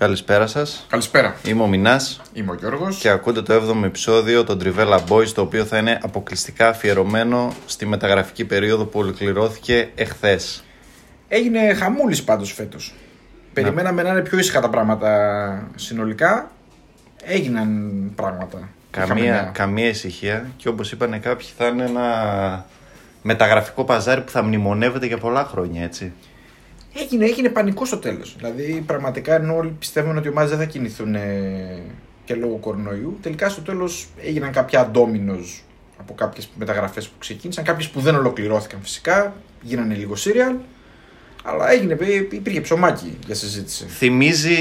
[0.00, 0.86] Καλησπέρα σας.
[0.88, 1.36] Καλησπέρα.
[1.44, 2.98] Είμαι ο Μινάς Είμαι ο Γιώργος.
[2.98, 7.86] και ακούτε το 7ο επεισόδιο των Trivella Boys, το οποίο θα είναι αποκλειστικά αφιερωμένο στη
[7.86, 10.64] μεταγραφική περίοδο που ολοκληρώθηκε εχθές.
[11.28, 12.94] Έγινε χαμούλης πάντως φέτος.
[13.52, 16.50] Περιμέναμε να είναι πιο ήσυχα τα πράγματα συνολικά.
[17.24, 18.68] Έγιναν πράγματα.
[18.94, 19.50] Είχαμε Καμία, νέα.
[19.54, 22.66] καμία ησυχία και όπως είπαν κάποιοι, θα είναι ένα
[23.22, 26.12] μεταγραφικό παζάρι που θα μνημονεύεται για πολλά χρόνια, έτσι.
[26.94, 28.34] Έγινε, έγινε πανικό στο τέλος.
[28.36, 31.82] Δηλαδή, πραγματικά ενώ όλοι πιστεύουν ότι οι ομάδε δεν θα κινηθούν ε,
[32.24, 35.38] και λόγω κορονοϊού, τελικά στο τέλος έγιναν κάποια ντόμινο
[35.96, 37.64] από κάποιες μεταγραφές που ξεκίνησαν.
[37.64, 39.34] Κάποιες που δεν ολοκληρώθηκαν φυσικά.
[39.62, 40.54] Γίνανε λίγο σύριαλ.
[41.44, 43.84] Αλλά έγινε, ε, υπήρχε ψωμάκι για συζήτηση.
[43.88, 44.54] Θυμίζει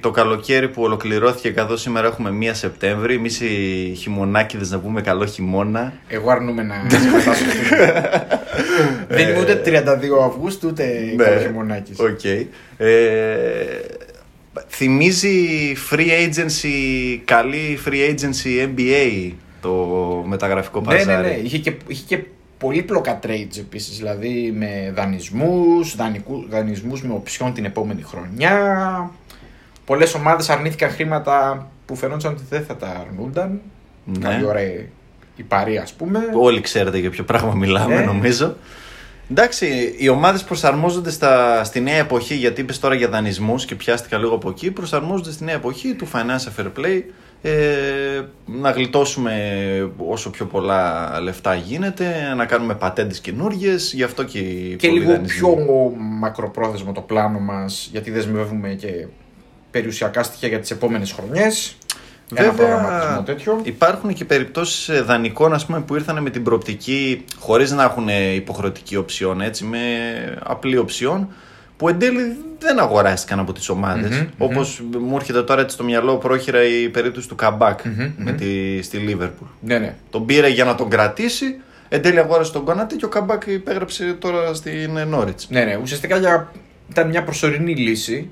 [0.00, 3.14] το καλοκαίρι που ολοκληρώθηκε καθώς σήμερα έχουμε 1 Σεπτέμβρη.
[3.14, 5.92] Εμείς οι χειμωνάκιδε να πούμε καλό χειμώνα.
[6.08, 7.44] Εγώ αρνούμαι να συμμετάσχω.
[9.08, 9.70] Δεν είμαι ούτε 32
[10.26, 11.24] Αυγούστου ούτε Ναι.
[11.24, 11.98] καλοχειμωνάκης.
[11.98, 12.24] Οκ.
[12.76, 12.90] Ε,
[14.68, 15.36] θυμίζει
[15.90, 19.70] free agency, καλή free agency NBA το
[20.26, 21.22] μεταγραφικό Ναι, παζάρι.
[21.28, 21.40] ναι, ναι.
[21.42, 22.18] Είχε και, είχε και
[22.62, 29.10] πολύπλοκα trades επίσης, δηλαδή με δανεισμούς, δανεικού, δανεισμούς με οψιόν την επόμενη χρονιά.
[29.84, 33.60] Πολλές ομάδες αρνήθηκαν χρήματα που φαινόταν ότι δεν θα τα αρνούνταν.
[34.04, 34.18] Ναι.
[34.28, 34.60] Καλή ώρα
[35.36, 36.18] η παρή ας πούμε.
[36.34, 38.04] Όλοι ξέρετε για ποιο πράγμα μιλάμε, Ναι.
[38.04, 38.56] νομίζω.
[39.30, 44.18] Εντάξει, οι ομάδες προσαρμόζονται στα, στη νέα εποχή, γιατί είπες τώρα για δανεισμούς και πιάστηκα
[44.18, 44.70] λίγο από εκεί.
[44.70, 47.02] Προσαρμόζονται στη νέα εποχή του financial fair play.
[47.44, 49.32] Ε, να γλιτώσουμε
[49.96, 55.00] όσο πιο πολλά λεφτά γίνεται, να κάνουμε πατέντες καινούριε, γι' αυτό και, οι και πολλοί
[55.00, 55.38] λίγο δανεισμοί.
[55.38, 59.06] πιο μακροπρόθεσμο το πλάνο μας γιατί δεσμεύουμε και
[59.70, 61.76] περιουσιακά στοιχεία για τις επόμενες χρονιές.
[62.34, 63.60] Ένα προγραμματισμό τέτοιο.
[63.62, 68.96] υπάρχουν και περιπτώσεις δανεικών ας πούμε, που ήρθαν με την προοπτική χωρίς να έχουν υποχρεωτική
[68.96, 69.78] οψιόν, έτσι, με
[70.42, 71.28] απλή οψιόν,
[71.82, 74.10] που εν τέλει δεν αγοράστηκαν από τις ομάδες.
[74.10, 78.32] Μμμ, Όπως μου έρχεται τώρα έτσι στο μυαλό πρόχειρα η περίπτωση του καμπακ Μμμ, με
[78.32, 79.48] τη, στη Λίβερπουλ.
[79.60, 79.94] Ναι, ναι.
[80.10, 84.16] Τον πήρε για να τον κρατήσει, εν τέλει αγόρασε τον Κονάτη και ο Καμπάκ υπέγραψε
[84.18, 85.48] τώρα στην Νόριτς.
[85.50, 85.78] Ναι, ναι.
[85.82, 86.52] Ουσιαστικά για...
[86.90, 88.30] ήταν μια προσωρινή λύση.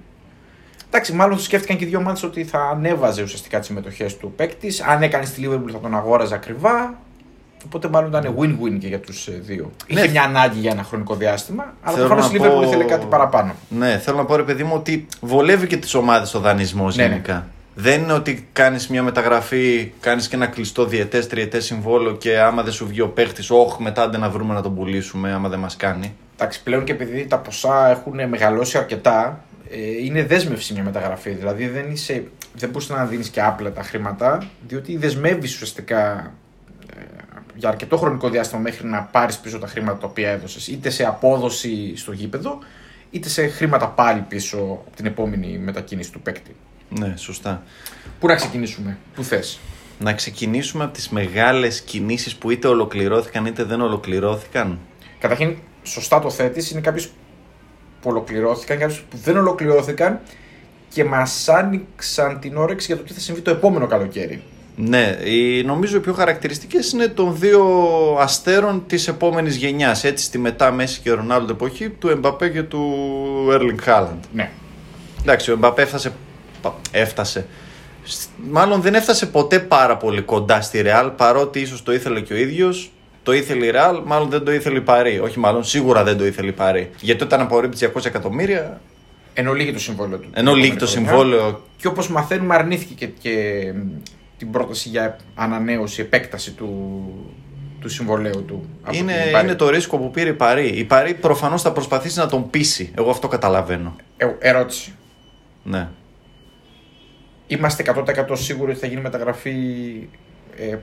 [0.87, 4.33] Εντάξει, μάλλον το σκέφτηκαν και οι δύο ομάδες ότι θα ανέβαζε ουσιαστικά τις συμμετοχές του
[4.37, 4.81] παίκτης.
[4.81, 6.99] Αν έκανε στη Liverpool θα τον αγόραζε ακριβά.
[7.65, 9.71] Οπότε μάλλον ήταν win-win και για τους δύο.
[9.93, 10.01] Ναι.
[10.01, 12.85] Είχε μια ανάγκη για ένα χρονικό διάστημα, αλλά Θέλω προφανώς η να Liverpool πω- ήθελε
[12.85, 13.55] κάτι παραπάνω.
[13.69, 17.03] Ναι, θέλω να πω ρε παιδί μου ότι βολεύει και τις ομάδες ο δανεισμός Ναι,
[17.03, 17.09] ναι.
[17.09, 17.47] γενικά.
[17.75, 22.63] Δεν είναι ότι κάνεις μια μεταγραφή, κάνεις και ένα κλειστό διετέ, τριετές συμβόλαιο και άμα
[22.63, 25.59] δεν σου βγει ο παίχτης, όχ, μετά δεν να βρούμε να τον πουλήσουμε, άμα δεν
[25.59, 26.15] μας κάνει.
[26.37, 31.31] Εντάξει, πλέον και επειδή τα ποσά έχουν μεγαλώσει αρκετά, ε, είναι δέσμευση μια μεταγραφή.
[31.31, 36.33] Δηλαδή δεν, είσαι, δεν μπορείς να δίνεις και άπλετα χρήματα, διότι δεσμεύεις ουσιαστικά
[36.97, 37.03] ε,
[37.55, 41.05] για αρκετό χρονικό διάστημα μέχρι να πάρεις πίσω τα χρήματα τα οποία έδωσες, είτε σε
[41.05, 42.59] απόδοση στο γήπεδο,
[43.11, 44.57] είτε σε χρήματα πάλι πίσω
[44.87, 46.57] από την επόμενη μετακίνηση του παίκτη.
[46.89, 47.63] Ναι, σωστά.
[48.21, 49.59] Πού να ξεκινήσουμε, πού θες;
[49.99, 54.79] Να ξεκινήσουμε από τις μεγάλες κινήσεις που είτε ολοκληρώθηκαν είτε δεν ολοκληρώθηκαν.
[55.19, 57.07] Καταρχήν, σωστά το θέτεις, είναι κάποιες
[58.01, 60.21] που ολοκληρώθηκαν, κάποιες που δεν ολοκληρώθηκαν
[60.89, 64.43] και μας άνοιξαν την όρεξη για το τι θα συμβεί το επόμενο καλοκαίρι.
[64.83, 67.65] Ναι, οι, νομίζω οι πιο χαρακτηριστικές είναι των δύο
[68.21, 70.05] αστέρων της επόμενης γενιάς.
[70.05, 72.95] Έτσι στη μετά Μέση και Ρονάλντο εποχή του Εμπαπέ και του
[73.53, 74.25] Έρλινγκ Χάλαντ.
[74.33, 74.51] Ναι.
[75.23, 76.13] Εντάξει, ο Εμπαπέ έφτασε.
[76.63, 77.47] πα- έφτασε.
[78.05, 82.33] Σ- Μάλλον δεν έφτασε ποτέ πάρα πολύ κοντά στη Ρεάλ, παρότι ίσως το ήθελε και
[82.33, 82.91] ο ίδιος.
[83.23, 85.19] Το ήθελε η Ρεάλ, μάλλον δεν το ήθελε η Παρή.
[85.19, 86.91] Όχι, μάλλον σίγουρα δεν το ήθελε η Παρή.
[87.01, 88.81] Γιατί όταν απορρίπτει 200 εκατομμύρια,
[89.35, 90.29] Ενώ λύγει το συμβόλαιο του.
[90.33, 91.63] ενώ λύγει το συμβόλαιο.
[91.77, 93.73] Και όπως μαθαίνουμε, αρνήθηκε και, και
[94.41, 96.69] την πρόταση για ανανέωση, επέκταση του,
[97.81, 98.69] του συμβολέου του.
[98.83, 99.47] από Είναι, την Πάρη.
[99.47, 100.67] είναι το ρίσκο που πήρε η Παρή.
[100.67, 102.93] Η Παρή προφανώς θα προσπαθήσει να τον πείσει.
[102.99, 103.97] Εγώ αυτό καταλαβαίνω.
[104.17, 104.93] Ε, ερώτηση.
[105.63, 105.89] Ναι.
[107.47, 109.55] Είμαστε 100% σίγουροι ότι θα γίνει μεταγραφή
[110.57, 110.77] ε,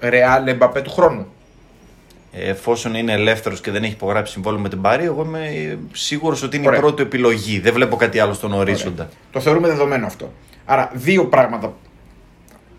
[0.00, 1.26] Real Mbappé του χρόνου;
[2.32, 6.56] Εφόσον είναι ελεύθερος και δεν έχει υπογράψει συμβόλαιο με την Παρή, εγώ είμαι σίγουρος ότι
[6.56, 6.78] είναι Ωραία.
[6.78, 7.60] η πρώτη επιλογή.
[7.60, 9.08] Δεν βλέπω κάτι άλλο στον ορίζοντα.
[9.30, 10.32] Το θεωρούμε δεδομένο αυτό.
[10.64, 11.72] Άρα, δύο πράγματα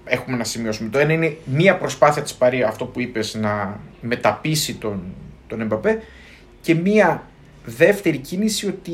[0.05, 0.89] έχουμε να σημειώσουμε.
[0.89, 5.03] Το ένα είναι μία προσπάθεια της Παρή, αυτό που είπες, να μεταπίσει τον,
[5.47, 6.01] τον Εμπαπέ
[6.61, 7.23] και μία
[7.65, 8.93] δεύτερη κίνηση ότι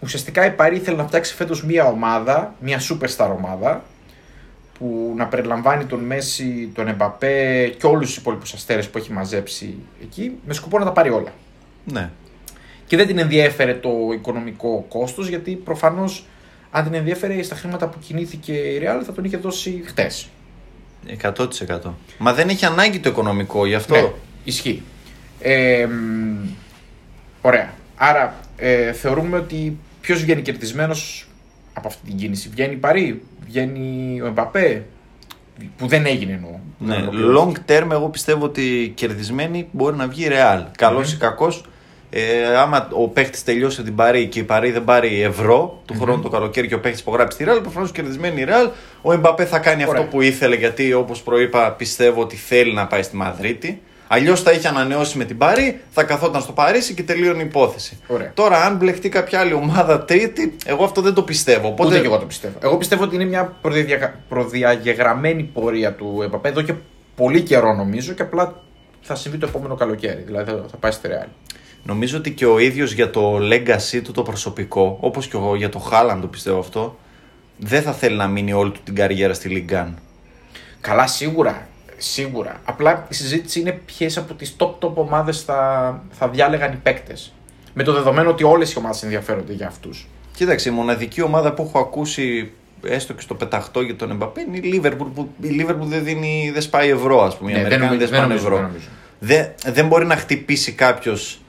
[0.00, 3.84] ουσιαστικά η Παρή ήθελε να φτιάξει φέτος μία ομάδα, μία superstar ομάδα
[4.78, 9.74] που να περιλαμβάνει τον Μέση, τον Εμπαπέ και όλους τους υπόλοιπους αστέρες που έχει μαζέψει
[10.02, 11.32] εκεί με σκοπό να τα πάρει όλα.
[11.92, 12.10] Ναι.
[12.86, 16.26] Και δεν την ενδιέφερε το οικονομικό κόστος, γιατί προφανώς
[16.76, 20.28] αν την ενδιέφερε στα χρήματα που κινήθηκε η Real θα τον είχε δώσει χτες.
[21.22, 21.46] 100%.
[22.18, 23.94] Μα δεν έχει ανάγκη το οικονομικό, γι' αυτό.
[23.94, 24.10] Ναι,
[24.44, 24.82] ισχύει.
[25.40, 26.48] Ε, μ,
[27.40, 27.72] ωραία.
[27.96, 31.28] Άρα ε, θεωρούμε ότι ποιος βγαίνει κερδισμένος
[31.72, 32.48] από αυτή την κίνηση.
[32.48, 34.84] Βγαίνει η Παρή, βγαίνει ο Εμπαπέ,
[35.76, 36.58] που δεν έγινε εννοώ.
[36.78, 37.60] Ναι, Δεν ολοκληρώθηκε.
[37.68, 40.64] long term εγώ πιστεύω ότι κερδισμένη μπορεί να βγει η Real.
[40.76, 41.64] Καλός ή κακός.
[42.18, 46.22] Ε, άμα ο παίχτης τελειώσει την Παρή και η Παρή δεν πάρει ευρώ του χρόνου
[46.22, 48.70] το καλοκαίρι και ο παίχτης υπογράψει τη Real, προφανώς κερδισμένη η Real.
[49.02, 50.00] Ο Εμπαπέ θα κάνει Ωραία.
[50.02, 53.82] αυτό που ήθελε γιατί όπως προείπα πιστεύω ότι θέλει να πάει στη Μαδρίτη.
[54.08, 57.98] Αλλιώς θα είχε ανανεώσει με την Παρή, θα καθόταν στο Παρίσι και τελείωνε η υπόθεση.
[58.06, 58.30] Ωραία.
[58.34, 61.68] Τώρα, αν μπλεχτεί κάποια άλλη ομάδα τρίτη, εγώ αυτό δεν το πιστεύω.
[61.68, 62.54] Οπότε, Ούτε και εγώ το πιστεύω.
[62.60, 66.72] Εγώ πιστεύω ότι είναι μια προδιαγε- προδιαγεγραμμένη πορεία του Εμπαπέ εδώ και
[67.16, 68.62] πολύ καιρό νομίζω και απλά
[69.02, 70.22] θα συμβεί το επόμενο καλοκαίρι.
[70.26, 71.26] Δηλαδή θα, θα πάει στη Real.
[71.86, 75.68] Νομίζω ότι και ο ίδιος για το legacy του το προσωπικό, όπως και εγώ για
[75.68, 76.98] το Χάλαντ το πιστεύω αυτό,
[77.58, 79.98] δεν θα θέλει να μείνει όλη του την καριέρα στη Λιγκάν.
[80.80, 81.68] Καλά, σίγουρα.
[81.96, 82.60] Σίγουρα.
[82.64, 87.32] Απλά η συζήτηση είναι ποιες από τις top top ομάδες θα, θα διάλεγαν οι παίκτες.
[87.74, 90.06] Με το δεδομένο ότι όλες οι ομάδες ενδιαφέρονται για αυτούς.
[90.34, 92.50] Κοίταξε, η μοναδική ομάδα που έχω ακούσει
[92.84, 96.50] έστω και στο πεταχτό για τον Εμπαπέ είναι η Liverpool που η Liverpool δεν, δίνει,
[96.52, 97.50] δεν σπάει ευρώ, ας πούμε.
[97.50, 98.56] Οι Ναι, δεν Αμερικάνοι δεν, νομίζω, σπάνε δεν νομίζω, ευρώ.
[98.56, 99.54] δεν νομίζω.
[99.64, 101.40] Δεν, δεν μπορεί να χτυπήσει κάποιος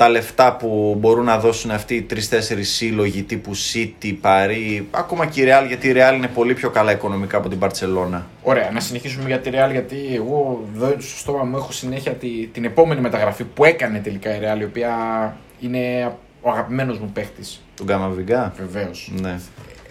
[0.00, 5.42] τα λεφτά που μπορούν να δώσουν αυτοί οι τρει-τέσσερι σύλλογοι τύπου City, Paris, ακόμα και
[5.42, 8.22] η Real, γιατί η Real είναι πολύ πιο καλά οικονομικά από την Barcelona.
[8.42, 12.46] Ωραία, να συνεχίσουμε για τη Real γιατί εγώ εδώ στο στόμα μου έχω συνέχεια τη,
[12.46, 14.96] την επόμενη μεταγραφή που έκανε τελικά η Real η οποία
[15.60, 17.62] είναι ο αγαπημένος μου παίχτης.
[17.74, 18.52] Τον Καμαβιγκά.
[18.56, 19.12] Βεβαίως.
[19.20, 19.38] Ναι.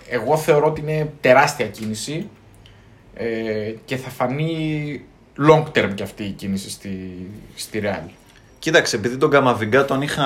[0.09, 2.29] Εγώ θεωρώ ότι είναι τεράστια κίνηση
[3.13, 3.25] ε,
[3.85, 5.01] και θα φανεί
[5.49, 7.11] long term και αυτή η κίνηση στη,
[7.55, 8.09] στη Real.
[8.59, 10.23] Κοίταξε, επειδή τον Καμαβιγκά τον είχα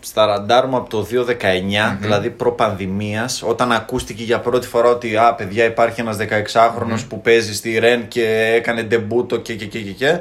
[0.00, 5.34] στα ραντάρ μου από το 2019, δηλαδή προπανδημίας, όταν ακούστηκε για πρώτη φορά ότι α,
[5.34, 9.90] παιδιά υπάρχει ένας 16χρονος που παίζει στη Ρεν και έκανε ντεμπούτο και και και και
[9.90, 10.18] και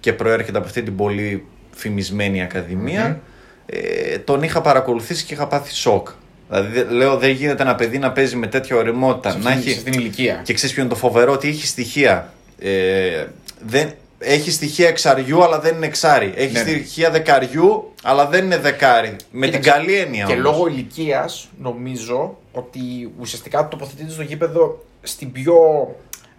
[0.00, 3.20] και προέρχεται από αυτή την πολύ φημισμένη ακαδημία,
[3.66, 6.08] ε, τον είχα παρακολουθήσει και είχα πάθει σοκ.
[6.48, 9.60] Δηλαδή δε- λέω δεν γίνεται ένα παιδί να παίζει με τέτοια ωριμότητα, Σε να αυτήν-
[9.62, 9.70] έχει...
[9.70, 10.40] σε αυτήν την ηλικία.
[10.44, 12.32] Και ξέρεις ποιο είναι το φοβερό, ότι έχει στοιχεία.
[12.58, 13.24] Ε,
[13.66, 13.90] δεν,
[14.22, 16.32] έχει στοιχεία εξαριού, αλλά δεν είναι εξάρι.
[16.36, 16.70] Έχει Ναι, ναι.
[16.70, 19.16] στοιχεία δεκαριού, αλλά δεν είναι δεκάρι.
[19.30, 20.24] Με την Κοίταξε, καλή έννοια.
[20.24, 20.44] Και όμως.
[20.44, 25.54] λόγω ηλικίας νομίζω ότι ουσιαστικά τοποθετείται στο γήπεδο στην πιο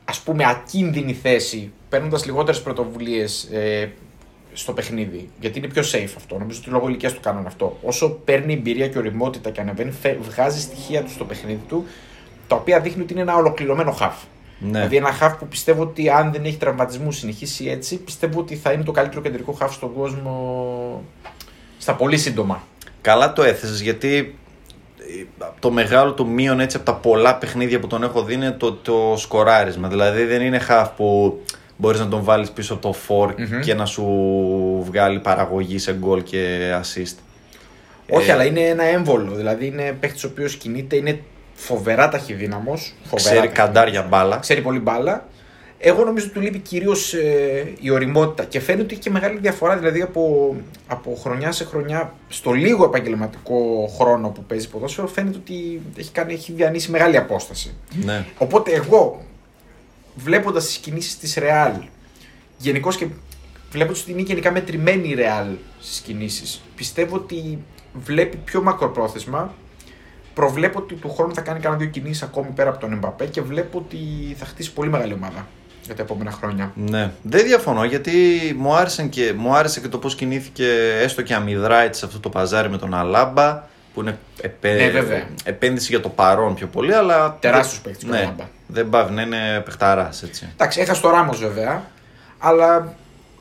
[0.05, 3.91] ας πούμε ακίνδυνη θέση, παίρνοντας λιγότερες πρωτοβουλίες ε,
[4.53, 5.29] στο παιχνίδι.
[5.39, 6.37] Γιατί είναι πιο safe αυτό.
[6.37, 7.77] Νομίζω ότι λόγω ηλικίας του κάνουν αυτό.
[7.81, 11.85] Όσο παίρνει εμπειρία και οριμότητα και ανεβαίνει, φε- βγάζει στοιχεία του στο παιχνίδι του,
[12.47, 14.15] τα οποία δείχνει ότι είναι ένα ολοκληρωμένο χαφ.
[14.63, 14.71] Ναι.
[14.71, 18.71] Δηλαδή ένα χαφ που πιστεύω ότι αν δεν έχει τραυματισμού συνεχίσει έτσι, πιστεύω ότι θα
[18.71, 21.03] είναι το καλύτερο κεντρικό χαφ στον κόσμο
[21.77, 22.63] στα πολύ σύντομα.
[23.01, 24.37] Καλά το έθεσες γιατί
[24.97, 28.51] ε, το μεγάλο του μείον έτσι από τα πολλά παιχνίδια που τον έχω δει είναι
[28.51, 29.87] το, το σκοράρισμα.
[29.87, 31.39] Δηλαδή δεν είναι half που
[31.77, 33.33] μπορείς να τον βάλεις πίσω από το φορ
[33.63, 34.05] και να σου
[34.85, 37.15] βγάλει παραγωγή σε γκολ και assist.
[38.09, 39.31] Όχι, Ε, αλλά είναι ένα έμβολο.
[39.35, 41.21] Δηλαδή είναι παίχτη ο οποίος κινείται, είναι
[41.61, 42.93] φοβερά ταχυδύναμος.
[43.15, 44.37] Ξέρει καντάρια μπάλα.
[44.37, 45.25] Ξέρει πολύ μπάλα.
[45.83, 47.15] Εγώ νομίζω ότι του λείπει κυρίως
[47.79, 50.55] η οριμότητα και φαίνεται ότι έχει και μεγάλη διαφορά δηλαδή από,
[50.87, 56.33] από χρονιά σε χρονιά στο λίγο επαγγελματικό χρόνο που παίζει ποδόσφαιρο φαίνεται ότι έχει, κάνει,
[56.33, 57.73] έχει διανύσει μεγάλη απόσταση.
[58.03, 58.25] Ναι.
[58.37, 59.25] Οπότε εγώ
[60.15, 61.81] βλέποντας τις κινήσεις της Real
[62.57, 63.07] γενικώς και
[63.71, 67.59] βλέποντας ότι είναι γενικά μετρημένη η Real στις κινήσεις, πιστεύω ότι
[67.93, 69.53] βλέπει πιο μακροπρόθεσμα.
[70.41, 73.41] Προβλέπω ότι του χρόνου θα κάνει κάνα δύο κινήσεις ακόμη πέρα από τον Εμπαπέ και
[73.41, 73.97] βλέπω ότι
[74.37, 75.47] θα χτίσει πολύ μεγάλη ομάδα
[75.85, 76.71] για τα επόμενα χρόνια.
[76.75, 78.11] Ναι, δεν διαφωνώ γιατί
[78.57, 80.67] μου άρεσε και, μου άρεσε και το πώς κινήθηκε
[81.01, 84.73] έστω και αμυδρά έτσι, σε αυτό το παζάρι με τον Αλάμπα που είναι επέ...
[84.73, 85.27] Ναι, βέβαια.
[85.43, 87.37] επένδυση για το παρόν πιο πολύ, αλλά.
[87.39, 88.43] Τεράστιος παίκτης ο Ναι, Αλάμπα.
[88.67, 90.49] δεν πάβει να είναι παιχταράς έτσι.
[90.53, 91.83] Εντάξει, έχασε το Ράμος βέβαια,
[92.37, 92.93] αλλά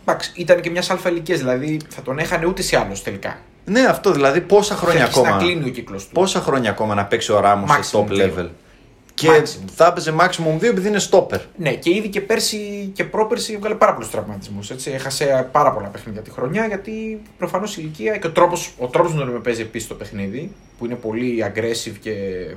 [0.05, 3.39] εντάξει, ήταν και μιας αλφα ηλικίας, δηλαδή θα τον έχανε ούτε ή άλλως τελικά.
[3.65, 5.37] Ναι, αυτό δηλαδή πόσα χρόνια Θα αρχίσει ακόμα.
[5.37, 6.13] να κλείνει ο κύκλος του.
[6.13, 8.33] Πόσα χρόνια ακόμα να παίξει ο Ράμος σε Maximum top δύο.
[8.39, 8.49] level;
[9.15, 9.69] Και Maximum.
[9.75, 11.39] θα έπαιζε maximum 2 επειδή είναι stopper.
[11.57, 14.71] Ναι, και ήδη και πέρσι και πρόπερσι έβγαλε πάρα πολλούς τραυματισμούς.
[14.87, 19.13] Έχασε πάρα πολλά παιχνίδια τη χρονιά γιατί προφανώς η ηλικία και ο τρόπο ο τρόπος
[19.13, 22.13] με τον οποίο παίζει επίσης το παιχνίδι, που είναι πολύ aggressive και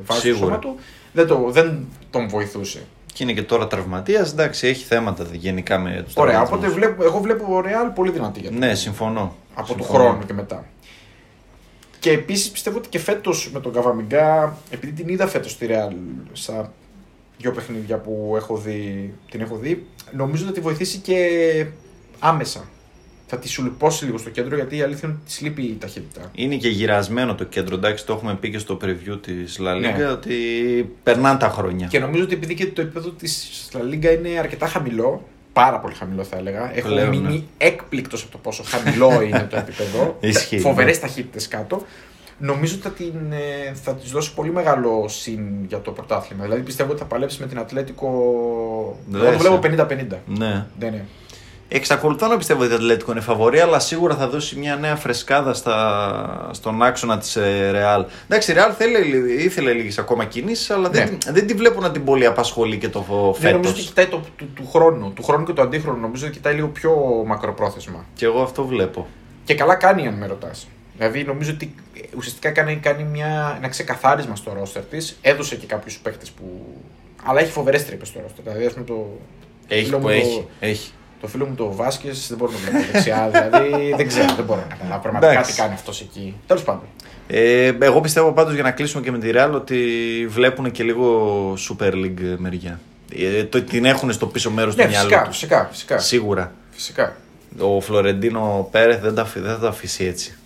[0.05, 0.39] βάζει το Σίγουρα.
[0.45, 0.75] σώμα του,
[1.13, 2.79] δεν, το, δεν τον βοηθούσε.
[3.13, 4.31] Και είναι και τώρα τραυματίας.
[4.31, 8.49] Εντάξει, έχει θέματα γενικά με τους Ωραία, οπότε βλέπω, εγώ βλέπω Real πολύ δυνατή για
[8.49, 9.35] το Ναι, συμφωνώ.
[9.55, 10.03] από του Συμφωνώ.
[10.03, 10.65] χρόνου και μετά.
[12.03, 15.93] Και επίσης πιστεύω ότι και φέτος με τον Καβαμιγκά, επειδή την είδα φέτος στη Real
[16.31, 16.73] στα
[17.37, 21.17] δύο παιχνίδια που έχω δει, την έχω δει, νομίζω ότι θα τη βοηθήσει και
[22.19, 22.67] άμεσα.
[23.27, 25.77] Θα τη σου λιπώσει λίγο στο κέντρο γιατί η αλήθεια είναι ότι της λείπει η
[25.79, 26.31] ταχύτητα.
[26.35, 27.75] Είναι και γυρασμένο το κέντρο.
[27.75, 30.07] Εντάξει, το έχουμε πει και στο preview της La Liga Ναι.
[30.07, 30.35] ότι
[31.03, 31.87] περνάνε τα χρόνια.
[31.87, 35.93] Και νομίζω ότι επειδή και το επίπεδο της La Liga είναι αρκετά χαμηλό, πάρα πολύ
[35.93, 36.77] χαμηλό θα έλεγα.
[36.77, 40.17] Έχω Πλέον, μείνει έκπληκτος από το πόσο χαμηλό είναι το επίπεδο.
[40.19, 41.01] Ισχύει, Φοβερές ναι.
[41.01, 41.85] ταχύτητες κάτω.
[42.37, 46.43] Νομίζω ότι θα, την, ε, θα της δώσει πολύ μεγάλο συν για το πρωτάθλημα.
[46.43, 48.07] Δηλαδή πιστεύω ότι θα παλέψει με την Ατλέτικο.
[49.13, 50.17] Εγώ το βλέπω 50-50.
[50.25, 50.65] Ναι.
[50.79, 51.05] Ναι, ναι.
[51.75, 55.53] Εξακολουθώ να πιστεύω ότι η Ατλέτικο είναι φαβορή, αλλά σίγουρα θα δώσει μια νέα φρεσκάδα
[55.53, 56.49] στα...
[56.53, 57.37] στον άξονα της
[57.71, 58.05] Ρεάλ.
[58.27, 58.71] Εντάξει, η Ρεάλ
[59.39, 61.31] ήθελε λίγες ακόμα κινήσεις, αλλά δεν, Ναι.
[61.31, 63.51] δεν τη βλέπω να την πολύ απασχολεί και το Ναι, φέτος.
[63.51, 65.11] νομίζω ότι κοιτάει το, του, του χρόνου.
[65.13, 65.99] Του χρόνου και του αντίχρονου.
[65.99, 68.05] Νομίζω ότι κοιτάει λίγο πιο μακροπρόθεσμα.
[68.15, 69.07] Και εγώ αυτό βλέπω.
[69.43, 70.67] Και καλά κάνει αν με ρωτάς.
[70.97, 71.75] Δηλαδή νομίζω ότι
[72.17, 75.17] ουσιαστικά κάνει, κάνει μια, ένα ξεκαθάρισμα στο ρόστερ της.
[75.21, 76.65] Έδωσε και κάποιους παίχτε που.
[77.23, 78.43] Αλλά έχει φοβερές τρύπες στο ρόστερ.
[78.43, 79.07] Δηλαδή, ας πούμε, το,
[79.67, 80.91] Έχει, φίλο που μου έχει, Το, έχει.
[81.23, 83.29] Το φίλο μου το Βάσκες δεν μπορώ να το βλέπω δεξιά.
[83.33, 85.51] δηλαδή δεν ξέρω, δεν μπορώ να καταλάβω πραγματικά Εντάξει.
[85.51, 86.35] τι κάνει αυτός εκεί.
[86.47, 86.83] Τέλος πάντων.
[87.27, 89.77] Ε, εγώ πιστεύω πάντως για να κλείσουμε και με τη Real ότι
[90.29, 92.79] βλέπουν και λίγο Super League μεριά.
[93.15, 95.37] Ε, το, την έχουν στο πίσω μέρος Ναι, του μυαλού φυσικά, τους.
[95.37, 96.51] φυσικά, φυσικά, Σίγουρα.
[96.71, 97.15] φυσικά.
[97.59, 100.37] Ο Φλωρεντίνο Πέρεθ δεν, τα, αφη- δεν θα τα αφήσει έτσι.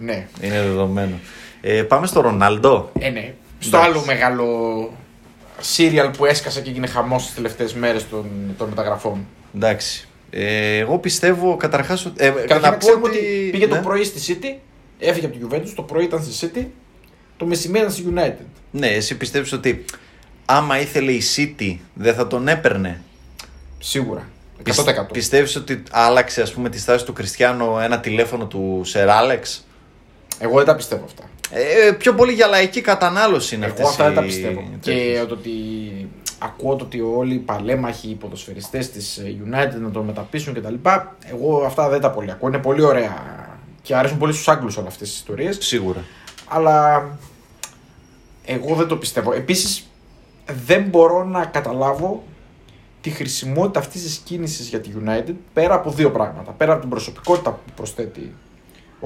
[0.00, 0.26] Ναι.
[0.40, 1.14] Είναι δεδομένο.
[1.60, 2.90] Ε, πάμε στο Ρονάλντο.
[2.98, 3.34] Ε, ναι.
[3.58, 3.92] Στο Εντάξει.
[3.96, 4.46] άλλο μεγάλο
[5.60, 8.24] σύριαλ που έσκασε και έγινε χαμός τις τελευταίες μέρες των,
[8.58, 9.26] των μεταγραφών.
[9.56, 10.08] Εντάξει.
[10.38, 12.24] Ε, εγώ πιστεύω καταρχάς ότι.
[12.24, 13.74] Ε, Καταρχήν να να ξέρουμε πω ότι πήγε ναι.
[13.74, 14.56] το πρωί στη City,
[14.98, 16.64] έφυγε από τη Juventus, το πρωί ήταν στη City,
[17.36, 18.44] το μεσημέρι ήταν στη United.
[18.70, 19.84] Ναι, εσύ πιστεύεις ότι
[20.44, 23.02] άμα ήθελε η City δεν θα τον έπαιρνε;
[23.78, 24.28] Σίγουρα.
[24.58, 24.62] 100%.
[24.62, 29.65] Πισ- Πιστεύεις ότι άλλαξε ας πούμε τη στάση του Κριστιανό ένα τηλέφωνο του Σερ Άλεξ.
[30.38, 31.24] Εγώ δεν τα πιστεύω αυτά.
[31.50, 34.62] Ε, πιο πολύ για λαϊκή κατανάλωση είναι αυτές Εγώ αυτά δεν τα οι πιστεύω.
[34.80, 35.12] τέτοιες.
[35.20, 35.50] Και το ότι
[36.38, 40.74] ακούω το ότι όλοι οι παλέμαχοι οι ποδοσφαιριστές της United να τον μεταπίσουν κτλ.
[41.30, 42.48] Εγώ αυτά δεν τα πολύ ακούω.
[42.48, 43.16] Είναι πολύ ωραία
[43.82, 45.58] και αρέσουν πολύ στους Άγγλους όλες αυτές τις ιστορίες.
[45.60, 46.04] Σίγουρα.
[46.48, 47.04] Αλλά
[48.44, 49.32] εγώ δεν το πιστεύω.
[49.32, 49.86] Επίσης
[50.66, 52.24] δεν μπορώ να καταλάβω
[53.00, 56.50] τη χρησιμότητα αυτής της κίνησης για τη United πέρα από δύο πράγματα.
[56.50, 58.34] Πέρα από την προσωπικότητα που προσθέτει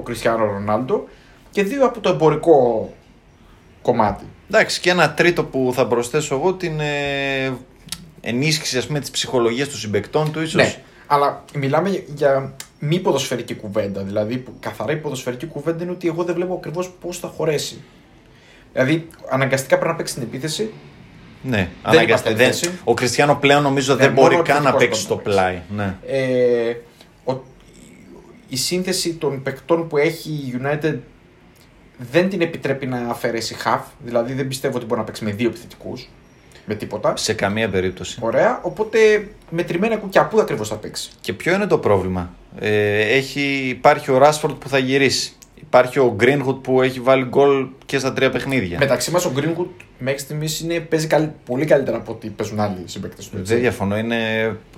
[0.00, 1.04] ο Κριστιανό Ρονάλντο
[1.50, 2.90] και δύο από το εμπορικό
[3.82, 4.24] κομμάτι.
[4.50, 7.52] Εντάξει, και ένα τρίτο που θα προσθέσω εγώ την ε,
[8.20, 10.54] ενίσχυση ας πούμε της ψυχολογίας των συμπεκτών του ίσως.
[10.54, 10.74] Ναι,
[11.06, 14.02] αλλά μιλάμε για μη ποδοσφαιρική κουβέντα.
[14.02, 17.82] Δηλαδή, που καθαρά η ποδοσφαιρική κουβέντα είναι ότι εγώ δεν βλέπω ακριβώς πώς θα χωρέσει.
[18.72, 20.72] Δηλαδή, αναγκαστικά πρέπει να παίξει την επίθεση.
[21.42, 22.30] Ναι, αναγκαστικά.
[22.30, 22.78] υπάρχει Δεν, θέση.
[22.84, 25.42] ο Κριστιανό πλέον νομίζω Ναι, δεν μόνο μπορεί καν να επιθετικός παίξει στο μπορεί να
[25.42, 25.62] παίξει.
[25.76, 25.86] πλάι.
[25.86, 25.96] Ναι.
[26.06, 26.89] Ε, ο-
[28.50, 30.94] η σύνθεση των παικτών που έχει η United
[32.10, 33.80] δεν την επιτρέπει να αφαιρέσει half.
[34.04, 36.08] Δηλαδή, δεν πιστεύω ότι μπορεί να παίξει με δύο επιθετικούς.
[36.64, 37.16] Με τίποτα.
[37.16, 38.18] Σε καμία περίπτωση.
[38.20, 38.60] Ωραία.
[38.62, 41.10] Οπότε, μετρημένα κουκιά, πού ακριβώς θα παίξει.
[41.20, 45.32] Και ποιο είναι το πρόβλημα; Ε, έχει, υπάρχει ο Ράσφορντ που θα γυρίσει.
[45.60, 48.78] Υπάρχει ο Greenwood που έχει βάλει γκολ και στα τρία παιχνίδια.
[48.78, 49.66] Μεταξύ μας, ο Greenwood
[49.98, 53.36] μέχρι στιγμής παίζει καλ- πολύ καλύτερα από ό,τι παίζουν άλλοι συμπαίκτες του.
[53.38, 53.52] έτσι.
[53.52, 54.16] Δεν διαφωνώ, είναι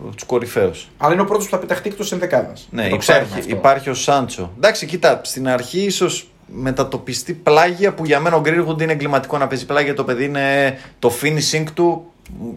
[0.01, 0.89] από τους κορυφαίους.
[0.99, 2.69] Αλλά είναι ο πρώτος που θα πεταχτεί εκτός ενδεκάδας.
[2.71, 4.53] Ναι, υπάρχει, υπάρχει ο Σάντσο.
[4.57, 9.47] Εντάξει, κοίτα, στην αρχή ίσως μετατοπιστεί πλάγια που για μένα ο Greenwood είναι εγκληματικό να
[9.47, 9.95] παίζει πλάγια.
[9.95, 12.05] Το παιδί είναι το finishing του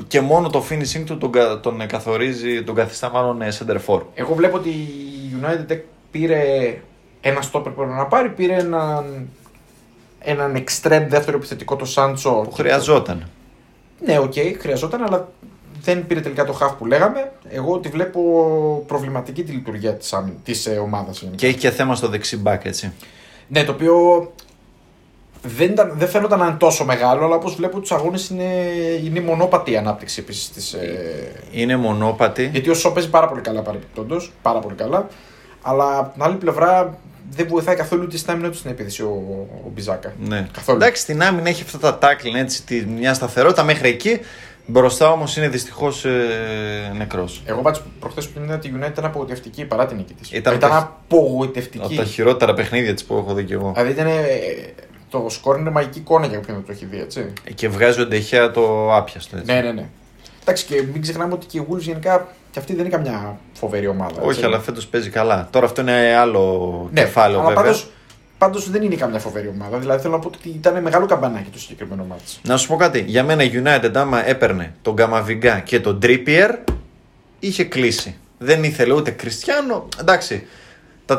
[0.08, 4.02] και μόνο το finishing του τον, κα- τον καθορίζει, τον καθιστά μάλλον ε, center for.
[4.14, 5.78] Εγώ βλέπω ότι η United
[6.12, 6.42] πήρε
[7.28, 9.28] ένα στόπερ που έπρεπε να πάρει, πήρε έναν,
[10.20, 12.32] έναν extreme δεύτερο επιθετικό το Σάντσο.
[12.32, 13.30] Που χρειαζόταν.
[14.06, 15.32] Ναι, οκ, χρειαζόταν, αλλά
[15.82, 17.32] δεν πήρε τελικά το half που λέγαμε.
[17.50, 18.22] Εγώ τη βλέπω
[18.88, 21.20] προβληματική τη λειτουργία της, άμυ- της ε, ομάδας.
[21.20, 21.38] γενικά.
[21.38, 22.94] Και έχει και θέμα στο δεξί back, έτσι.
[23.48, 23.94] Ναι, το οποίο
[25.42, 28.54] δεν, ήταν, δεν φαίνονταν να είναι τόσο μεγάλο, αλλά όπως βλέπω τους αγώνες είναι,
[29.04, 32.50] είναι μονόπατη η ανάπτυξη επίσης της, ε, Είναι μονόπατη.
[32.52, 34.32] Γιατί ο Σο παίζει πάρα πολύ καλά παρεμπιπτόντως.
[34.42, 35.08] Πάρα πολύ καλά.
[35.62, 36.98] Αλλά από την άλλη πλευρά
[37.30, 40.14] δεν βοηθάει καθόλου τη stamina του στην επίθεση ο, ο Μπιζάκα.
[40.20, 40.48] Ναι.
[40.52, 40.78] Καθόλου.
[40.78, 44.20] Εντάξει, στην άμυνα έχει αυτά τα tackling, έτσι, τη, μια σταθερότητα μέχρι εκεί.
[44.68, 47.44] Μπροστά όμως είναι δυστυχώς ε, νεκρός.
[47.46, 50.32] Εγώ πάντως προχθές που είδα τη United ήταν απογοητευτική παρά την νίκη της.
[50.32, 51.86] Ήταν Ήταν, τα- ήταν απογοητευτική.
[51.86, 53.72] Από τα χειρότερα παιχνίδια της που έχω δει κι εγώ.
[53.76, 54.08] Δηλαδή ήταν.
[54.08, 54.14] ε,
[55.10, 57.34] Το σκορ είναι μαγική εικόνα για όποιον δεν το έχει δει, έτσι.
[57.56, 59.38] Και βγάζει ο Ντεχέα το άπιαστο.
[59.38, 59.54] Έτσι.
[59.54, 59.86] Ναι, ναι, ναι.
[60.42, 63.88] Εντάξει, και μην ξεχνάμε ότι και οι Wolves γενικά και αυτή δεν είναι καμιά φοβερή
[63.88, 64.22] ομάδα.
[64.22, 64.44] Όχι, έτσι.
[64.44, 65.48] αλλά φέτος παίζει καλά.
[65.52, 67.64] Τώρα αυτό είναι άλλο ναι, κεφάλαιο αλλά βέβαια.
[67.64, 67.88] πάντως,
[68.38, 69.78] πάντως δεν είναι καμιά φοβερή ομάδα.
[69.78, 72.40] Δηλαδή θέλω να πω ότι ήταν μεγάλο καμπανάκι το συγκεκριμένο μάτς.
[72.44, 73.04] Να σου πω κάτι.
[73.08, 76.56] Για μένα η United άμα έπαιρνε τον Καμαβιγκά και τον Τρίπιερ
[77.40, 78.18] είχε κλείσει.
[78.38, 79.88] Δεν ήθελε ούτε Κριστιανό.
[80.00, 80.48] Εντάξει.
[81.06, 81.18] Τα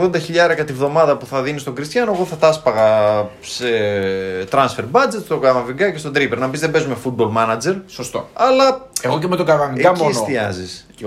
[0.00, 3.66] 480 χιλιάρικα τη βδομάδα που θα δίνεις στον Κριστιανό, εγώ θα τα άσπαγα σε
[4.50, 6.38] transfer budget στον Καμαβιγκά και στον Τρίπιερ.
[6.40, 8.28] Να πεις δεν παίζουμε football manager, Σωστό.
[8.32, 10.10] αλλά Εγώ και με τον Καβαμιγκά εκεί μόνο.
[10.10, 10.86] εστιάζεις.
[10.94, 11.06] Και,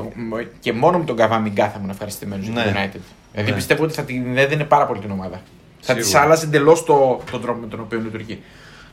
[0.60, 2.64] και μόνο με τον Καβαμιγκά θα ήμουν ευχαριστημένος για Ναι.
[2.64, 3.00] την United.
[3.32, 3.56] Δηλαδή Ναι.
[3.56, 5.42] πιστεύω ότι θα την έδινε πάρα πολύ την ομάδα.
[5.80, 6.22] Θα τη Σίγουρα.
[6.24, 8.44] άλλαζε εντελώς το, τον τρόπο με τον οποίο λειτουργεί.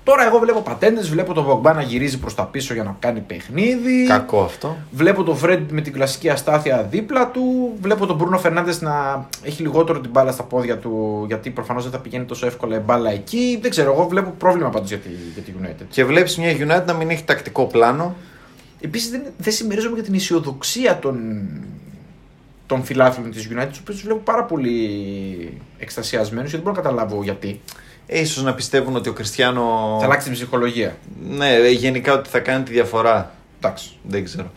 [0.08, 3.20] Τώρα εγώ βλέπω πατέντες, βλέπω τον Βογκμπά να γυρίζει προς τα πίσω για να κάνει
[3.20, 4.06] παιχνίδι.
[4.06, 4.76] Κακό αυτό.
[4.90, 7.72] Βλέπω τον Φρέντ με την κλασική αστάθεια δίπλα του.
[7.80, 11.92] Βλέπω τον Μπρούνο Φερνάνδε να έχει λιγότερο την μπάλα στα πόδια του, γιατί προφανώς δεν
[11.92, 13.58] θα πηγαίνει τόσο εύκολα η μπάλα εκεί.
[13.62, 15.84] Δεν ξέρω, εγώ βλέπω πρόβλημα πάντως για, τη, για τη United.
[15.90, 18.14] Και βλέπεις μια United να μην έχει τακτικό πλάνο.
[18.80, 21.16] Επίσης δεν, δεν συμμερίζομαι για την αισιοδοξία των,
[22.66, 26.82] των φιλάθλων της United, τους οποίους τους βλέπω πάρα πολύ εκστασιασμένους και δεν μπορώ να
[26.82, 27.60] καταλάβω γιατί.
[28.10, 29.96] Ε, ίσως να πιστεύουν ότι ο Κριστιανό.
[29.98, 30.96] Θα αλλάξει την ψυχολογία.
[31.28, 33.34] Ναι, ε, γενικά ότι θα κάνει τη διαφορά.
[33.60, 33.90] Εντάξει.
[34.02, 34.50] Δεν ξέρω.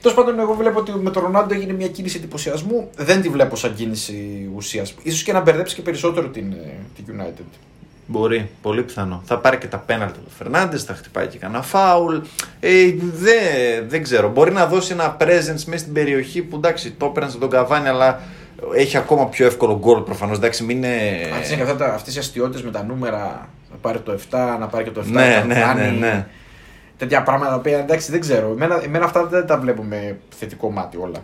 [0.00, 2.90] Τέλος πάντων, εγώ βλέπω ότι με τον Ρονάλντο έγινε μια κίνηση εντυπωσιασμού.
[2.96, 4.88] Δεν τη βλέπω σαν κίνηση ουσίας.
[4.88, 7.44] σω και να μπερδέψει και περισσότερο την, ε, την United.
[8.06, 9.22] Μπορεί, πολύ πιθανό.
[9.24, 12.16] Θα πάρει και τα πέναλτι του Φερνάντες, θα χτυπάει και κανένα φάουλ.
[12.60, 14.30] Ε, δεν, δεν ξέρω.
[14.30, 18.20] Μπορεί να δώσει ένα presence μέσα στην περιοχή που εντάξει, το έπαιρνε στον Καβάνι, αλλά
[18.76, 20.36] έχει ακόμα πιο εύκολο γκολ προφανώς.
[20.36, 20.96] Εντάξει, μην είναι.
[21.32, 23.48] Αυτές είναι αυτές οι αστείωτε με τα νούμερα.
[23.70, 25.10] Να πάρει το 7, να πάρει και το 7.
[25.10, 26.26] Ναι, να ναι, κάνει ναι, ναι.
[26.96, 28.50] Τέτοια πράγματα τα οποία εντάξει δεν ξέρω.
[28.50, 31.18] Εμένα, εμένα αυτά δεν τα βλέπω με θετικό μάτι όλα.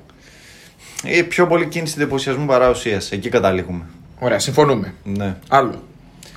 [1.05, 3.11] Ε, πιο πολύ κίνηση εντυπωσιασμού παρά ουσίας.
[3.13, 3.85] Εκεί καταλήγουμε.
[4.19, 4.95] Ωραία, συμφωνούμε.
[5.05, 5.37] Ναι.
[5.49, 5.83] Άλλο.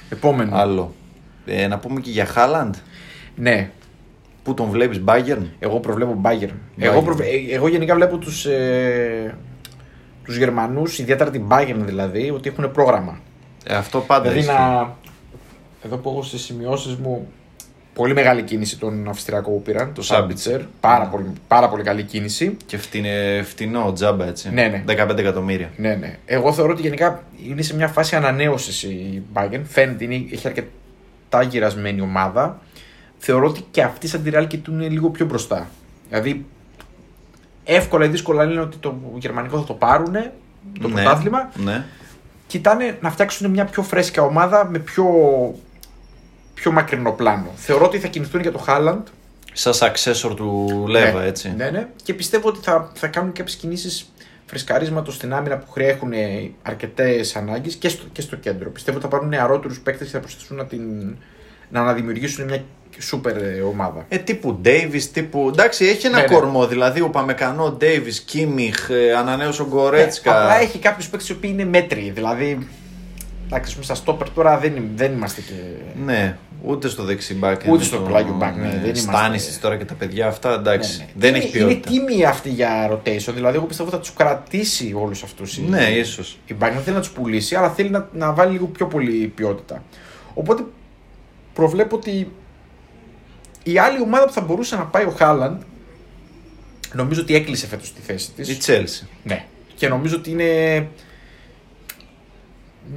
[0.10, 0.56] Επόμενο.
[0.56, 0.94] Άλλο.
[1.46, 2.76] Ε, να πούμε και για Χάλαντ.
[3.36, 3.70] Ναι.
[4.44, 6.54] Πού τον βλέπεις, Bayern; Εγώ προβλέπω Bayern.
[6.78, 9.38] Εγώ, προβ- ε, εγώ γενικά βλέπω τους, ε,
[10.26, 13.20] τους Γερμανούς, ιδιαίτερα την Bayern δηλαδή, ότι έχουν πρόγραμμα.
[13.66, 14.54] Ε, αυτό πάντα Δηλαδή ισχύει.
[14.54, 14.96] να...
[15.86, 17.28] Εδώ που έχω στις σημειώσεις μου
[17.96, 20.62] πολύ μεγάλη κίνηση τον Αυστριακό που πήραν, το Σάμπιτσερ.
[20.80, 22.58] Πάρα, πολύ, πάρα πολύ καλή κίνηση.
[22.66, 24.54] Και φτηνε, φτηνό τζάμπα έτσι.
[24.54, 25.06] Ναι, ναι.
[25.10, 25.70] 15 εκατομμύρια.
[25.78, 26.18] Ναι, ναι.
[26.26, 29.62] Εγώ θεωρώ ότι γενικά είναι σε μια φάση ανανέωσης η Bayern.
[29.64, 32.60] Φαίνεται είναι, έχει αρκετά γυρασμένη ομάδα.
[33.18, 35.70] Θεωρώ ότι και αυτή σαν τη Real και του είναι λίγο πιο μπροστά.
[36.10, 36.46] Δηλαδή,
[37.66, 40.14] εύκολα ή δύσκολα λένε ότι το γερμανικό θα το πάρουν
[40.82, 41.52] το Ναι, πρωτάθλημα.
[41.56, 41.86] Ναι.
[42.48, 45.06] Κοιτάνε να φτιάξουν μια πιο φρέσκια ομάδα με πιο,
[46.54, 47.48] πιο μακρινό πλάνο.
[47.56, 49.08] Θεωρώ ότι θα κινηθούν για το Χάλαντ.
[49.54, 51.54] Σαν successor του Λέβα, ναι, έτσι.
[51.58, 51.88] Ναι, ναι.
[52.04, 54.14] Και πιστεύω ότι θα, θα κάνουν κάποιες κινήσεις
[54.46, 56.12] φρεσκαρίσματος στην άμυνα που έχουν
[56.62, 58.70] αρκετές ανάγκες και στο, και στο κέντρο.
[58.70, 61.16] Πιστεύω ότι θα πάρουν νεαρότερους παίκτες και θα προσθέσουν να, την,
[61.70, 62.64] να αναδημιουργήσουν μια
[63.00, 64.06] σούπερ ε, ομάδα.
[64.10, 65.50] Ε, τύπου Davis, τύπου.
[65.54, 66.34] Εντάξει, έχει ένα Ναι, ναι.
[66.36, 66.68] κορμό.
[66.68, 70.42] Δηλαδή, ο Παμεκανό, Davis, Κίμιχ, ε, ανανέωσε ο Ναι, Γκορέτσκα.
[70.42, 72.10] απλά έχει κάποιους παίκτες οι οποίοι είναι μέτριοι.
[72.12, 72.68] Δηλαδή,
[73.46, 75.54] εντάξει, ας πούμε, στα στόπερ τώρα δεν, δεν είμαστε και.
[76.06, 77.62] Ναι, ούτε στο δεξιμπάκ.
[77.70, 80.98] Ούτε στο πλάγιο μπακ, ναι, δεν είμαστε- Στάνησης τώρα και τα παιδιά αυτά, εντάξει.
[80.98, 81.12] Ναι, ναι.
[81.16, 81.90] Δεν είναι, έχει ποιότητα.
[81.92, 83.34] Είναι τίμοι αυτοί για rotation.
[83.34, 85.58] Δηλαδή, εγώ πιστεύω ότι θα τους κρατήσει όλους αυτούς.
[85.58, 86.38] Ναι, ίσως.
[86.46, 89.32] Η Bayern δεν θέλει να τους πουλήσει, αλλά θέλει να, να βάλει λίγο πιο πολύ
[89.36, 89.84] ποιότητα.
[90.34, 90.64] Οπότε
[91.54, 92.32] προβλέπω ότι
[93.68, 95.62] η άλλη ομάδα που θα μπορούσε να πάει ο Χάλαντ
[96.94, 98.50] νομίζω ότι έκλεισε φέτος τη θέση της.
[98.50, 99.08] Η Chelsea.
[99.24, 99.46] Ναι.
[99.76, 100.88] Και νομίζω ότι είναι.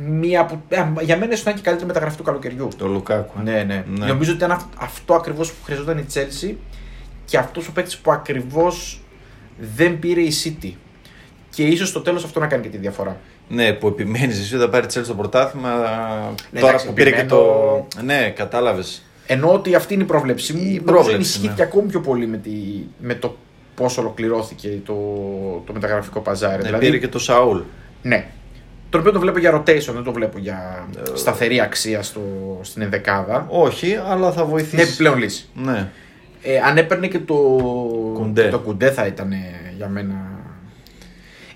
[0.07, 0.62] Μία από...
[0.68, 2.68] ε, για μένα ίσως να είναι και η καλύτερη μεταγραφή του καλοκαιριού.
[2.76, 3.38] Το Λουκάκου.
[3.38, 3.42] ε.
[3.42, 3.85] Ναι, ναι.
[3.98, 4.07] Ναι.
[4.07, 6.54] Νομίζω ότι ήταν αυ- αυτό ακριβώς που χρειαζόταν η Chelsea
[7.24, 9.02] και αυτός ο παίκτης που ακριβώς
[9.76, 10.72] δεν πήρε η City.
[11.50, 13.20] Και ίσως στο τέλος αυτό να κάνει και τη διαφορά.
[13.48, 15.70] Ναι, που επιμένεις εσύ ότι θα πάρει Chelsea στο πρωτάθλημα.
[16.50, 17.42] Ναι, τώρα εντάξει, που πήρε και επιμένω.
[17.42, 18.02] το.
[18.04, 19.02] Ναι, κατάλαβες.
[19.31, 20.59] Ενώ ότι αυτή είναι η πρόβλεψη μου.
[20.59, 21.62] Η νομίζω πρόβλεψη, ενισχύθηκε ναι.
[21.62, 22.51] ακόμη πιο πολύ με, τη,
[23.01, 23.37] με το
[23.75, 24.95] πώς ολοκληρώθηκε το,
[25.67, 26.57] το μεταγραφικό παζάρι.
[26.57, 27.59] Ναι, δηλαδή, πήρε και το Σαούλ.
[28.03, 28.27] Ναι.
[28.91, 32.21] Το οποίο το βλέπω για rotation, δεν το βλέπω για Ε, σταθερή αξία στο,
[32.62, 33.47] στην ενδεκάδα.
[33.49, 34.83] Όχι, αλλά θα Είναι βοηθήσει.
[34.83, 35.49] επιπλέον λύση.
[35.55, 35.88] Ναι.
[36.43, 37.35] Ε, αν έπαιρνε και το
[38.14, 38.43] Κουντέ.
[38.43, 39.38] και το κουντέ θα ήταν ε,
[39.77, 40.14] για μένα.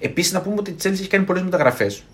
[0.00, 2.04] Επίσης να πούμε ότι η Chelsea έχει κάνει πολλές μεταγραφές.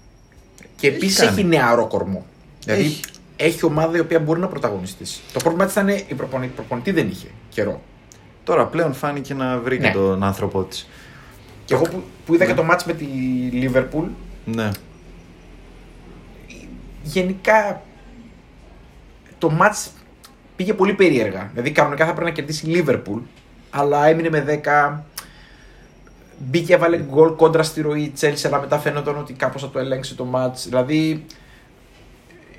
[0.77, 1.31] Και Έχει επίσης κάνει.
[1.31, 2.27] έχει νεαρό κορμό.
[2.65, 3.01] Δηλαδή Έχει.
[3.41, 3.65] Έχει.
[3.65, 5.21] ομάδα η οποία μπορεί να πρωταγωνιστήσει.
[5.33, 7.81] Το πρόβλημα της ήταν η προπονητή, προπονητή δεν είχε καιρό.
[8.45, 9.93] Τώρα πλέον φάνηκε να βρει και Ναι.
[9.93, 10.89] τον άνθρωπό της.
[11.65, 12.51] Και εγώ που, που είδα Ναι.
[12.51, 13.07] και το μάτς με τη
[13.53, 14.05] Liverpool,
[14.45, 14.69] Ναι.
[17.03, 17.83] γενικά
[19.39, 19.91] το μάτς
[20.57, 21.49] πήγε πολύ περίεργα.
[21.53, 23.21] Δηλαδή κανονικά θα πρέπει να κερδίσει η Liverpool,
[23.71, 25.05] αλλά έμεινε με 10.
[26.39, 29.79] Μπήκε, έβαλε γκολ κόντρα στη ροή η Chelsea, αλλά μετά φαίνονταν ότι κάπως θα το
[29.79, 30.65] ελέγξει το μάτς.
[30.69, 31.25] Δηλαδή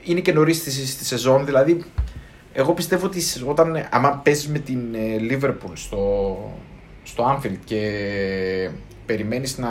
[0.03, 1.45] είναι και νωρίς στη, στη σεζόν.
[1.45, 1.83] Δηλαδή,
[2.53, 6.37] εγώ πιστεύω ότι όταν άμα παίζεις με την ε, Liverpool στο,
[7.03, 7.81] στο Anfield και
[9.05, 9.69] περιμένεις να,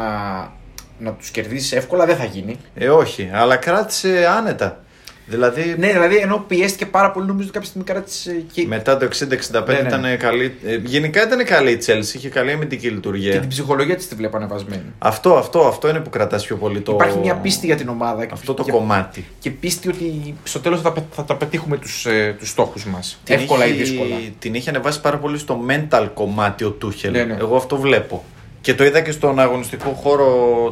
[0.98, 2.56] να τους κερδίσεις εύκολα, δεν θα γίνει.
[2.74, 4.84] Ε, όχι, αλλά κράτησε άνετα.
[5.28, 9.08] Δηλαδή Ναι, δηλαδή ενώ πιέστηκε πάρα πολύ, νομίζω ότι κάποια στιγμή κράτησε και, μετά το
[9.52, 9.78] 60-65 Ναι, ναι.
[9.88, 10.54] ήταν καλή.
[10.66, 13.32] ε, γενικά ήταν καλή η Chelsea, είχε καλή αμυντική λειτουργία.
[13.32, 14.82] και την ψυχολογία της τη βλέπω ανεβασμένη.
[14.98, 16.92] Αυτό, αυτό, αυτό είναι που κρατάς πιο πολύ το.
[16.92, 19.24] Υπάρχει μια πίστη για την ομάδα και, Αυτό το και, κομμάτι.
[19.40, 23.20] και πίστη ότι στο τέλος θα, πε- θα τα πετύχουμε τους, ε, τους στόχους μας.
[23.28, 24.16] Εύκολα είχε, ή δύσκολα.
[24.38, 27.12] Την είχε ανεβάσει πάρα πολύ στο mental κομμάτι ο Τούχελ.
[27.12, 27.36] Ναι, ναι.
[27.40, 28.24] Εγώ αυτό βλέπω.
[28.60, 30.26] Και το είδα και στον αγωνιστικό χώρο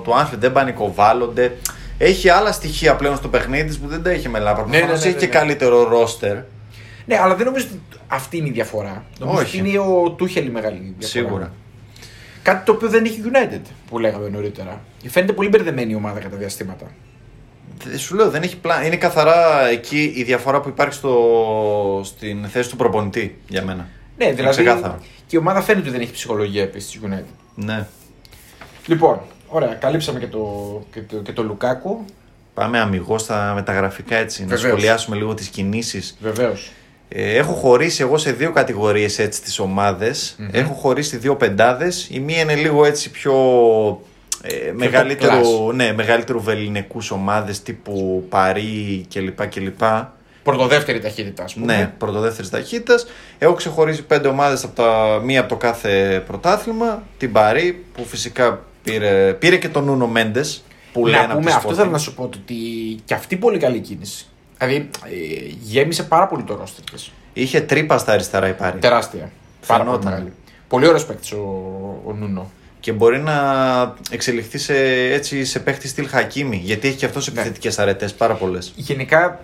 [0.04, 0.38] του Άνφιλ.
[0.38, 1.56] Δεν πανικοβάλλονται.
[1.98, 4.64] Έχει άλλα στοιχεία πλέον στο παιχνίδι της που δεν τα είχε με λάπρα.
[4.64, 5.38] Ναι, ναι, Προφανώς ναι, έχει ναι, και ναι.
[5.38, 6.36] καλύτερο ρόστερ.
[7.06, 9.04] Ναι, αλλά δεν νομίζω ότι αυτή είναι η διαφορά.
[9.18, 9.58] Νομίζω Όχι.
[9.58, 11.06] ότι είναι ο Τούχελ η μεγάλη διαφορά.
[11.06, 11.52] Σίγουρα.
[12.42, 14.80] Κάτι το οποίο δεν έχει United που λέγαμε νωρίτερα.
[15.06, 16.90] Φαίνεται πολύ μπερδεμένη η ομάδα κατά διαστήματα.
[17.84, 18.86] Δεν Σου λέω, δεν έχει πλάνο.
[18.86, 22.00] Είναι καθαρά εκεί η διαφορά που υπάρχει στο...
[22.04, 23.88] στην θέση του προπονητή για μένα.
[24.16, 24.62] Ναι, δηλαδή.
[24.62, 24.98] ξεκάθαρο.
[25.26, 27.34] Και η ομάδα φαίνεται ότι δεν έχει ψυχολογία επίσης της United.
[27.54, 27.86] Ναι.
[28.86, 32.04] Λοιπόν, ωραία, καλύψαμε και το, και το, και το Λουκάκου.
[32.54, 34.42] Πάμε αμυγός στα μεταγραφικά έτσι.
[34.44, 34.72] Να Βεβαίως.
[34.72, 36.16] σχολιάσουμε λίγο τις κινήσεις.
[36.20, 36.70] Βεβαίως.
[37.08, 42.08] Ε, έχω χωρίσει εγώ σε δύο κατηγορίες έτσι τις ομαδες Έχω χωρίσει δύο πεντάδες.
[42.10, 43.34] Η μία είναι λίγο έτσι πιο
[44.42, 49.46] ε, μεγαλύτερο, ναι, μεγαλύτερου βεληνικούς ομάδες τύπου Παρί κλπ.
[49.46, 49.82] κλπ.
[50.42, 51.76] Πρωτοδεύτερη ταχύτητα, ας πούμε.
[51.76, 53.06] Ναι, πρωτοδεύτερης ταχύτητας.
[53.38, 57.02] Έχω ξεχωρίσει πέντε ομάδες από τα, μία από το κάθε πρωτάθλημα.
[57.18, 61.50] Την Παρί που φυσικά πήρε, πήρε και τον Νούνο Μέντες που λένε να από πούμε,
[61.50, 61.74] τη αυτό Sporting.
[61.74, 62.54] θέλω να σου πω ότι
[63.04, 64.26] και αυτή πολύ καλή κίνηση.
[64.58, 67.10] Δηλαδή, ε, γέμισε πάρα πολύ το ρόστερ της.
[67.32, 68.78] Είχε τρύπα στα αριστερά η Παρί.
[68.78, 69.30] Τεράστια.
[69.66, 70.12] Πάρα πολύ Φαινόταν.
[70.12, 70.32] μεγάλη.
[70.68, 71.36] Πολύ ωραίος παίκτης ο,
[72.06, 72.50] ο Νούνο.
[72.80, 73.34] Και μπορεί να
[74.10, 74.74] εξελιχθεί σε,
[75.12, 76.60] έτσι, σε παίχτη στυλ Χακίμη.
[76.64, 77.32] Γιατί έχει και αυτός Ναι.
[77.40, 78.72] επιθετικές αρετές πάρα πολλές.
[78.76, 79.40] Γενικά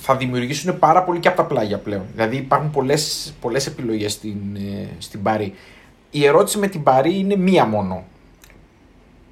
[0.00, 2.02] θα δημιουργήσουν πάρα πολύ και από τα πλάγια πλέον.
[2.14, 5.54] Δηλαδή υπάρχουν πολλές, πολλές επιλογές στην, ε, στην Παρή.
[6.10, 8.04] Η ερώτηση με την Παρή είναι μία μόνο.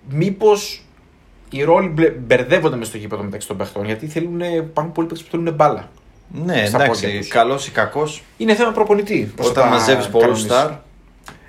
[0.08, 0.82] Μήπως
[1.50, 5.22] οι ρόλοι μπλε- μπερδεύονται μες στο γήπεδο μεταξύ των παιχτών γιατί θέλουν, υπάρχουν πολλοί παίκτες
[5.26, 5.88] που θέλουν μπάλα.
[6.44, 7.28] Ναι, Στα πόδια εντάξει, τους.
[7.28, 8.22] καλός ή κακός.
[8.36, 9.32] Είναι θέμα προπονητή.
[9.36, 10.50] πώς θα Όταν τα μαζεύεις πολλούς κανονίσεις.
[10.50, 10.70] στάρ.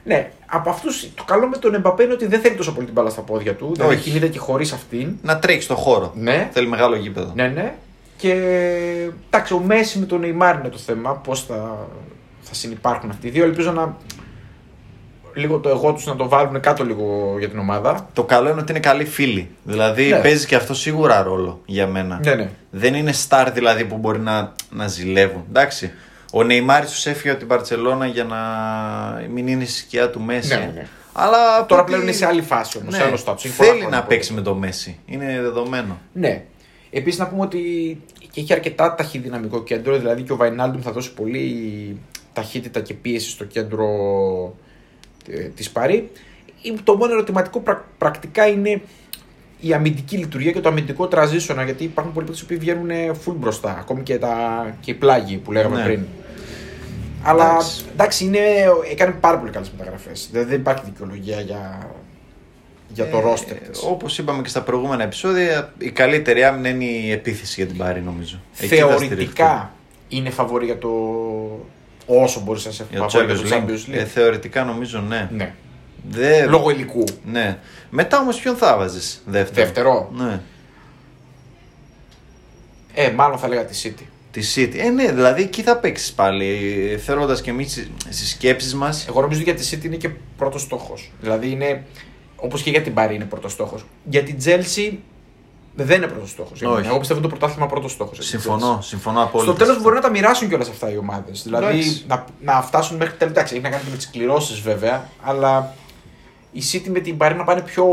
[0.03, 2.93] Ναι, από αυτούς το καλό με τον Εμπαπέ είναι ότι δεν θέλει τόσο πολύ την
[2.93, 3.71] μπάλα στα πόδια του.
[3.73, 4.03] Δηλαδή Όχι.
[4.09, 5.15] κινείται και χωρίς αυτήν.
[5.21, 6.11] Να τρέχει στο χώρο.
[6.15, 6.49] Ναι.
[6.53, 7.31] Θέλει μεγάλο γήπεδο.
[7.35, 7.73] Ναι, ναι.
[8.17, 8.31] Και
[9.29, 11.11] εντάξει, ο Μέση με τον Neymar είναι το θέμα.
[11.11, 11.87] Πώς θα,
[12.41, 13.43] θα συνεπάρχουν αυτοί οι δύο.
[13.43, 13.97] Ελπίζω να.
[15.33, 18.09] Λίγο το εγώ τους να το βάλουν κάτω λίγο για την ομάδα.
[18.13, 19.49] Το καλό είναι ότι είναι καλοί φίλοι.
[19.63, 20.19] Δηλαδή Ναι.
[20.21, 22.19] παίζει και αυτό σίγουρα ρόλο για μένα.
[22.23, 22.49] Ναι, ναι.
[22.71, 25.43] Δεν είναι στάρ δηλαδή που μπορεί να, να ζηλεύουν.
[25.49, 25.91] Εντάξει.
[26.33, 28.37] Ο Νεϊμάρης τους έφυγε από την Παρσελώνα για να
[29.33, 30.55] μην είναι η σκιά του Μέση.
[30.57, 30.87] Ναι, ναι.
[31.13, 32.91] Αλλά από Τώρα ό,τι- πλέον είναι σε άλλη φάση όμως.
[32.93, 33.43] Ναι, σε άλλο στάτους.
[33.45, 34.99] Έχει πολλά θέλει χρόνια να που παίξει με το Μέση.
[35.05, 35.97] Είναι δεδομένο.
[36.13, 36.43] Ναι.
[36.91, 37.59] Επίσης να πούμε ότι
[38.31, 41.97] και έχει αρκετά ταχυδυναμικό κέντρο, δηλαδή και ο Βαϊνάλντουμ θα δώσει πολύ
[42.33, 44.62] ταχύτητα και πίεση στο κέντρο ε,
[45.55, 46.09] της Παρή.
[46.63, 48.81] Ε, Το μόνο ερωτηματικό πρακ- πρακτικά είναι
[49.59, 52.89] η αμυντική λειτουργία και το αμυντικό transition, γιατί υπάρχουν πολλοί παίκτες που βγαίνουν
[53.25, 55.83] full μπροστά, ακόμη και, τα, και οι πλάγοι που λέγαμε Ναι.
[55.83, 56.05] πριν.
[57.23, 57.83] Αλλά Εντάξει.
[57.93, 58.39] εντάξει, είναι,
[58.91, 60.27] έκανε πάρα πολύ καλές μεταγραφές.
[60.31, 61.87] Δηλαδή δεν υπάρχει δικαιολογία για,
[62.87, 63.83] για το Ε, roster της.
[63.83, 68.01] Όπως είπαμε και στα προηγούμενα επεισόδια, η καλύτερη άμυνα είναι η επίθεση για την Πάρη,
[68.01, 68.39] νομίζω.
[68.59, 69.07] Εκεί θα στηριχτεί.
[69.07, 69.71] θεωρητικά
[70.09, 70.89] είναι φαβορή για το.
[72.05, 73.89] Όσο μπορείς να σε Για το φαβορή για Champions το League.
[73.89, 73.97] Champions League.
[73.97, 75.29] Ε, θεωρητικά νομίζω ναι.
[75.31, 75.53] ναι.
[76.09, 76.45] Δε...
[76.45, 77.03] Λόγω υλικού.
[77.25, 77.57] Ναι.
[77.89, 80.11] Μετά όμως ποιον θα βάζει δεύτερο; Δεύτερο.
[80.15, 80.39] Ναι.
[82.93, 84.03] Ε, μάλλον θα λέγα τη City.
[84.31, 84.77] Τη City.
[84.77, 86.99] Ε, ναι, δηλαδή εκεί θα παίξεις πάλι.
[87.05, 89.07] Θέλοντας και εμείς στις σκέψεις μας.
[89.07, 91.11] Εγώ νομίζω ότι για τη City είναι και πρώτος στόχος.
[91.21, 91.83] Δηλαδή είναι.
[92.35, 93.85] Όπως και για την Πάρη είναι πρώτος στόχος.
[94.03, 94.93] Για την Chelsea
[95.75, 96.61] δεν είναι πρώτος στόχος.
[96.61, 96.87] Όχι.
[96.87, 98.17] Εγώ πιστεύω ότι το πρωτάθλημα πρώτος στόχος.
[98.21, 99.51] Συμφωνώ, συμφωνώ απόλυτα.
[99.53, 101.43] Στο τέλος μπορεί να τα μοιράσουν κιόλας αυτά οι ομάδες.
[101.43, 102.03] Δηλαδή Εντάξει.
[102.07, 103.33] να, να φτάσουν μέχρι τέλος.
[103.33, 105.73] Εντάξει, έχει να κάνει και με τις κληρώσεις βέβαια, αλλά
[106.51, 107.85] η City με την Παρή να πάνε πιο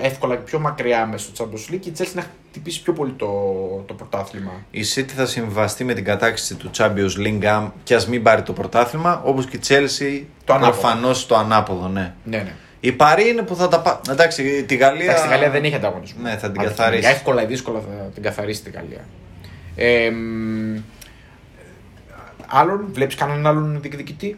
[0.00, 3.12] εύκολα και πιο μακριά μέσα στο Champions League και η Chelsea να χτυπήσει πιο πολύ
[3.12, 3.26] το,
[3.86, 4.50] το πρωτάθλημα.
[4.70, 8.42] Η City θα συμβαστεί με την κατάκτηση του Champions League αν- και ας μην πάρει
[8.42, 10.80] το πρωτάθλημα, όπως και η Chelsea Το ανάποδο.
[10.80, 12.14] προφανώς το ανάποδο, ναι.
[12.24, 12.54] Ναι, ναι.
[12.86, 13.98] Η Παρή είναι που θα τα πάρει.
[14.10, 15.02] Εντάξει, τη Γαλλία.
[15.02, 16.22] Εντάξει, στη Γαλλία δεν έχει ανταγωνισμό.
[16.22, 17.08] Ναι, θα την Αλλά καθαρίσει.
[17.08, 19.04] Εύκολα ή δύσκολα θα την καθαρίσει τη Γαλλία.
[19.76, 20.76] Ε, μ,
[22.46, 24.36] άλλον, βλέπεις κανέναν άλλον διεκδικητή;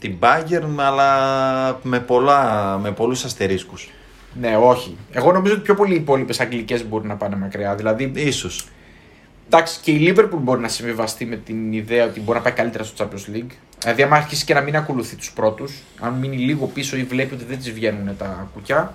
[0.00, 3.90] Την Bayern, αλλά με, πολλά, με πολλούς αστερίσκους.
[4.40, 4.96] Ναι, όχι.
[5.12, 7.74] Εγώ νομίζω ότι πιο πολλοί οι υπόλοιπες Αγγλικές μπορεί να πάνε μακριά.
[7.74, 8.68] Δηλαδή, Ίσως.
[9.46, 12.84] εντάξει, και η Liverpool μπορεί να συμβιβαστεί με την ιδέα ότι μπορεί να πάει καλύτερα
[12.84, 13.52] στο Champions League.
[13.84, 17.34] Δηλαδή, άμα αρχίσει και να μην ακολουθεί τους πρώτους, αν μείνει λίγο πίσω ή βλέπει
[17.34, 18.94] ότι δεν της βγαίνουν τα κουκιά,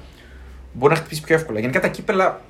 [0.74, 1.60] μπορεί να χτυπήσει πιο εύκολα.
[1.60, 2.42] Γενικά τα κύπελα,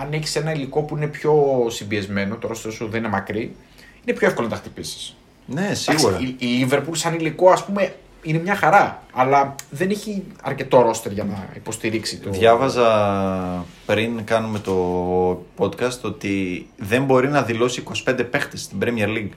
[0.00, 3.56] αν έχεις ένα υλικό που είναι πιο συμπιεσμένο, το ρόστερ σου δεν είναι μακρύ,
[4.04, 5.16] είναι πιο εύκολο να τα χτυπήσεις.
[5.46, 6.18] Ναι, σίγουρα.
[6.38, 9.02] Η, η Liverpool σαν υλικό, ας πούμε, είναι μια χαρά.
[9.12, 12.30] Αλλά δεν έχει αρκετό ρόστερ για να υποστηρίξει το.
[12.30, 19.32] Διάβαζα πριν κάνουμε το podcast ότι δεν μπορεί να δηλώσει 25 παίχτες στην Premier League.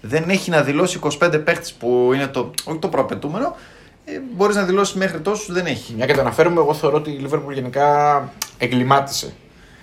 [0.00, 3.56] Δεν έχει να δηλώσει 25 παίχτες που είναι το, όχι το προαπαιτούμενο.
[4.04, 5.94] Ε, μπορείς να δηλώσεις μέχρι τόσους, δεν έχει.
[5.96, 9.32] Μια και το αναφέρουμε, εγώ θεωρώ ότι η Liverpool γενικά εγκλημάτισε.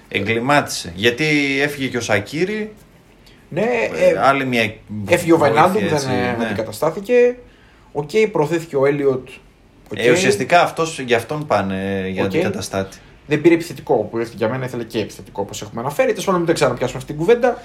[0.08, 0.92] Εγκλημάτισε.
[0.96, 1.26] Γιατί
[1.62, 2.74] έφυγε και ο Σακίρι.
[3.50, 4.74] Ναι, Ε, ε, άλλη μια.
[5.08, 6.46] έφυγε ο βοήθεια, Βαϊνάλντουμ, έτσι, δεν ε, ναι.
[6.46, 7.38] αντικαταστάθηκε.
[7.92, 9.28] Οκ, προωθήθηκε ο Έλιοτ.
[9.92, 10.00] Οκ.
[10.00, 12.28] Ε, ουσιαστικά αυτός, για αυτόν πάνε για Οκ.
[12.28, 12.98] αντικαταστάτη.
[13.28, 16.10] Δεν πήρε επιθετικό που ήρθε για μένα, ήθελε και επιθετικό όπως έχουμε αναφέρει.
[16.10, 17.62] Τέλος πάντων, μην το ξαναπιάσουμε αυτή την κουβέντα.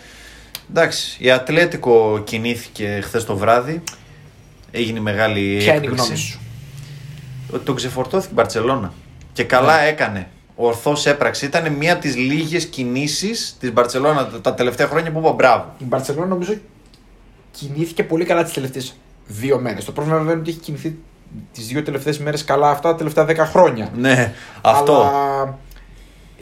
[0.74, 3.82] Εντάξει, η Ατλέτικο κινήθηκε χθες το βράδυ.
[4.70, 6.02] Έγινε μεγάλη Ποια είναι η έκπληξη.
[6.04, 6.40] γνώμη σου;
[7.52, 8.92] Ότι τον ξεφορτώθηκε η Μπαρσελόνα.
[9.32, 9.88] Και καλά Ναι.
[9.88, 10.28] έκανε.
[10.56, 11.46] Ορθώ έπραξε.
[11.46, 15.74] Ήταν μία από τις λίγες κινήσεις της Μπαρσελόνα τα- τα τελευταία χρόνια που είπα μπράβο.
[15.78, 16.54] Η Μπαρσελόνα νομίζω
[17.50, 19.84] κινήθηκε πολύ καλά τις τελευταίες δύο μέρες.
[19.84, 20.98] Το πρόβλημα βέβαια είναι ότι έχει κινηθεί
[21.52, 23.90] τις δύο τελευταίες μέρες καλά αυτά τα τελευταία δέκα χρόνια.
[23.96, 24.94] Ναι, αυτό.
[25.02, 25.58] Αλλά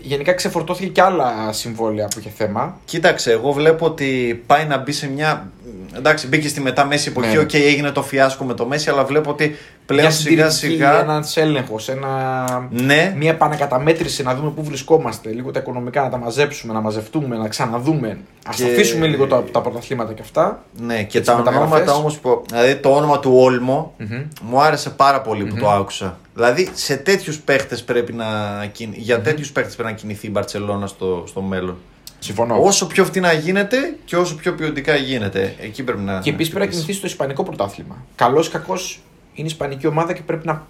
[0.03, 2.79] γενικά ξεφορτώθηκε και άλλα συμβόλαια που είχε θέμα.
[2.85, 5.53] Κοίταξε, εγώ βλέπω ότι πάει να μπει σε μια.
[5.97, 7.39] Εντάξει, μπήκε στη μετά Μέσι εποχή, Ναι.
[7.43, 11.01] οκ, έγινε το φιάσκο με το Μέσι, αλλά βλέπω ότι πλέον Μια σιγά συντηρητική, σιγά.
[11.01, 12.69] Ένα έλεγχος, ένα...
[12.71, 15.31] Ναι, μια επανακαταμέτρηση να δούμε πού βρισκόμαστε.
[15.31, 18.09] Λίγο τα οικονομικά να τα μαζέψουμε, να μαζευτούμε, να ξαναδούμε.
[18.47, 20.63] Α Και- αφήσουμε λίγο τα, τα πρωταθλήματα και αυτά.
[20.81, 21.71] ναι, και τις τα μεταγραφές.
[21.71, 22.43] ονόματα όμως που.
[22.51, 24.23] Δηλαδή το όνομα του Όλμο Μμμ.
[24.43, 26.19] μου άρεσε πάρα πολύ που το άκουσα.
[26.35, 28.27] Δηλαδή σε τέτοιους παίχτες πρέπει να.
[28.73, 31.77] κιν- Για τέτοιους παίχτες πρέπει να κινηθεί η Μπαρσελόνα στο, στο μέλλον.
[32.19, 32.63] Συμφωνώ.
[32.63, 35.55] Όσο πιο φτηνά γίνεται και όσο πιο ποιοτικά γίνεται.
[35.61, 36.19] Εκεί πρέπει να.
[36.21, 36.81] Και επίσης πρέπει να χτυπήσεις.
[36.81, 38.05] κινηθείς στο Ισπανικό πρωτάθλημα.
[38.15, 39.01] Καλός ή κακός
[39.35, 40.67] είναι η Ισπανική ομάδα και πρέπει να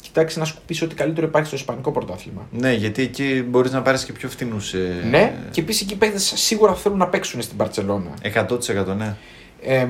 [0.00, 2.46] κοιτάξεις να σκουπίσεις ό,τι καλύτερο υπάρχει στο Ισπανικό πρωτάθλημα.
[2.50, 4.74] Ναι, γιατί εκεί μπορείς να πάρεις και πιο φθηνούς.
[5.10, 8.10] Ναι, και επίσης εκεί οι παίκτες σίγουρα θέλουν να παίξουν στην Παρσελώνα.
[8.22, 9.16] 100% ναι.
[9.62, 9.86] Ε,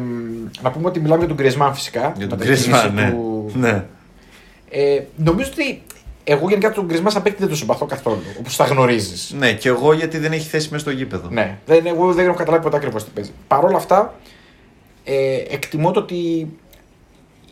[0.63, 2.13] να πούμε ότι μιλάμε για τον Γκρισμάν φυσικά.
[2.17, 3.11] Για τον μετακίνηση Griezmann, ναι.
[3.11, 3.85] του- ναι.
[4.71, 5.83] Ε, νομίζω ότι
[6.25, 8.23] εγώ γενικά τον Γκρισμάν σαν παίκτη δεν τον συμπαθώ καθόλου.
[8.39, 9.35] Όπως τα γνωρίζεις.
[9.39, 11.29] Ναι, και εγώ γιατί δεν έχει θέση μέσα στο γήπεδο.
[11.31, 13.31] Ναι, δεν, εγώ δεν έχω καταλάβει ποτέ ακριβώς τι παίζει.
[13.49, 14.15] Παρ' όλα αυτά,
[15.05, 16.49] ε, εκτιμώ το ότι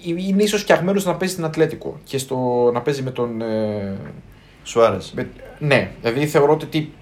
[0.05, 3.41] είναι ίσως φτιαγμένο να παίζει στην Ατλέτικο και στο, να παίζει με τον.
[3.43, 3.97] Ε,
[4.65, 5.13] Σουάρες.
[5.15, 6.93] με- ναι, δηλαδή θεωρώ ότι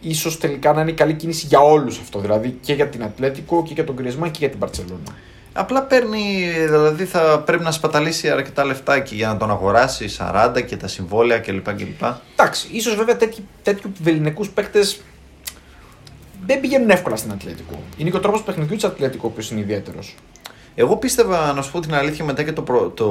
[0.00, 2.18] ίσως τελικά να είναι η καλή κίνηση για όλους αυτό.
[2.18, 5.00] Δηλαδή και για την Ατλέτικο και για τον Γκρισμάν και για την Παρσελόνα.
[5.52, 10.76] Απλά παίρνει, δηλαδή θα πρέπει να σπαταλήσει αρκετά λεφτάκι για να τον αγοράσει 40 και
[10.76, 11.74] τα συμβόλαια κλπ.
[11.74, 12.02] κλπ.
[12.32, 15.00] Εντάξει, ίσως βέβαια τέτοιοι, τέτοιου βεληνικούς παίκτες
[16.46, 17.82] δεν πηγαίνουν εύκολα στην Ατλέτικο.
[17.96, 20.14] Είναι και ο τρόπος παιχνιδιού της Ατλέτικο ο οποίος είναι ιδιαίτερος.
[20.74, 23.06] Εγώ πίστευα, να σου πω την αλήθεια, μετά και το, προ- το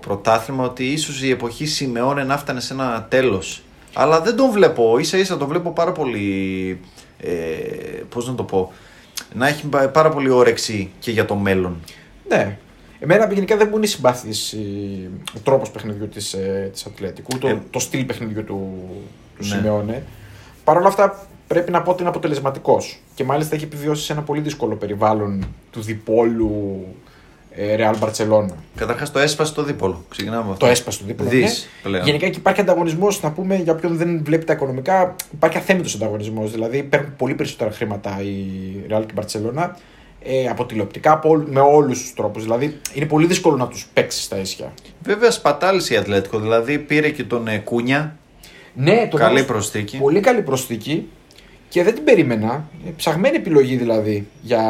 [0.00, 3.62] πρωτάθλημα ότι ίσως η εποχή Σιμεώνε να φτάνε σε ένα τέλος.
[3.94, 4.98] Αλλά δεν τον βλέπω.
[5.02, 6.80] σα ίσα το βλέπω πάρα πολύ.
[7.18, 7.30] Ε,
[8.08, 8.72] Πώς να το πω.
[9.34, 11.76] Να έχει πα- πάρα πολύ όρεξη και για το μέλλον.
[12.28, 12.56] Ναι.
[12.98, 14.54] Εμένα γενικά δεν μου είναι συμπάθης
[15.36, 16.36] ο τρόπος παιχνιδιού της
[16.72, 18.78] της Ατλέτικου, το, Ε, το στυλ παιχνιδιού του,
[19.36, 19.44] του ναι.
[19.46, 20.02] Σιμεώνε.
[20.64, 23.00] Παρ' όλα αυτά πρέπει να πω ότι είναι αποτελεσματικός.
[23.14, 26.84] Και μάλιστα έχει επιβιώσει σε ένα πολύ δύσκολο περιβάλλον του διπόλου
[27.50, 28.48] ε, Real Barcelona.
[28.76, 30.04] Καταρχάς το έσπασε το δίπολο.
[30.08, 30.64] Ξεκινάμε από αυτό.
[30.64, 31.28] Το έσπασε το δίπολο.
[31.28, 31.90] Δεις, ναι.
[31.90, 32.04] πλέον.
[32.04, 36.50] Γενικά εκεί υπάρχει ανταγωνισμός, να πούμε για όποιον δεν βλέπει τα οικονομικά, υπάρχει αθέμητος ανταγωνισμός.
[36.50, 38.44] Δηλαδή παίρνουν πολύ περισσότερα χρήματα η
[38.90, 39.68] Real και η Barcelona
[40.22, 42.42] ε, από τηλεοπτικά, από όλου- με όλους τους τρόπους.
[42.42, 44.72] Δηλαδή είναι πολύ δύσκολο να τους παίξεις στα ίσια.
[45.02, 46.38] Βέβαια σπατάλησε η Ατλέτικο.
[46.38, 48.16] Δηλαδή πήρε και τον ε, Κούνια.
[48.74, 49.98] Ναι, το Καλή βάζω- προσθήκη.
[49.98, 51.08] Πολύ καλή προσθήκη
[51.70, 52.64] και δεν την περίμενα.
[52.86, 54.62] Ε, Ψαγμένη επιλογή δηλαδή για,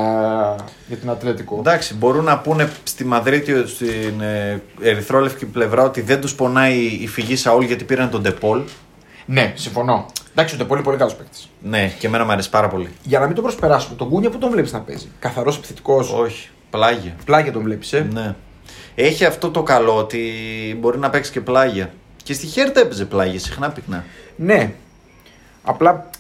[0.87, 1.57] για την Ατλέτικο.
[1.59, 7.07] Εντάξει, μπορούν να πούνε στη Μαδρίτη, στην ε, ερυθρόλευκη πλευρά, ότι δεν τους πονάει η
[7.07, 8.63] φυγή Σαούλ γιατί πήραν τον Ντεπόλ.
[9.27, 10.07] Ναι, συμφωνώ.
[10.31, 11.49] Εντάξει, είναι πολύ πολύ καλός παίκτης.
[11.63, 12.89] Ναι, και εμένα μου αρέσει πάρα πολύ.
[13.03, 16.49] Για να μην τον προσπεράσουμε, τον Κούνια που τον βλέπεις να παίζει; Καθαρός επιθετικός; Όχι,
[16.71, 17.17] πλάγια.
[17.25, 18.35] Πλάγια τον βλέπεις, ε; Ναι.
[18.95, 20.21] Έχει αυτό το καλό ότι
[20.81, 21.93] μπορεί να παίξει και πλάγια.
[22.23, 24.05] Και στη Χέρτα έπαιζε πλάγια, συχνά πυκνά.
[24.37, 24.73] Ναι.
[25.63, 26.11] Απλά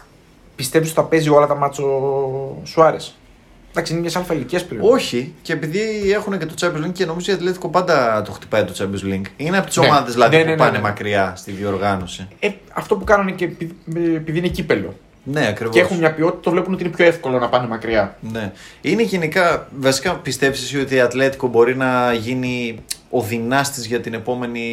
[0.60, 1.84] πιστεύει ότι θα παίζει όλα τα μάτσο
[2.64, 3.14] Σουάρες.
[3.70, 4.92] Εντάξει, είναι μιας αλφα ηλικία πλέον.
[4.92, 5.80] Όχι, και επειδή
[6.14, 9.26] έχουν και το Champions League και νομίζω η Ατλέτικο πάντα το χτυπάει το Champions League.
[9.36, 9.86] Είναι από τις Ναι.
[9.86, 10.82] ομάδες δηλαδή Ναι, που ναι, ναι, πάνε ναι.
[10.82, 12.28] μακριά στη διοργάνωση.
[12.40, 13.72] Ε, αυτό που κάνουν και επει-
[14.16, 14.94] επειδή είναι κύπελο.
[15.24, 15.74] Ναι, ακριβώς.
[15.74, 18.16] Και έχουν μια ποιότητα, το βλέπουν ότι είναι πιο εύκολο να πάνε μακριά.
[18.32, 18.52] Ναι.
[18.80, 22.78] Είναι γενικά, βασικά πιστεύει εσύ ότι η Ατλέτικο μπορεί να γίνει
[23.10, 24.64] ο δυνάστης για την επόμενη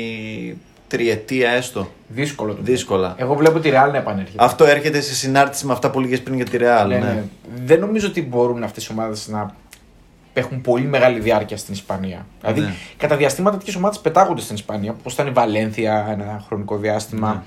[0.88, 1.88] τριετία έστω.
[2.08, 2.62] Δύσκολο το.
[2.64, 3.16] Δύσκολα.
[3.18, 4.44] Εγώ βλέπω τη Real να επανέρχεται.
[4.44, 6.86] Αυτό έρχεται σε συνάρτηση με αυτά που λέγες πριν για τη Real.
[6.88, 7.24] Ναι, Ναι, ναι.
[7.66, 9.56] Δεν νομίζω ότι μπορούν αυτές οι ομάδες να
[10.34, 12.26] έχουν πολύ μεγάλη διάρκεια στην Ισπανία.
[12.42, 12.74] Δηλαδή, Ναι.
[12.98, 17.44] κατά διαστήματα τέτοιες ομάδες πετάγονται στην Ισπανία, όπως ήταν η Βαλένθια ένα χρονικό διάστημα,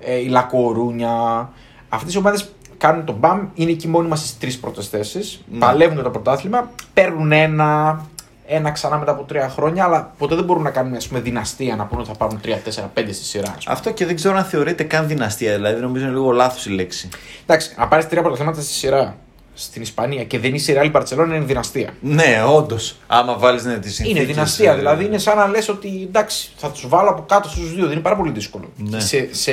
[0.00, 0.06] Ναι.
[0.12, 1.50] ε, η Λακορούνια.
[1.88, 5.58] Αυτές οι ομάδες κάνουν τον μπαμ, είναι εκεί μόνιμα στις τρεις πρώτες θέσεις, Ναι.
[5.58, 8.00] παλεύουν για το πρωτάθλημα, παίρνουν ένα,
[8.46, 11.76] ένα ξανά μετά από τρία χρόνια, αλλά ποτέ δεν μπορούν να κάνουν ας πούμε, δυναστεία
[11.76, 13.54] να πούνε ότι θα πάρουν 3, 4, 5 στη σειρά.
[13.56, 13.76] ας πούμε.
[13.76, 15.54] Αυτό και δεν ξέρω αν θεωρείται καν δυναστεία.
[15.54, 17.08] Δηλαδή νομίζω είναι λίγο λάθος η λέξη.
[17.42, 19.16] Εντάξει, να πάρεις τρία πρωταθλήματα στη σειρά
[19.54, 21.94] στην Ισπανία και δεν είσαι η Real Barcelona είναι δυναστεία.
[22.00, 22.96] Ναι, όντως.
[23.06, 24.22] Άμα βάλεις ναι, τις συνθήκες.
[24.22, 24.76] Είναι δυναστεία.
[24.76, 27.82] Δηλαδή είναι σαν να λες ότι εντάξει, θα τους βάλω από κάτω στους δύο.
[27.82, 28.70] Δεν είναι πάρα πολύ δύσκολο.
[28.76, 29.00] Ναι.
[29.00, 29.52] Σε, σε,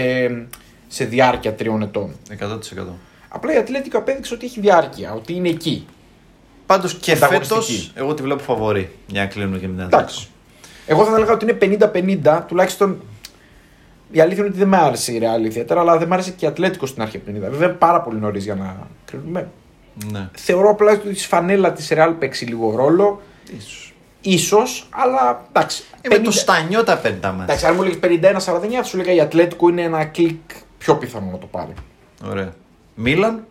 [0.87, 2.15] σε διάρκεια τριών ετών.
[2.29, 2.35] 100%.
[3.29, 5.85] Απλά η Ατλέτικο απέδειξε ότι έχει διάρκεια, ότι είναι εκεί.
[6.69, 7.91] Πάντως και φέτος Ανταγωνιστική.
[7.95, 8.89] εγώ τη βλέπω φαβορή.
[9.07, 10.27] Για να κλείνουμε και με την Εντάξει.
[10.85, 11.79] Εγώ θα έλεγα ότι είναι
[12.23, 13.01] 50-50, τουλάχιστον.
[14.11, 16.45] Η αλήθεια είναι ότι δεν με άρεσε η Real ιδιαίτερα, αλλά δεν με άρεσε και
[16.45, 17.31] η Ατλέτικο στην αρχή 50.
[17.33, 19.49] Βέβαια, είναι πάρα πολύ νωρίς για να κρίνουμε.
[20.11, 20.29] Ναι.
[20.33, 23.21] Θεωρώ απλά ότι η φανέλα της Ρεάλ παίξει λίγο ρόλο.
[23.57, 23.93] Ίσως.
[24.21, 25.83] Ίσως, αλλά εντάξει.
[26.01, 27.43] Ε, με 50 το στανιό τα παίρνει τα μάτια.
[27.43, 30.39] Εντάξει, αν μου λέγεις 51-49, θα σου λέγα η Ατλέτικο είναι ένα κλικ
[30.77, 31.73] πιο πιθανό να το πάρει.
[32.29, 32.53] Ωραία.
[32.95, 33.43] Μίλαν;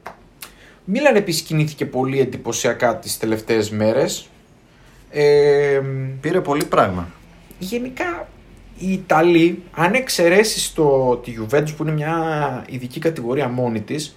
[0.90, 4.28] Μίλαν επίσης κινήθηκε πολύ εντυπωσιακά τις τελευταίες μέρες.
[5.10, 5.80] Ε,
[6.20, 7.08] Πήρε πολύ πράγμα.
[7.58, 8.28] γενικά
[8.78, 10.72] οι Ιταλοί, αν εξαιρέσεις
[11.22, 14.16] τη Juventus που είναι μια ειδική κατηγορία μόνη της,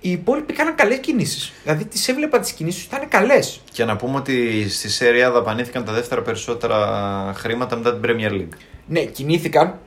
[0.00, 1.52] οι υπόλοιποι κάναν καλές κινήσεις.
[1.62, 3.60] Δηλαδή τις έβλεπα τις κινήσεις ήταν καλές.
[3.72, 6.76] Και να πούμε ότι στη Σέρια δαπανήθηκαν τα δεύτερα περισσότερα
[7.36, 8.56] χρήματα μετά την Premier League.
[8.86, 9.78] Ναι, κινήθηκαν.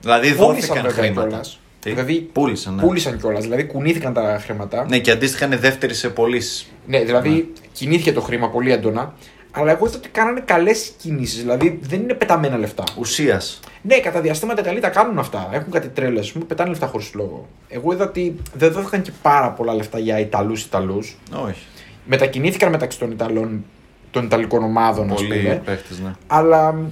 [0.00, 1.28] Δηλαδή Πούλησαν δόθηκαν βέβαια χρήματα.
[1.28, 1.60] κιόλας.
[1.82, 2.74] Τι; Δηλαδή, πούλησαν.
[2.74, 2.82] Ναι.
[2.82, 4.86] Πούλησαν κιόλας, δηλαδή κουνήθηκαν τα χρήματα.
[4.88, 6.72] ναι, και αντίστοιχα είναι δεύτερη σε πωλήσεις.
[6.86, 9.14] Ναι, δηλαδή κινήθηκε το χρήμα πολύ έντονα.
[9.54, 11.40] Αλλά εγώ είδα ότι κάνανε καλές κινήσεις.
[11.40, 12.84] Δηλαδή δεν είναι πεταμένα λεφτά.
[12.98, 13.60] Ουσίας.
[13.82, 15.48] Ναι, κατά διαστήματα οι Ιταλοί τα κάνουν αυτά.
[15.52, 17.48] Έχουν κάτι τρέλες, ας πούμε, πετάνε λεφτά χωρίς λόγο.
[17.68, 21.18] Εγώ είδα ότι δεν δόθηκαν και πάρα πολλά λεφτά για Ιταλούς Ιταλούς.
[21.46, 21.62] Όχι.
[22.04, 23.64] Μετακινήθηκαν μεταξύ των Ιταλών,
[24.10, 25.62] των Ιταλικών ομάδων, ας Πολλοί πούμε.
[25.64, 26.10] παίχτες, ναι.
[26.26, 26.86] Αλλά μ,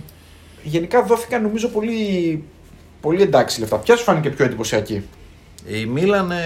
[0.63, 2.45] γενικά δόθηκαν νομίζω πολύ,
[3.01, 3.77] πολύ εντάξει λεφτά.
[3.77, 5.03] Ποια σου φάνηκε πιο εντυπωσιακή;
[5.67, 6.31] Η Μίλαν.
[6.31, 6.37] ε,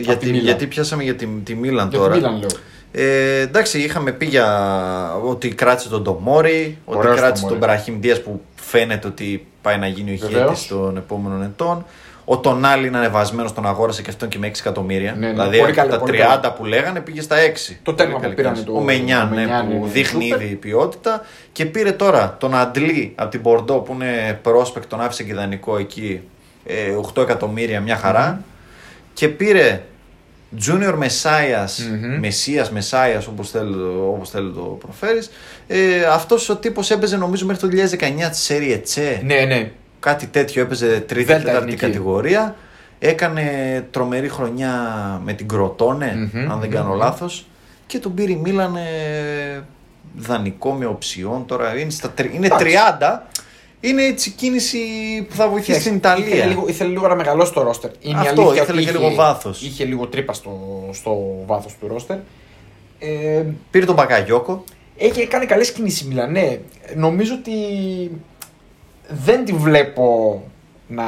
[0.00, 0.44] γιατί, τη Μίλαν.
[0.44, 2.12] γιατί πιάσαμε για τη, τη Μίλαν Για τώρα.
[2.12, 2.48] τη Μίλαν λέω.
[2.92, 7.60] Ε, εντάξει, είχαμε πει για ότι κράτησε τον Ντομόρι, ότι Ωραίος κράτησε Τομόρι.
[7.60, 10.42] τον Μπραχήμ Δίας που φαίνεται ότι πάει να γίνει ο Βεβαίως.
[10.42, 11.84] ηγέτης των επόμενων ετών.
[12.30, 15.12] Ο Τονάλι είναι ανεβασμένος, τον αγόρασε και αυτόν και με 6 εκατομμύρια.
[15.12, 16.54] Ναι, ναι, δηλαδή πολύ από καλή, τα πολύ 30 καλή.
[16.56, 17.40] που λέγανε πήγε στα 6.
[17.82, 18.72] Το Πολύ τέρμα καλή που πήρανε κίνηση.
[18.72, 20.40] το- Ο Μενιάν, ο ναι, Μενιάν που είναι δείχνει σούπερ.
[20.42, 21.24] ήδη ποιότητα.
[21.52, 25.78] Και πήρε τώρα τον Αντλή από την Μπορντό που είναι πρόσπεκ, τον άφησε και ιδανικό
[25.78, 26.20] εκεί.
[26.66, 28.42] ε, 8 εκατομμύρια, μια χαρα
[29.12, 29.82] Και πήρε
[30.66, 32.18] Junior Messias, Μμμ.
[32.18, 33.74] Μεσσίας, Μεσάιας, όπως θέλει,
[34.12, 35.30] όπως θέλει το προφέρεις.
[35.66, 39.20] Ε, αυτός ο τύπος έπαιζε νομίζω μέχρι το 2019 τη Serie C.
[39.24, 39.70] Ναι, ναι.
[40.00, 41.76] Κάτι τέτοιο έπαιζε τρίτη, Δέλτα τέταρτη εθνική.
[41.86, 42.56] κατηγορία.
[42.98, 43.42] Έκανε
[43.90, 44.72] τρομερή χρονιά
[45.24, 46.98] με την Κροτόνε, Μμμ, αν δεν μμμ, κάνω μμμ.
[46.98, 47.46] λάθος.
[47.86, 49.62] Και τον πήρε η Μίλαν ε,
[50.16, 51.46] δανεικό με οψιόν.
[51.46, 52.64] Τώρα είναι, στα, τρι- είναι Εντάξει.
[53.00, 53.20] 30.
[53.80, 54.78] Είναι έτσι κίνηση
[55.28, 56.26] που θα βοηθήσει την Ιταλία.
[56.26, 57.90] Ήθελε λίγο, ήθελε λίγο να μεγαλώσει το ρόστερ.
[58.00, 59.62] Είναι η Αυτό, αλήθεια ήθελε ότι και είχε- λίγο βάθος.
[59.62, 60.60] Είχε λίγο τρύπα στο,
[60.92, 62.16] στο βάθος του ρόστερ.
[62.98, 64.64] Ε, Πήρε τον Μπακαγιώκο.
[64.96, 66.30] έχει κάνει καλές κινήσεις η Μίλαν.
[66.32, 66.58] Ναι,
[66.96, 67.52] νομίζω ότι
[69.08, 70.42] δεν τη βλέπω
[70.88, 71.04] να,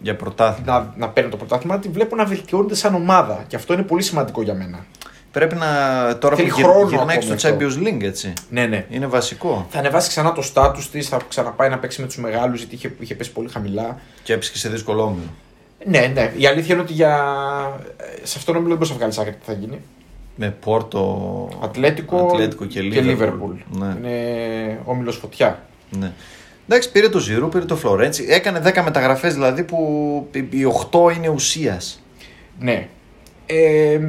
[0.00, 0.78] Για πρωτάθλημα.
[0.78, 3.44] να, να παίρνει το πρωτάθλημα, τη βλέπω να βελτιώνεται σαν ομάδα.
[3.46, 4.86] Και αυτό είναι πολύ σημαντικό για μένα.
[5.30, 5.66] Πρέπει να.
[6.18, 7.66] Τώρα Θέλει που γυρ- χρόνο γυρνάει και ακόμη στο αυτό.
[7.66, 8.32] Champions League, έτσι.
[8.50, 8.86] Ναι, ναι.
[8.90, 9.66] Είναι βασικό.
[9.70, 12.94] Θα ανεβάσει ξανά το στάτου της, θα ξαναπάει να παίξει με τους μεγάλους, γιατί είχε,
[12.98, 13.98] είχε πέσει πολύ χαμηλά.
[14.22, 15.26] Και έπαιξε και σε δύσκολο όμιλο.
[15.86, 16.32] Ναι, ναι.
[16.36, 17.16] Η αλήθεια είναι ότι για...
[18.22, 19.80] σε αυτό νομίζω δεν μπορείς να βγάλεις άκρη τι θα γίνει.
[20.36, 21.48] Με Πόρτο.
[21.62, 23.54] Ατλέτικο, Ατλέτικο και Λίβερπουλ.
[23.70, 23.86] Ναι.
[23.98, 25.62] Είναι όμιλος φωτιά.
[25.90, 26.12] Ναι.
[26.68, 28.26] Εντάξει, πήρε το Ζηρού, πήρε το Φλωρέντσι.
[28.28, 29.78] Έκανε 10 μεταγραφές δηλαδή που
[30.32, 32.02] οι 8 είναι ουσίας.
[32.58, 32.88] Ναι.
[33.46, 34.06] Ε, μ,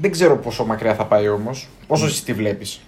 [0.00, 1.68] δεν ξέρω πόσο μακριά θα πάει όμως.
[1.86, 2.80] Πόσο εσύ τη βλέπεις;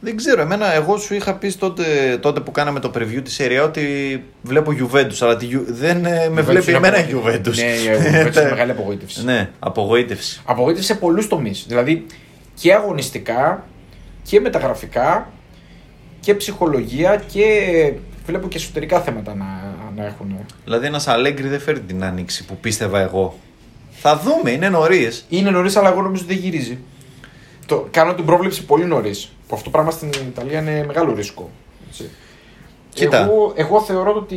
[0.00, 1.84] Δεν ξέρω, εμένα εγώ σου είχα πει τότε,
[2.20, 6.28] τότε που κάναμε το preview της σειρά ότι βλέπω Juventus, αλλά τη, Ju- δεν ε,
[6.28, 7.54] με βλέπει εμένα η Juventus.
[7.54, 9.24] Ναι, η Juventus είναι μεγάλη απογοήτευση.
[9.24, 10.40] ναι, απογοήτευση.
[10.44, 11.64] Απογοήτευση σε πολλούς τομείς.
[11.68, 12.06] Δηλαδή
[12.54, 13.64] και αγωνιστικά
[14.22, 15.30] και μεταγραφικά
[16.26, 17.44] και ψυχολογία και
[18.26, 20.38] βλέπω και εσωτερικά θέματα να, να έχουν.
[20.64, 23.38] Δηλαδή ένας Αλέγκρι δεν φέρει την άνοιξη που πίστευα εγώ.
[23.90, 25.26] Θα δούμε, είναι νωρίς.
[25.28, 26.78] Είναι νωρίς, αλλά εγώ νομίζω ότι δεν γυρίζει.
[27.66, 29.32] Το, κάνω την πρόβλεψη πολύ νωρίς.
[29.48, 31.50] Που αυτό το πράγμα στην Ιταλία είναι μεγάλο ρίσκο.
[31.88, 32.10] Έτσι.
[32.94, 33.22] Κοίτα.
[33.22, 34.36] Εγώ, εγώ θεωρώ ότι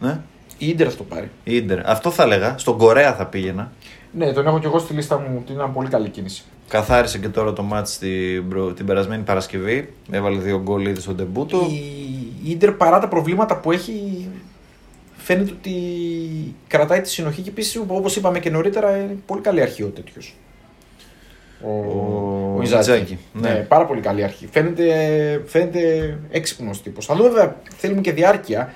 [0.00, 0.20] Ναι.
[0.58, 1.30] η Ίντερ θα το πάρει.
[1.44, 1.88] Η Ίντερ.
[1.88, 2.58] Αυτό θα έλεγα.
[2.58, 3.72] Στον Κορέα θα πήγαινα.
[4.12, 6.44] Ναι, τον έχω και εγώ στη λίστα μου ότι είναι μια πολύ καλή κίνηση.
[6.68, 9.92] Καθάρισε και τώρα το μάτς την, προ- την περασμένη Παρασκευή.
[10.10, 11.66] Έβαλε δύο γκολ ήδη στον τεμπούτο.
[11.70, 11.96] Η
[12.44, 14.28] η Ίντερ παρά τα προβλήματα που έχει
[15.16, 15.72] φαίνεται ότι
[16.66, 20.34] κρατάει τη συνοχή και επίσης όπως είπαμε και νωρίτερα είναι πολύ καλή αρχή ο τέτοιος.
[21.62, 22.80] Ο, Ο ο Ιζάκη.
[22.90, 23.48] Ιζάκη, Ναι.
[23.50, 23.54] ναι.
[23.54, 24.46] πάρα πολύ καλή αρχή.
[24.52, 24.84] Φαίνεται,
[25.46, 27.06] φαίνεται έξυπνος τύπος.
[27.06, 28.72] Θα δούμε βέβαια, θέλουμε και διάρκεια.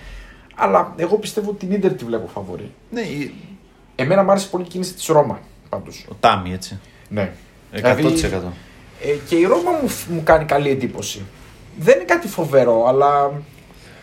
[0.54, 2.70] Αλλά εγώ πιστεύω ότι την Ίντερ τη βλέπω φαβορή.
[2.90, 3.34] Ναι, η-
[3.96, 6.06] Εμένα μου άρεσε πολύ η κίνηση της Ρώμα πάντως.
[6.10, 6.78] ο Τάμι έτσι.
[7.08, 7.32] Ναι.
[7.72, 7.78] 100%.
[7.80, 8.06] Δηλαδή,
[9.02, 11.22] ε, και η Ρώμα μου, μου κάνει καλή εντύπωση.
[11.78, 13.30] Δεν είναι κάτι φοβερό, αλλά.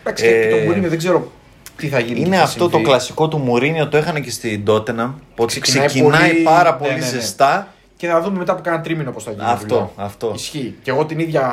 [0.00, 1.30] Εντάξει, Ε, και το Μουρίνιο δεν ξέρω
[1.76, 2.14] τι θα γίνει.
[2.20, 2.84] τι Είναι θα αυτό το συμβεί.
[2.84, 5.12] κλασικό του Μουρίνιο, το είχαν και στην Τότεναμ.
[5.36, 7.04] Ότι Ξεκινάει ξεκινάει, πολύ- πάρα ναι, πολύ ναι, ναι.
[7.06, 7.68] ζεστά.
[7.96, 9.42] Και θα δούμε μετά από κάνα τρίμηνο πώς θα γίνει.
[9.42, 9.88] η Αυτό, δουλειά.
[9.96, 10.32] αυτό.
[10.34, 10.74] Ισχύει.
[10.82, 11.52] Και εγώ την ίδια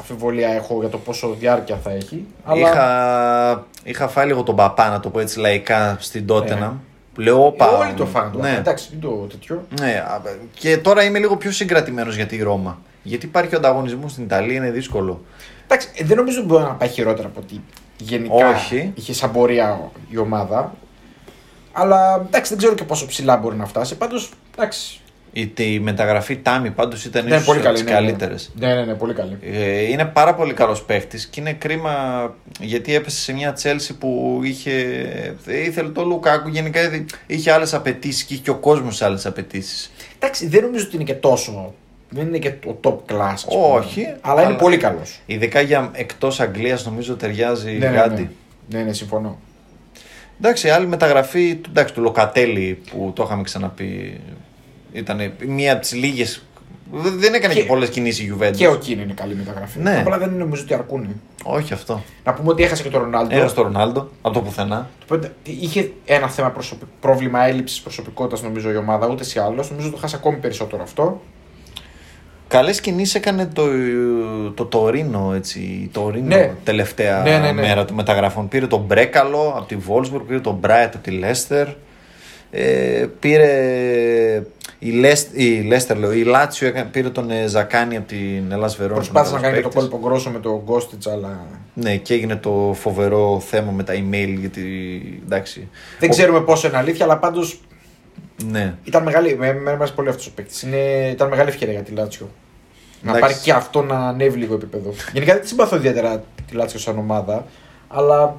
[0.00, 2.24] αφιβολία έχω για το πόσο διάρκεια θα έχει.
[2.44, 6.74] Αλλά Είχα, είχα φάει λίγο τον παπά, να το πω έτσι λαϊκά, στην Τότεναμ.
[7.14, 7.68] Που λέω, Ε, όπα.
[7.68, 8.30] όλοι το φάνε.
[8.40, 8.56] Ναι.
[8.58, 9.66] Εντάξει, μην το τέτοιο.
[9.80, 10.20] Ναι, α,
[10.54, 12.78] και τώρα είμαι λίγο πιο συγκρατημένος για τη Ρώμα.
[13.02, 15.20] Γιατί υπάρχει ο ανταγωνισμός στην Ιταλία, είναι δύσκολο.
[15.64, 17.60] Εντάξει, ε, δεν νομίζω ότι μπορεί να πάει χειρότερα από ότι
[17.98, 18.92] γενικά Όχι.
[18.94, 20.74] είχε σαν πορεία η ομάδα.
[21.72, 23.96] Αλλά εντάξει, δεν ξέρω και πόσο ψηλά μπορεί να φτάσει.
[23.96, 25.00] Πάντως, εντάξει.
[25.34, 27.76] Η, η μεταγραφή Τάμι πάντως ήταν Ναι, ίσως πολύ από καλή.
[27.78, 27.96] τις ναι, ναι.
[28.06, 28.50] καλύτερες.
[28.54, 29.38] Ναι, ναι, ναι, πολύ καλή.
[29.42, 31.94] Ε, είναι πάρα πολύ καλός παίχτης και είναι κρίμα
[32.60, 34.70] γιατί έπεσε σε μια Τσέλσι που είχε,
[35.66, 36.80] ήθελε το Λουκάκου γενικά
[37.26, 39.92] είχε άλλες απαιτήσεις και είχε και ο κόσμος άλλες απαιτήσεις.
[40.18, 41.74] Εντάξει, δεν νομίζω ότι είναι και τόσο.
[42.08, 43.30] Δεν είναι και το top class.
[43.32, 43.64] ας πούμε.
[43.66, 45.20] Όχι, Αλλά, είναι αλλά- πολύ καλός.
[45.26, 48.30] Ειδικά για εκτός Αγγλίας νομίζω ταιριάζει Ναι, ναι, γάντι.
[48.68, 48.78] ναι.
[48.78, 49.38] ναι, ναι, συμφωνώ.
[50.40, 54.20] Εντάξει, άλλη μεταγραφή του, εντάξει, του Λοκατέλη που το είχαμε ξαναπεί
[54.92, 56.42] ήταν μία από τις λίγες
[56.94, 58.56] δεν δεν έκανε και, Και- πολλές κινήσεις η Juventus.
[58.56, 59.78] Και ο Κίν είναι καλή μεταγραφή.
[59.80, 59.98] Ναι.
[60.00, 61.20] Απλά δεν νομίζω ότι αρκούν.
[61.44, 62.02] Όχι αυτό.
[62.24, 63.36] Να πούμε ότι έχασε και τον Ρονάλντο.
[63.36, 64.88] Ένα στο Ρονάλντο, από το πουθενά.
[65.06, 66.84] Το οποίο Είχε ένα θέμα προσωπι...
[67.00, 69.64] πρόβλημα έλλειψης προσωπικότητας νομίζω η ομάδα, ούτε ή άλλω.
[69.70, 71.22] Νομίζω ότι το χάσει ακόμη περισσότερο αυτό.
[72.48, 73.62] Καλές κινήσεις έκανε το,
[74.54, 76.52] το Τωρίνο, έτσι, το Τωρίνο Ναι.
[76.64, 77.60] τελευταία Ναι, ναι, ναι.
[77.60, 78.48] μέρα των μεταγραφών.
[78.48, 81.66] Πήρε τον Μπρέκαλο από τη Wolfsburg, πήρε τον Πράετ από τη Λέστερ.
[82.50, 84.42] Ε, πήρε
[84.84, 88.76] η, Λέσ, η Λέστερ, λέω, η Λάτσιο έκανε- πήρε τον ε, Ζακάνι από την Ελλάς
[88.76, 88.94] Βερόνη.
[88.94, 89.88] Προσπάθησε να μεγάλος κάνει και το παίκτης.
[89.90, 94.34] κόλπο γκρόσο με τον Κόστιτς, αλλά Ναι, και έγινε το φοβερό θέμα με τα email,
[94.38, 94.62] γιατί
[95.24, 95.68] εντάξει.
[95.98, 97.04] δεν Ο- ξέρουμε πόσο είναι αλήθεια.
[97.04, 97.60] Αλλά πάντως
[98.50, 99.36] Ναι, ήταν μεγάλη.
[99.36, 100.66] Με, με αρέσει πολύ αυτός ο παίκτης.
[101.12, 102.30] Ήταν μεγάλη ευκαιρία για τη Λάτσιο.
[103.02, 103.20] Να Εντάξει.
[103.34, 104.92] πάρει και αυτό να ανέβει λίγο επίπεδο.
[105.12, 107.46] Γενικά δεν τη συμπαθώ ιδιαίτερα τη Λάτσιο σαν ομάδα,
[107.88, 108.36] αλλά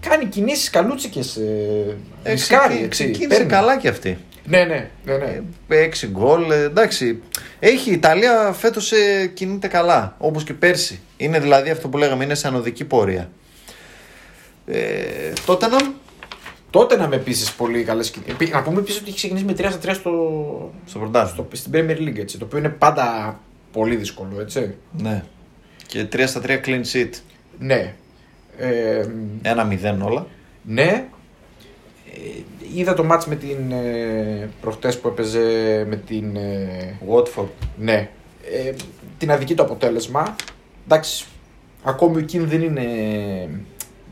[0.00, 1.36] κάνει κινήσεις καλούτσικες.
[1.36, 3.04] Ε, ε, ρισκάρει, ξεκι- έτσι.
[3.10, 3.52] ξεκίνησε Παίρνει.
[3.52, 4.18] καλά κι αυτή.
[4.46, 5.16] Ναι, ναι, ναι.
[5.16, 5.40] ναι.
[5.68, 7.22] Ε, Έξι γκολ, ε, εντάξει.
[7.58, 8.92] Έχει η Ιταλία φέτος
[9.34, 11.00] κινείται καλά, όπως και πέρσι.
[11.16, 13.30] Είναι δηλαδή αυτό που λέγαμε, είναι σε ανωδική πορεία.
[14.66, 15.76] Ε, τότε να.
[16.70, 18.50] Τότε να με επίσης πολύ καλές κινήσεις.
[18.50, 21.46] Να πούμε επίσης ότι έχει ξεκινήσει με 3 στα 3 στο, Στο πρωτάθλημα.
[21.48, 22.18] στο, στην Premier League.
[22.18, 23.38] Έτσι, το οποίο είναι πάντα
[23.72, 24.40] πολύ δύσκολο.
[24.40, 24.74] Έτσι.
[24.98, 25.22] Ναι.
[25.86, 27.10] Και 3 στα 3 clean sheet.
[27.58, 27.94] Ναι.
[28.58, 29.06] Ε,
[29.42, 30.26] Ένα 0 όλα.
[30.62, 31.04] ναι.
[32.16, 32.42] Ε,
[32.78, 35.40] είδα το μάτς με την ε, προχτές που έπαιζε
[35.88, 37.48] με την ε, Watford.
[37.78, 38.08] ναι
[38.52, 38.72] ε,
[39.18, 40.36] την αδική το αποτέλεσμα
[40.86, 41.24] εντάξει
[41.82, 42.84] ακόμη ο Κιν δεν είναι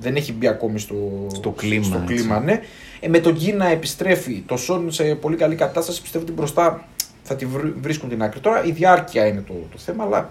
[0.00, 2.14] δεν έχει μπει ακόμη στο, Στο κλίμα, στο έτσι.
[2.14, 2.60] κλίμα ναι.
[3.00, 6.88] ε, με τον Κιν να επιστρέφει το Σον σε πολύ καλή κατάσταση πιστεύω ότι μπροστά
[7.22, 10.30] θα τη βρει- βρίσκουν την άκρη τώρα η διάρκεια είναι το, το θέμα αλλά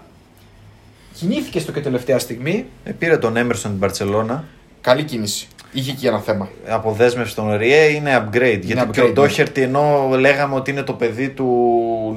[1.14, 4.40] κινήθηκε στο και τελευταία στιγμή Ε, πήρε τον Emerson την Barcelona.
[4.80, 8.60] καλή κίνηση είχε και ένα θέμα Αποδέσμευση των Ριέ είναι upgrade.
[8.62, 9.12] γιατί και ο upgrade, ναι.
[9.12, 11.46] Ντόχερτη ενώ λέγαμε ότι είναι το παιδί του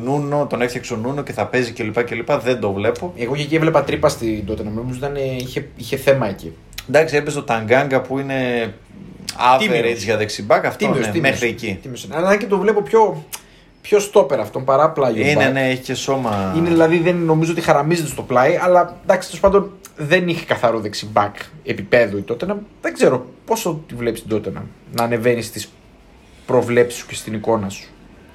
[0.03, 2.03] Νούνο, τον έφτιαξε ο Νούνο και θα παίζει κλπ.
[2.03, 3.13] κλπ δεν το βλέπω.
[3.17, 6.53] Εγώ και εκεί έβλεπα τρύπα στην τότε να νομίζω ήταν, είχε, είχε θέμα εκεί.
[6.89, 8.73] Εντάξει, έπαιζε ο Ταγκάγκα που είναι
[9.35, 10.03] average Τίμιος.
[10.03, 10.65] για δεξιμπάκ.
[10.65, 11.31] Αυτό Τίμιος, ναι, τίμιος.
[11.31, 11.79] μέχρι εκεί.
[11.81, 12.15] Τίμιος είναι.
[12.15, 13.23] Αλλά και το βλέπω πιο,
[13.81, 15.27] πιο στόπερ αυτόν παρά πλάγιο.
[15.27, 15.51] Είναι, back.
[15.51, 16.53] ναι, έχει και σώμα.
[16.57, 20.79] Είναι δηλαδή δεν νομίζω ότι χαραμίζεται στο πλάι, αλλά εντάξει, τέλος πάντων δεν είχε καθαρό
[20.79, 22.55] δεξιμπάκ επίπεδου η τότε.
[22.81, 24.51] Δεν ξέρω πόσο τη βλέπεις την τότε
[24.95, 25.65] να ανεβαίνεις στι
[26.45, 27.87] προβλέψεις σου και στην εικόνα σου.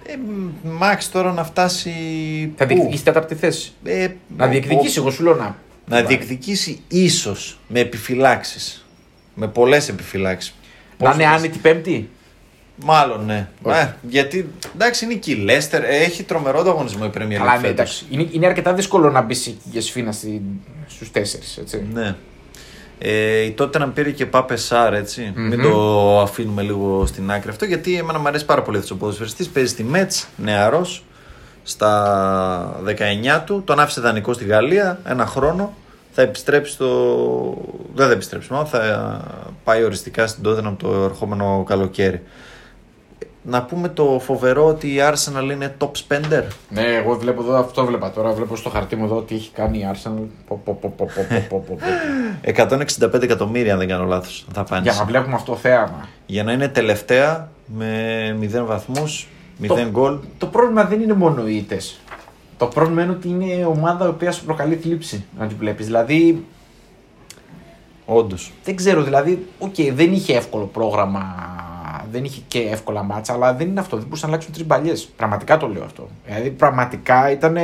[0.07, 0.15] Ε,
[0.63, 1.91] Μάξ τώρα να φτάσει.
[2.57, 3.73] Θα πού; διεκδικήσει τέταρτη θέση.
[3.85, 5.57] Ε, Να ο- διεκδικήσει, εγώ σου λέω να.
[5.87, 8.85] Να διεκδικήσει ίσως με επιφυλάξεις.
[9.35, 10.55] Με πολλές επιφυλάξεις.
[10.99, 12.09] Να είναι άνετη πέμπτη;
[12.77, 13.49] Μάλλον ναι.
[13.62, 13.79] Όχι.
[13.79, 17.35] Ε, γιατί εντάξει είναι και η Λέστερ, έχει τρομερό ανταγωνισμό η Premier League.
[17.41, 17.70] Αλλά ναι, φέτος.
[17.70, 18.07] εντάξει.
[18.11, 20.12] Είναι, είναι αρκετά δύσκολο να μπει για σφίνα
[20.87, 21.57] στους τέσσερις.
[21.57, 21.87] Έτσι.
[21.93, 22.16] Ναι.
[22.99, 25.33] Ε, η τότε να πήρε και Πάπε Σάρ, έτσι.
[25.35, 28.97] Μην το αφήνουμε λίγο στην άκρη αυτό, γιατί εμένα μου αρέσει πάρα πολύ αυτός ο
[28.97, 29.49] ποδοσφαιριστής.
[29.49, 31.05] Παίζει στη Μέτς, νεαρός,
[31.62, 33.62] στα 19 του.
[33.64, 35.73] Τον άφησε δανεικό στη Γαλλία ένα χρόνο.
[36.12, 36.89] Θα επιστρέψει στο.
[37.95, 39.20] Δεν θα επιστρέψει, μάλλον θα
[39.64, 42.23] πάει οριστικά στην Tottenham το ερχόμενο καλοκαίρι.
[43.45, 46.43] Να πούμε το φοβερό ότι η Arsenal είναι top spender.
[46.68, 48.32] Ναι, εγώ βλέπω εδώ, αυτό βλέπα τώρα.
[48.32, 50.26] Βλέπω στο χαρτί μου εδώ ότι έχει κάνει η Arsenal.
[50.49, 51.78] Πο, πο, πο, πο, πο, πο, πο, πο.
[53.12, 54.82] 165 εκατομμύρια, αν δεν κάνω λάθος, θα πάνε.
[54.82, 56.09] Για να βλέπουμε αυτό θέαμα.
[56.26, 57.88] Για να είναι τελευταία με
[58.40, 59.28] 0 βαθμούς,
[59.62, 60.18] 0 γκολ.
[60.38, 62.01] Το πρόβλημα δεν είναι μόνο οι ήττες.
[62.57, 65.86] Το πρόβλημα είναι ότι είναι ομάδα η οποία σου προκαλεί θλίψη να τη βλέπεις.
[65.86, 66.45] Δηλαδή,
[68.05, 68.53] Όντως.
[68.64, 71.36] δεν ξέρω, δηλαδή, οκ, δεν είχε εύκολο πρόγραμμα,
[72.13, 73.97] δεν είχε και εύκολα μάτσα, αλλά δεν είναι αυτό.
[73.97, 75.05] Δεν μπορούσαν να αλλάξουν τρεις μπαλιές.
[75.17, 76.09] Πραγματικά το λέω αυτό.
[76.27, 77.57] Δηλαδή, πραγματικά ήταν.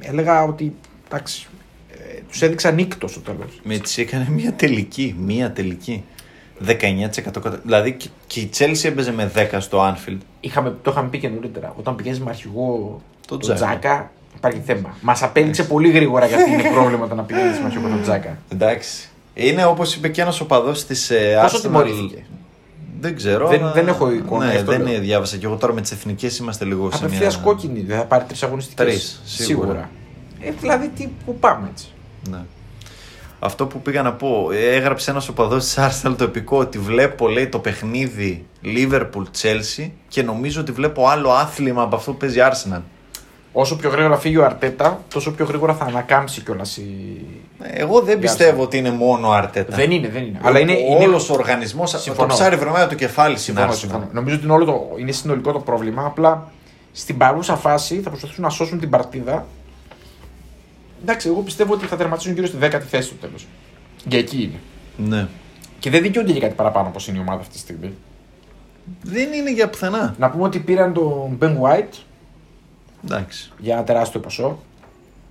[0.00, 0.74] Έλεγα ότι.
[1.06, 1.46] Εντάξει,
[1.92, 3.60] ε, τους έδειξαν οίκτο στο τέλος.
[3.62, 5.14] Με τη έκανε μια τελική.
[5.18, 6.04] Μια τελική.
[6.66, 7.40] 19%.
[7.40, 10.18] κατα- Δηλαδή και- και η Chelsea έπαιζε με 10 στο Anfield.
[10.40, 11.72] Είχαμε, το είχαμε πει και νωρίτερα.
[11.76, 13.56] Όταν πηγαίνει με αρχηγό Το τον Τζάκα.
[13.78, 14.94] Τζάκα, υπάρχει θέμα.
[15.00, 18.38] Μας απέληξε πολύ γρήγορα γιατί είναι πρόβλημα το να πηγαίνεις με αρχηγό τον Τζάκα.
[18.52, 19.08] Εντάξει.
[19.34, 21.60] Είναι όπως είπε και ένας οπαδός της ε, Πόσο Arsenal.
[21.60, 22.24] τιμωρήθηκε;
[23.00, 23.48] Δεν ξέρω.
[23.48, 24.94] Δεν- αλλά- δεν έχω εικόνα, Ναι, γι' αυτό δεν λέω.
[24.94, 25.36] ε, διάβασα.
[25.36, 27.44] Και εγώ τώρα με τις εθνικές είμαστε λίγο σε Απευθείας μια.
[27.44, 28.86] κόκκινη, δεν θα πάρει τρεις αγωνιστικές.
[28.86, 29.90] Τρεις, σίγουρα.
[30.40, 31.86] Ε, δηλαδή, τι, πού πάμε έτσι.
[32.30, 32.38] Ναι.
[33.38, 37.46] Αυτό που πήγα να πω, έγραψε ένας οπαδός της Arsenal το επικό ότι βλέπω λέει
[37.48, 42.80] το παιχνίδι Liverpool-Chelsea και νομίζω ότι βλέπω άλλο άθλημα από αυτό που παίζει Arsenal.
[43.52, 47.20] Όσο πιο γρήγορα φύγει ο Αρτέτα, τόσο πιο γρήγορα θα ανακάμψει κιόλας η.
[47.62, 48.64] Εγώ δεν Η πιστεύω Arsenal.
[48.64, 49.76] ότι είναι μόνο ο Αρτέτα.
[49.76, 50.38] Δεν είναι, δεν είναι.
[50.42, 50.72] Αλλά είναι.
[50.72, 51.04] είναι...
[51.04, 51.84] Όλος ο οργανισμό.
[51.84, 52.28] Το Συμφωνώ.
[52.34, 53.76] ψάρι βρωμένα το κεφάλι στην Συμφωνώ, Arsenal.
[53.76, 54.08] συμφωνώ.
[54.12, 56.04] Νομίζω ότι είναι, όλο το, είναι συνολικό το πρόβλημα.
[56.06, 56.50] Απλά
[56.92, 59.46] στην παρούσα φάση θα προσπαθήσουν να σώσουν την παρτίδα.
[61.02, 63.46] Εντάξει, εγώ πιστεύω ότι θα τερματίσουν γύρω στη 10η θέση στο τέλος.
[64.04, 64.36] Για εκεί
[64.96, 65.08] είναι.
[65.16, 65.28] Ναι.
[65.78, 67.92] Και δεν δικαιούνται για κάτι παραπάνω όπως είναι η ομάδα αυτή τη στιγμή.
[69.02, 70.14] Δεν είναι για πουθενά.
[70.18, 71.94] Να πούμε ότι πήραν τον Ben White
[73.04, 73.52] Εντάξει.
[73.58, 74.58] για ένα τεράστιο ποσό.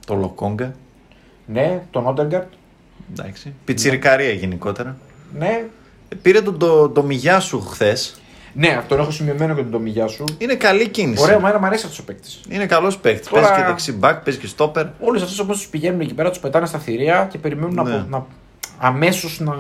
[0.06, 0.74] Το Λοκόγκα.
[1.46, 2.48] Ναι, τον Όντεγκαρτ.
[3.12, 3.54] Εντάξει.
[3.66, 4.98] Πιτσιρικαρία γενικότερα.
[5.38, 5.64] Ναι.
[6.10, 8.22] Ε, Πήρε τον το, το Μιγιά σου χθες.
[8.54, 10.24] Ναι, τον έχω σημειωμένο και τον Τομιγιά σου.
[10.38, 11.24] Είναι καλή κίνηση.
[11.24, 12.42] Ωραία, εμένα μου αρέσει αυτός ο παίκτης.
[12.50, 13.28] Είναι καλός παίκτης.
[13.30, 14.86] Τώρα- Παίζει και δεξί μπακ, παίζει και στόπερ.
[15.00, 17.82] Όλους αυτούς όμω τους πηγαίνουν εκεί πέρα, τους πετάνε στα θηρία και περιμένουν Ναι.
[17.84, 18.26] να, να,
[18.78, 19.54] αμέσως να,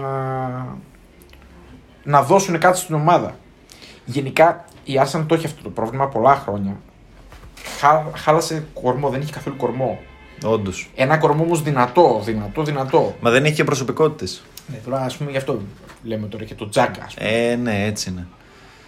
[2.03, 3.35] να δώσουν κάτι στην ομάδα.
[4.05, 6.75] Γενικά η Arsenal το έχει αυτό το πρόβλημα πολλά χρόνια.
[7.79, 9.99] Χά, χάλασε κορμό, δεν είχε καθόλου κορμό.
[10.45, 10.89] Όντως.
[10.95, 13.15] Ένα κορμό όμως δυνατό, δυνατό, δυνατό.
[13.21, 14.43] Μα δεν έχει και προσωπικότητες.
[14.67, 15.59] Ναι, τώρα ας πούμε γι' αυτό
[16.03, 17.03] λέμε τώρα και το Τζάγκα.
[17.05, 17.29] ας πούμε.
[17.29, 18.27] Ε, ναι, έτσι είναι.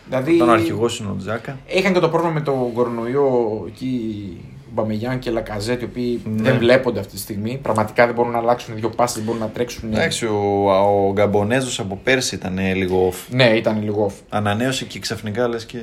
[0.08, 1.58] Δηλαδή Τον αρχηγός είναι ο Τζάκα.
[1.68, 4.38] είχαν και το πρόβλημα με τον κορονοϊό εκεί.
[4.74, 6.42] Μπαμεγιάν και Λακαζέτ, οι οποίοι Ναι.
[6.42, 7.60] δεν βλέπονται αυτή τη στιγμή.
[7.62, 9.94] Πραγματικά δεν μπορούν να αλλάξουν δύο πάσει, δεν μπορούν να τρέξουν.
[9.94, 10.72] Εντάξει, ο,
[11.08, 13.16] ο Γκαμπονέζος από πέρσι ήταν ε, λίγο off.
[13.30, 14.24] Ναι, ήταν λίγο off.
[14.30, 15.78] Ανανέωσε και ξαφνικά λες και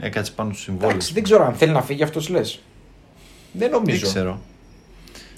[0.00, 0.90] έκατσε πάνω του συμβόλους.
[0.92, 2.60] Εντάξει, δεν ξέρω αν θέλει να φύγει αυτός λες.
[3.52, 4.06] Δεν Δεν νομίζω.
[4.06, 4.38] ξέρω.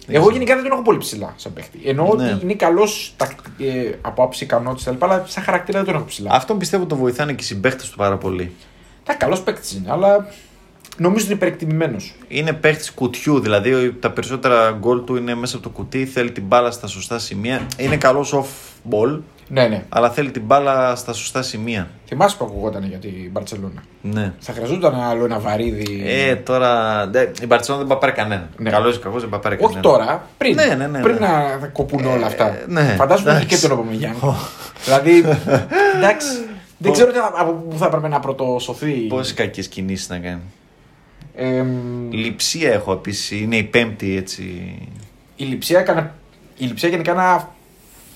[0.07, 0.32] Δεν Εγώ ξέρω.
[0.36, 1.80] γενικά δεν τον έχω πολύ ψηλά σαν παίχτη.
[1.84, 2.32] Εννοώ Ναι.
[2.32, 3.14] ότι είναι καλός
[3.59, 5.05] ε, από άψη ικανότητα κτλ.
[5.05, 6.30] Αλλά σαν χαρακτήρα δεν τον έχω ψηλά.
[6.32, 8.53] Αυτόν πιστεύω το βοηθάνε και οι συμπαίχτε του πάρα πολύ.
[9.05, 10.26] Τα καλός παίκτης είναι, αλλά
[10.99, 12.14] νομίζω ότι είναι υπερεκτιμημένος.
[12.28, 16.42] Είναι παίχτης κουτιού, δηλαδή τα περισσότερα γκολ του είναι μέσα από το κουτί, θέλει την
[16.46, 17.66] μπάλα στα σωστά σημεία.
[17.76, 18.46] Είναι καλός off
[18.92, 19.18] ball,
[19.49, 19.84] Ναι, ναι.
[19.88, 21.90] αλλά θέλει την μπάλα στα σωστά σημεία.
[22.07, 24.32] Θυμάσαι που ακουγόταν για την Μπαρσελόνα; Ναι.
[24.38, 27.07] Θα χρειαζόταν άλλο ένα βαρύδι; Ε, τώρα.
[27.07, 28.49] δε- Η Μπαρσελόνα δεν πάει πάρει κανένα.
[28.57, 28.70] Ναι.
[28.70, 29.78] Καλός ή κακός δεν πάει πάρει κανένα.
[29.78, 30.55] Όχι τώρα, πριν.
[30.55, 31.20] Ναι, ναι, ναι, πριν ναι.
[31.26, 32.46] να κοπούν όλα αυτά.
[32.46, 33.61] Ε, ναι, Φαντάζομαι ότι εντάξει.
[33.61, 34.14] και τον Οπομεγιάν.
[34.84, 35.24] δηλαδή.
[35.96, 36.26] εντάξει.
[36.78, 38.90] Δεν ξέρω τι θα- από πού θα έπρεπε να πρωτοσωθεί.
[38.92, 40.40] Πόσες κακές κινήσεις να κάνει.
[41.34, 43.30] Εμ, Λειψία έχω επίσης.
[43.30, 44.42] Είναι η πέμπτη έτσι.
[45.36, 46.12] η Λιψία έκανε.
[46.56, 47.48] Η Λιψία γενικά είναι ένα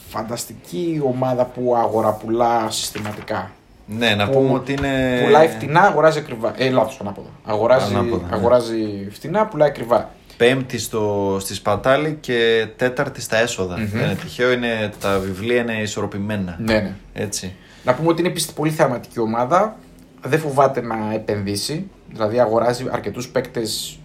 [0.08, 3.50] φανταστική ομάδα που αγοραπουλά συστηματικά.
[3.86, 5.20] Ναι, να Που πούμε ότι είναι.
[5.24, 6.54] Πουλάει φτηνά, αγοράζει ακριβά.
[6.56, 7.28] Ε, λάθος ανάποδα.
[7.44, 8.34] Αγοράζει, Ανάποδα, ναι.
[8.36, 10.10] αγοράζει φτηνά, πουλάει ακριβά.
[10.36, 13.78] Πέμπτη στο, στη Σπατάλη και τέταρτη στα έσοδα.
[13.78, 13.88] Μμμ.
[13.92, 16.56] Δεν είναι τυχαίο, είναι, τα βιβλία είναι ισορροπημένα.
[16.60, 16.94] Ναι, ναι.
[17.12, 17.54] Έτσι.
[17.84, 19.76] Να πούμε ότι είναι επίσης πολύ θεαματική ομάδα.
[20.24, 21.90] Δεν φοβάται να επενδύσει.
[22.08, 23.98] Δηλαδή αγοράζει αρκετούς παίκτες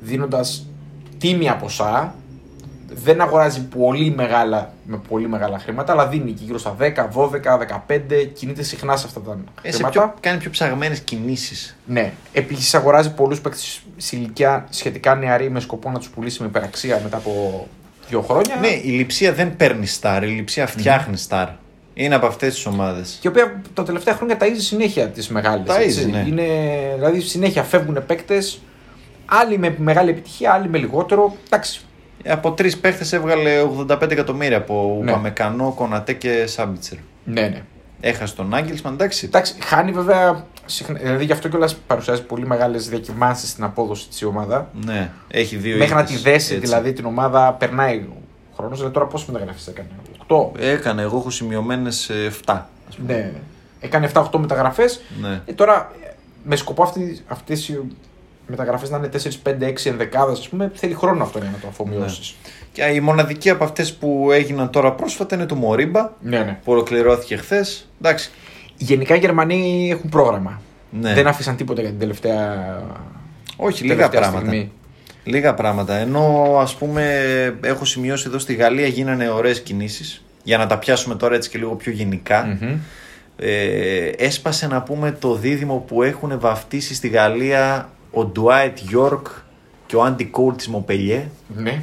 [0.00, 0.66] δίνοντας
[1.18, 2.14] τίμια ποσά.
[2.96, 7.58] Δεν αγοράζει πολύ μεγάλα, με πολύ μεγάλα χρήματα, αλλά δίνει και γύρω στα 10, 12,
[7.58, 8.24] 15.
[8.34, 10.00] Κινείται συχνά σε αυτά τα Ε, σε χρήματα.
[10.00, 11.76] πιο, κάνει πιο ψαγμένες κινήσεις.
[11.86, 12.12] Ναι.
[12.32, 17.00] Επίσης αγοράζει πολλούς παίκτες σε ηλικία σχετικά νεαρή με σκοπό να τους πουλήσει με υπεραξία
[17.02, 17.66] μετά από
[18.08, 18.56] δύο χρόνια.
[18.60, 21.48] Ναι, η λειψία δεν παίρνει στάρ, η λειψία φτιάχνει στάρ.
[21.94, 23.18] Είναι από αυτές τις ομάδες.
[23.20, 25.66] Και η οποία τα τελευταία χρόνια ταΐζει συνέχεια τις μεγάλες.
[25.68, 26.24] Ταΐζει, ναι.
[26.28, 26.44] Είναι,
[26.94, 28.60] δηλαδή συνέχεια φεύγουν παίκτες,
[29.26, 31.36] άλλοι με μεγάλη επιτυχία, άλλοι με λιγότερο.
[31.46, 31.80] Εντάξει.
[32.26, 33.50] Από τρεις παίχτε έβγαλε
[33.88, 35.10] 85 εκατομμύρια από Ναι.
[35.10, 36.98] Ουπαμεκανό, Κονατέ και Σάμπιτσερ.
[37.24, 37.62] Ναι, ναι.
[38.00, 39.26] Έχασε τον Άγγελσμαν, εντάξει.
[39.26, 40.44] Εντάξει, χάνει βέβαια.
[40.66, 44.70] συχνά- Δηλαδή γι' αυτό κιόλας παρουσιάζει πολύ μεγάλες διακυμάνσεις στην απόδοση της η ομάδα.
[44.84, 46.66] Ναι, έχει δύο Μέχρι να ήττες, τη δέσει έτσι.
[46.66, 48.16] δηλαδή την ομάδα, περνάει ο
[48.56, 48.76] χρόνος.
[48.76, 49.88] Δηλαδή τώρα πόσε μεταγραφέ έκανε,
[50.28, 50.50] 8.
[50.58, 52.10] Έκανε, εγώ έχω σημειωμένες
[52.44, 52.66] 7.
[52.88, 53.12] Ας πούμε.
[53.12, 53.32] Ναι.
[53.80, 55.00] Έκανε 7-8 μεταγραφές.
[55.20, 55.40] Ναι.
[55.44, 56.10] Ε, τώρα ε,
[56.44, 56.92] με σκοπό
[57.28, 57.80] αυτές οι
[58.46, 59.08] μεταγραφές να είναι
[59.44, 62.34] 4-5-6 ενδεκάδες, ας πούμε, θέλει χρόνο αυτό για να το αφομοιώσεις.
[62.72, 66.58] Και η μοναδική από αυτές που έγιναν τώρα πρόσφατα είναι το Μωρίμπα Ναι, ναι.
[66.64, 67.88] που ολοκληρώθηκε χθες.
[68.00, 68.30] Εντάξει.
[68.76, 70.60] Γενικά οι Γερμανοί έχουν πρόγραμμα.
[70.90, 71.14] Ναι.
[71.14, 72.82] Δεν άφησαν τίποτα για την τελευταία.
[73.56, 74.46] Όχι, λίγα τελευταία πράγματα.
[74.46, 74.72] στιγμή.
[75.24, 75.94] Λίγα πράγματα.
[75.94, 77.04] Ενώ ας πούμε
[77.60, 80.24] έχω σημειώσει εδώ στη Γαλλία γίνανε ωραίες κινήσεις.
[80.42, 82.58] Για να τα πιάσουμε τώρα έτσι και λίγο πιο γενικά.
[82.60, 82.78] Μμμ.
[83.36, 89.26] Ε, έσπασε να πούμε το δίδυμο που έχουν βαφτίσει στη Γαλλία ο Ντουάιτ Γιόρκ
[89.86, 91.28] και ο Άντι Κόλ της Μονπελιέ.
[91.56, 91.82] Ναι.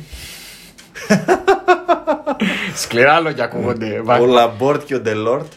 [2.76, 4.02] Σκληρά λόγια ακούγονται.
[4.02, 4.18] Βα...
[4.18, 5.52] Ο Λαμπόρντ και ο Ντελόρτ.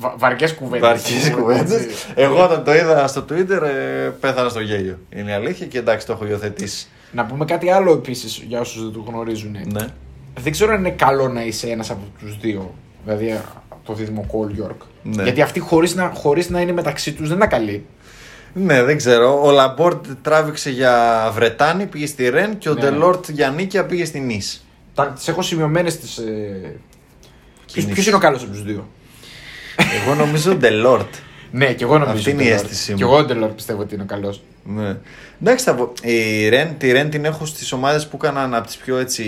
[0.00, 0.14] Βα...
[0.16, 0.88] Βαριές κουβέντες.
[0.88, 1.86] Βαριές κουβέντες.
[2.14, 4.98] Εγώ όταν το είδα στο Twitter ε, πέθανα στο γέλιο.
[5.10, 6.88] Είναι η αλήθεια και εντάξει το έχω υιοθετήσει.
[7.12, 9.56] Να πούμε κάτι άλλο επίσης για όσους δεν το γνωρίζουν.
[9.72, 9.86] Ναι.
[10.40, 12.74] Δεν ξέρω αν είναι καλό να είσαι ένας από τους δύο.
[13.04, 13.40] Δηλαδή
[13.84, 14.80] το δίδυμο Κόλ Γιόρκ.
[15.02, 15.22] Ναι.
[15.22, 17.86] Γιατί αυτοί χωρίς να, χωρίς να είναι μεταξύ τους δεν είναι καλοί.
[18.52, 19.46] Ναι, δεν ξέρω.
[19.46, 22.80] Ο Λαμπόρντ τράβηξε για Βρετάνη, πήγε στη Ρεν και ο Ναι.
[22.80, 24.66] Ντελόρτ για Νίκαια πήγε στη Νις.
[25.14, 26.18] Τις έχω σημειωμένες τις.
[26.18, 26.74] Ε...
[27.64, 27.94] Κινήσεις.
[27.94, 28.88] Ποιος είναι ο καλός από τους δύο;
[30.04, 31.14] Εγώ νομίζω Ντελόρτ.
[31.50, 32.16] Ναι, και εγώ νομίζω.
[32.18, 32.64] Αυτή είναι η ο Ντελόρ.
[32.64, 32.96] αίσθησή μου.
[32.96, 34.42] Και εγώ ο Ντελόρ πιστεύω ότι είναι ο καλός.
[34.64, 34.96] Ναι.
[35.42, 35.74] Εντάξει, θα...
[35.74, 39.24] πω- η Ρεν, τη Ρεν την έχω στις ομάδες που έκαναν από τις πιο έτσι.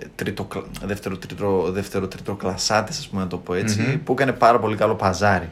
[0.00, 0.48] ε, Τρίτο,
[0.84, 3.80] δεύτερο, τρίτο, δεύτερο, τρίτο κλασάτες, ας πούμε να το πω έτσι.
[3.80, 3.98] Μμμ.
[4.04, 5.48] Που έκανε πάρα πολύ καλό παζάρι.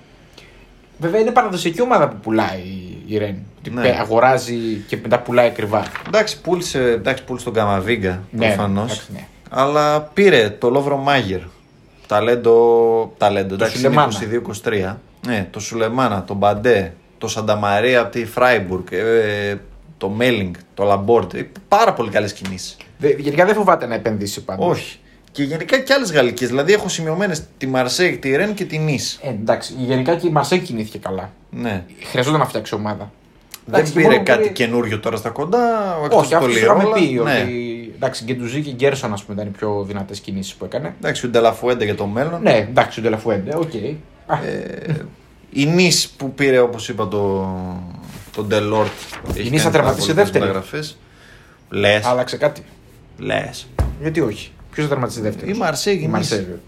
[0.99, 2.63] Βέβαια είναι παραδοσιακή ομάδα που πουλάει
[3.07, 3.37] η Ρεν.
[3.59, 3.83] Ότι Ναι.
[3.83, 4.57] πε- αγοράζει
[4.87, 5.85] και μετά πουλάει ακριβά.
[6.07, 8.85] Εντάξει, πούλησε, εντάξει, πούλησε τον Καμαβίγκα Ναι, προφανώς.
[8.93, 9.27] εντάξει, ναι.
[9.51, 11.41] Αλλά πήρε το Λόβρο Μάγερ.
[12.07, 13.13] Ταλέντο.
[13.17, 14.93] ταλέντο εντάξει, είναι Σουλεμάνα.
[14.93, 14.97] 22-23.
[15.27, 19.57] Ναι, το Σουλεμάνα, το Μπαντέ, το Σανταμαρία από τη Φράιμπουργκ, ε,
[19.99, 21.35] το Μέλινγκ, το Λαμπόρντ.
[21.35, 22.77] Ε, Πάρα πολύ καλές κινήσεις.
[22.99, 24.67] Δε- Γενικά δεν φοβάται να επενδύσει πάντα.
[24.67, 24.99] Όχι.
[25.33, 26.49] Και γενικά και άλλες γαλλικές.
[26.49, 28.99] Δηλαδή έχω σημειωμένες τη Μαρσέιγ, τη Ρεν και τη Νις.
[29.23, 31.31] Ε, εντάξει, γενικά και η Μαρσέιγ κινήθηκε καλά.
[31.51, 31.85] Ναι.
[32.11, 33.11] Χρειαζόταν να φτιάξει ομάδα.
[33.65, 35.59] Δεν Εντάξει, πήρε μόνο κάτι πήρε- καινούριο τώρα στα κοντά.
[36.05, 36.95] εκτός Όχι, από αυτό το είχαμε Λιρόλα.
[36.95, 37.33] πει.
[37.35, 37.43] Ναι.
[37.43, 40.95] Ότι, εντάξει, Γκεντουζή και Γκέρσον ας πούμε, ήταν οι πιο δυνατές κινήσεις που έκανε.
[40.99, 42.43] Εντάξει, ο Ντελαφουέντε για το μέλλον.
[42.43, 43.71] Ναι, εντάξει, ο Ντελαφουέντε, οκ.
[44.27, 45.07] Α, Ε,
[45.53, 47.49] η Νης που πήρε όπως είπα το,
[48.35, 48.91] το Ντελόρτ.
[49.35, 50.53] Η Nice θα τερματίσει δεύτερη.
[51.71, 52.05] Λες.
[52.05, 52.63] Άλλαξε κάτι;
[53.19, 53.67] Λες.
[54.01, 55.51] Γιατί όχι; Ποιος θα τερματίσει δεύτερο.
[55.51, 56.47] Η Μαρσέη Η και η Μαρσέη.
[56.51, 56.59] Nice.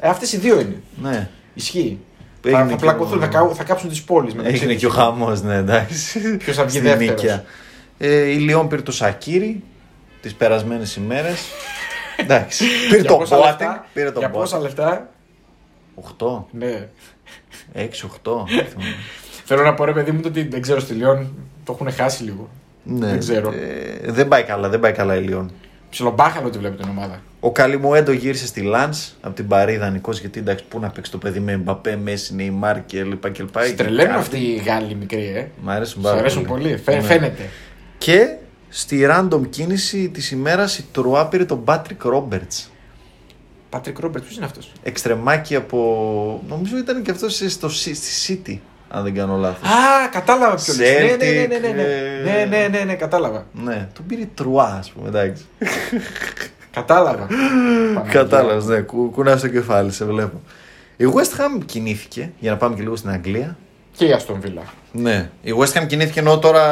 [0.00, 0.82] Ε, Αυτές οι δύο είναι.
[1.02, 1.28] Ναι.
[1.54, 1.98] Ισχύει.
[2.44, 4.34] Έγινε Θα, θα και πλακωθούν, ο- θα, καού- θα κάψουν τις πόλεις.
[4.42, 6.36] Έγινε και ο χαμός, ναι, εντάξει.
[6.36, 7.14] Ποιος θα βγει Στη δεύτερος.
[7.22, 7.44] νίκαια.
[7.98, 9.62] Ε, η Λιόν πήρε το Σακύρι
[10.28, 11.40] τις περασμένες ημέρες.
[12.16, 12.64] εντάξει.
[12.88, 13.44] πήρε Για το πόσα Boateng.
[13.44, 14.62] λεφτά; Πήρε το Για πόσα Boateng.
[14.62, 15.08] λεφτά;
[15.94, 16.88] 8, Ναι.
[17.72, 18.44] 6, 8.
[19.44, 22.22] Θέλω να πω ρε παιδί μου το ότι δεν ξέρω στη Λιόν το έχουν χάσει
[22.22, 22.48] λίγο.
[22.82, 23.06] ναι.
[23.06, 23.52] Δεν ξέρω.
[23.52, 25.50] Ε, δεν πάει καλά, δεν πάει καλά η Λιόν.
[25.90, 27.22] Ψιλομπάχαλο τη βλέπω την ομάδα.
[27.40, 31.18] Ο Καλιμουέντο γύρισε στη Λαντ από την Παρή δανεικός γιατί εντάξει, πού να παίξει το
[31.18, 33.60] παιδί με Μπαπέ, Μέση, Νεϊμάρ και λοιπά και λοιπά.
[33.76, 34.18] Τρελαίνουν Κάτι.
[34.20, 35.46] αυτοί οι Γάλλοι μικροί, ε.
[35.62, 36.76] Μ' αρέσουν Σου πάρα αρέσουν πολύ.
[36.76, 37.06] Φαι- Ναι.
[37.06, 37.48] Φαίνεται.
[37.98, 38.34] Και
[38.68, 42.52] στη random κίνηση της ημέρας η Τρουά πήρε τον Πάτρικ Ρόμπερτ.
[43.70, 46.42] Πατρικ Ρόμπερτ, ποιος είναι αυτός; Εξτρεμάκι από.
[46.48, 47.94] Νομίζω ήταν και αυτός στο, στη
[48.46, 48.58] City,
[48.88, 49.68] αν δεν κάνω λάθος.
[49.68, 50.86] Α, κατάλαβα ποιος είναι.
[50.86, 51.82] Ναι, ναι, ναι, Celtic, ναι, ναι, ναι.
[51.82, 53.46] ε, Ναι, ναι, ναι, ναι, κατάλαβα.
[53.52, 55.44] Ναι, τον πήρε η Τρουά, ας πούμε, εντάξει.
[56.70, 57.26] Κατάλαβα.
[58.10, 60.40] Κατάλαβες, ναι, κου, κουνά το κεφάλι, σε βλέπω.
[60.96, 63.56] Η West Ham κινήθηκε, για να πάμε και λίγο στην Αγγλία.
[63.98, 64.62] Και η Αστον Βίλα.
[64.92, 65.30] Ναι.
[65.42, 66.62] Η West Ham κινήθηκε ενώ τώρα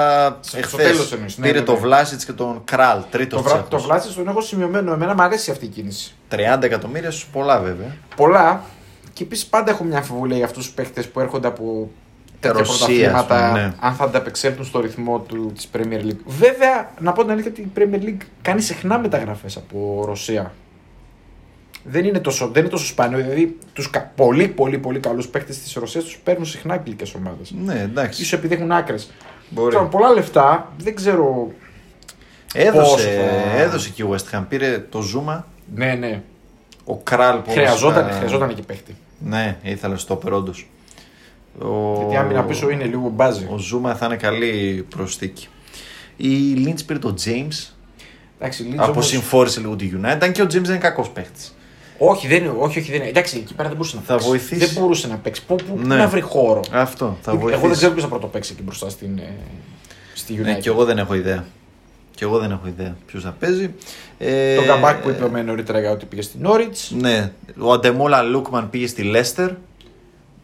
[0.40, 1.78] Στο εχθές τέλος εννοείς, ναι, πήρε ναι, το ναι.
[1.78, 3.66] Βλάσιτ και τον Κράλ, τρίτο Το, βρα...
[3.68, 4.92] το Βλάτσι τον έχω σημειωμένο.
[4.92, 6.14] Εμένα μου αρέσει αυτή η κίνηση.
[6.30, 7.96] 30 εκατομμύρια σου πολλά βέβαια.
[8.16, 8.62] Πολλά.
[9.12, 11.90] Και επίσης πάντα έχω μια αμφιβολία για αυτούς τους παίχτε που έρχονται από
[12.40, 13.44] τέτοια Ρωσία, πρωταθλήματα.
[13.44, 13.72] ας πούμε, ναι.
[13.80, 16.20] Αν θα ανταπεξέλθουν στο ρυθμό του της Premier League.
[16.26, 20.52] Βέβαια, να πω την αλήθεια ότι η Premier League κάνει συχνά μεταγραφές από Ρωσία.
[21.88, 23.18] Δεν είναι τόσο, δεν είναι τόσο σπάνιο.
[23.18, 27.54] Δηλαδή, τους πολύ, πολύ, πολύ καλούς παίχτε της Ρωσίας τους παίρνουν συχνά αγγλικές ομάδες.
[27.64, 28.24] Ναι, εντάξει.
[28.24, 29.10] σω επειδή έχουν άκρες.
[29.50, 29.76] Μπορεί.
[29.90, 31.24] πολλά λεφτά, δεν ξέρω.
[32.52, 34.44] πόσο Έδωσε, θα- έδωσε και η West Ham.
[34.48, 36.22] Πήρε το Ζούμα, Ναι, ναι.
[36.84, 38.96] ο Κράλ που Χρειαζόταν, βασικά- χρειαζόταν εκεί παίχτη.
[39.18, 40.68] Ναι, ήθελε στο όντως.
[41.58, 41.96] Ο...
[41.98, 43.46] Γιατί άμυνα πίσω είναι λίγο μπάζι.
[43.50, 45.48] Ο Ζούμα θα είναι καλή προστίκη.
[46.16, 47.70] Η Lynch πήρε το James.
[48.38, 50.18] Εντάξει, Leeds όμως- Αποσυμφόρησε λίγο τη United.
[50.20, 51.55] Αν και ο James δεν είναι κακός παίχτης.
[51.98, 52.54] Όχι, δεν είναι.
[52.58, 53.08] Όχι, όχι, δεν είναι.
[53.08, 54.28] Εντάξει, εκεί πέρα δεν μπορούσε να Θα παίξει.
[54.28, 54.64] βοηθήσει.
[54.66, 55.44] Δεν μπορούσε να παίξει.
[55.46, 55.96] Πού, πού, πού Ναι.
[55.96, 56.60] να βρει χώρο.
[56.72, 57.66] Αυτό θα Εγώ βοηθήσει.
[57.66, 59.32] δεν ξέρω ποιος θα πρώτο παίξει εκεί μπροστά στην, ε,
[60.14, 60.42] στη United.
[60.44, 61.44] Ναι, και εγώ δεν έχω ιδέα.
[62.14, 63.74] Και εγώ δεν έχω ιδέα ποιος θα παίζει.
[64.18, 66.96] Ε, Το καμπάκ που είπε νωρίτερα για ότι πήγε στην Norwich.
[67.00, 69.50] Ναι, ο Αντεμόλα Λούκμαν πήγε στη Λέστερ.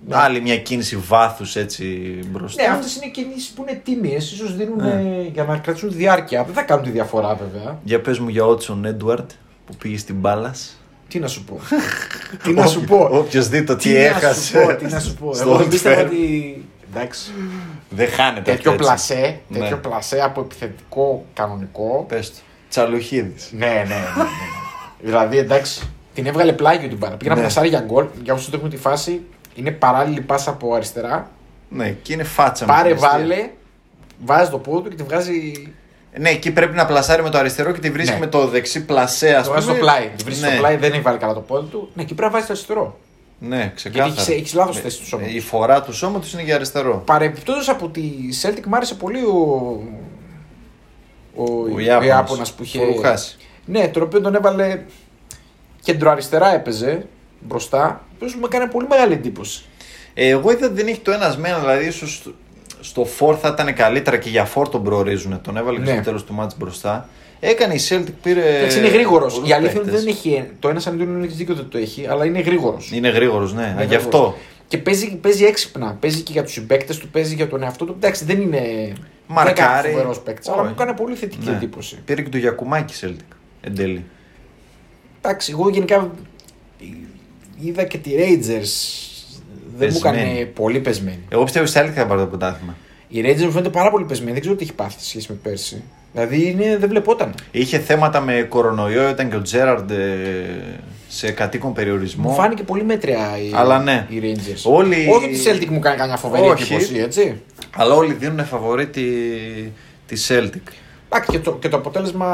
[0.08, 0.16] Ναι.
[0.16, 1.84] Άλλη μια κίνηση βάθους έτσι
[2.30, 2.62] μπροστά.
[2.62, 4.24] Ναι, αυτές είναι κινήσεις που είναι τίμιες.
[4.24, 4.90] σω δίνουν Ναι.
[4.90, 6.44] ε, για να κρατήσουν διάρκεια.
[6.44, 7.78] Δεν θα κάνουν τη διαφορά βέβαια.
[7.84, 9.30] Για πες μου για Ότσον Έντουαρντ
[9.66, 10.54] που πήγε στην μπάλα.
[11.12, 11.60] Τι να σου πω;
[12.42, 14.42] τι να σου πω; Όποιος δει το τι, Τι να έχασε.
[14.42, 16.06] σου πω, τι να σου πω; στο Εγώ Old πίστευα Firm.
[16.06, 16.64] ότι.
[16.94, 17.32] Εντάξει.
[17.90, 18.84] Δεν χάνεται Τέτοιο αυτό, έτσι.
[18.84, 19.58] πλασέ, Ναι.
[19.58, 22.04] τέτοιο πλασέ από επιθετικό κανονικό.
[22.08, 22.36] Πες το.
[22.68, 23.34] Τσαλουχίδη.
[23.50, 23.84] Ναι, ναι, ναι.
[23.84, 24.24] ναι, ναι.
[25.02, 25.82] δηλαδή εντάξει.
[26.14, 27.16] Την έβγαλε πλάγιο την μπάρα.
[27.16, 27.40] Πήγε να Ναι.
[27.42, 28.06] πλασάρει για γκολ.
[28.22, 29.20] Για όσους δεν έχουν τη φάση,
[29.54, 31.30] είναι παράλληλη πάσα από αριστερά.
[31.68, 33.10] Ναι, και είναι φάτσα με Πάρε, την αιστεία.
[33.18, 33.50] βάλε,
[34.24, 35.52] βάζεις το πόδι του και τη βγάζει.
[36.18, 38.20] Ναι, εκεί πρέπει να πλασάρει με το αριστερό και τη βρίσκει Ναι.
[38.20, 39.54] με το δεξί πλασέ, ας Το πούμε.
[39.54, 40.10] βάζει στο πλάι.
[40.16, 40.48] Τη βρίσκει ναι.
[40.50, 41.90] στο πλάι, δεν έχει βάλει καλά το πόδι του.
[41.94, 42.98] Ναι, εκεί πρέπει να βάζει το αριστερό.
[43.38, 44.06] Ναι, ξεκάθαρα.
[44.12, 45.34] Γιατί έχεις- έχεις λάθος Ε, θέση του σώματος.
[45.34, 47.02] Η φορά του σώματος είναι για αριστερό.
[47.06, 48.02] Παρεμπιπτόντως από τη
[48.42, 49.80] Celtic μου άρεσε πολύ ο.
[51.34, 52.78] Ο, Ο ο Ιάπωνας, Ιάπωνας που είχε.
[52.78, 53.36] Φουρουχάς.
[53.64, 54.80] Ναι, τον οποίο τον έβαλε
[55.82, 57.06] κεντροαριστερά έπαιζε
[57.40, 58.04] μπροστά.
[58.10, 59.64] Ο οποίος μου έκανε πολύ μεγάλη εντύπωση.
[60.14, 62.32] Ε, εγώ είδα ότι δεν έχει το ένας μένα, δηλαδή ίσως
[62.82, 65.40] στο φόρ θα ήταν καλύτερα και για φόρ τον προορίζουν.
[65.40, 65.92] Τον έβαλε και Ναι.
[65.92, 67.08] στο τέλος του μάτς μπροστά.
[67.40, 68.56] Έκανε η Celtic, πήρε.
[68.56, 69.32] Εντάξει, είναι γρήγορος.
[69.34, 70.04] πολλούς Η αλήθεια είναι ότι παίκτες.
[70.22, 70.50] δεν έχει.
[70.58, 72.90] Το ένα σαν δεν έχει δίκιο ότι το έχει, αλλά είναι γρήγορος.
[72.92, 73.76] Είναι γρήγορος, ναι.
[73.78, 74.36] Α, γι' αυτό.
[74.68, 75.96] Και παίζει, παίζει έξυπνα.
[76.00, 77.94] Παίζει και για τους συμπαίκτες του, παίζει για τον εαυτό του.
[77.96, 78.92] Εντάξει, δεν είναι.
[79.26, 79.88] Μαρκάρει.
[79.90, 80.66] φοβερός παίκτη, αλλά Όχι.
[80.68, 81.56] μου έκανε πολύ θετική Ναι.
[81.56, 81.98] εντύπωση.
[82.04, 83.34] Πήρε και το Γιακουμάκι η Celtic.
[83.60, 84.04] Εν τέλει.
[85.20, 86.10] Εντάξει, εγώ γενικά
[87.60, 88.70] είδα και τη Rangers.
[89.78, 90.30] Δεν μου Πεσμένη.
[90.30, 91.18] έκανε πολύ πεσμένη.
[91.28, 92.76] Εγώ πιστεύω ότι η Celtic θα πάρει το πρωτάθλημα.
[93.08, 94.32] Η Rangers μου φαίνεται πάρα πολύ πεσμένη.
[94.32, 95.82] Δεν ξέρω τι έχει πάθει σε σχέση με πέρσι.
[96.12, 97.34] Δηλαδή είναι, δεν βλεπόταν.
[97.50, 99.96] Είχε θέματα με κορονοϊό, ήταν και ο Τζέραρντ ε,
[101.08, 102.28] σε κατοίκον περιορισμό.
[102.28, 104.06] Μου φάνηκε πολύ μέτρια η, Αλλά ναι.
[104.08, 104.62] η Rangers.
[104.72, 106.72] Όλοι- Όχι ότι η Celtic μου κάνει καμιά φοβερή Όχι.
[106.74, 107.40] εντύπωση, έτσι.
[107.76, 109.02] Αλλά όλοι δίνουν φαβορή τη,
[110.06, 110.72] τη Celtic.
[111.14, 112.26] Εντάξει, και το, και το αποτέλεσμα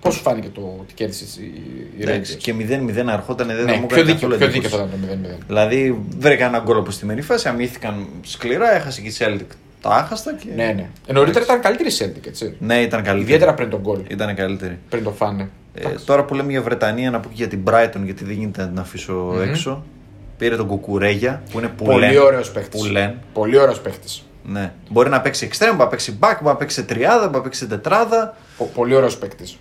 [0.00, 1.52] πώς σου φάνηκε το ότι κέρδισες η,
[1.98, 4.60] η Εντάξει, Rangers; και 0-0 αρχόταν, δεν θα Ναι, μου πιο έκανε δίκαιο, καθόλου πιο
[4.60, 5.04] δίκαιο θα εντύπωση.
[5.06, 5.44] ήταν το 0-0.
[5.46, 9.54] Δηλαδή βρήκαν ένα γκολ από στη μερή φάση, αμύθηκαν σκληρά, έχασε και η Celtic.
[9.80, 10.46] Τα άχαστα και.
[10.56, 10.88] Ναι, ναι.
[11.06, 12.56] Ε, νωρίτερα ήταν καλύτερη η Celtic, έτσι.
[12.58, 13.20] Ναι, ήταν καλύτερη.
[13.22, 13.98] Ιδιαίτερα πριν τον γκολ.
[14.08, 14.78] Ήταν καλύτερη.
[14.88, 15.48] Πριν το φάνε.
[15.74, 18.62] Ε, τώρα που λέμε για Βρετανία, να πω και για την Brighton, γιατί δεν γίνεται
[18.62, 19.40] να την αφήσω Μμμ.
[19.40, 19.84] έξω.
[20.38, 22.78] Πήρε τον Κουκουρέγια που είναι που Πολύ λένε- ωραίος παίχτη.
[22.78, 23.14] Που λένε.
[23.32, 24.08] Πολύ ωραίος παίχτη.
[24.44, 24.72] Ναι.
[24.90, 27.66] Μπορεί να παίξει extreme, μπορεί να παίξει back, μπορεί να παίξει τριάδα, μπορεί να παίξει
[27.66, 28.36] τετράδα.
[28.74, 29.56] Πολύ ωραίος παίχτη.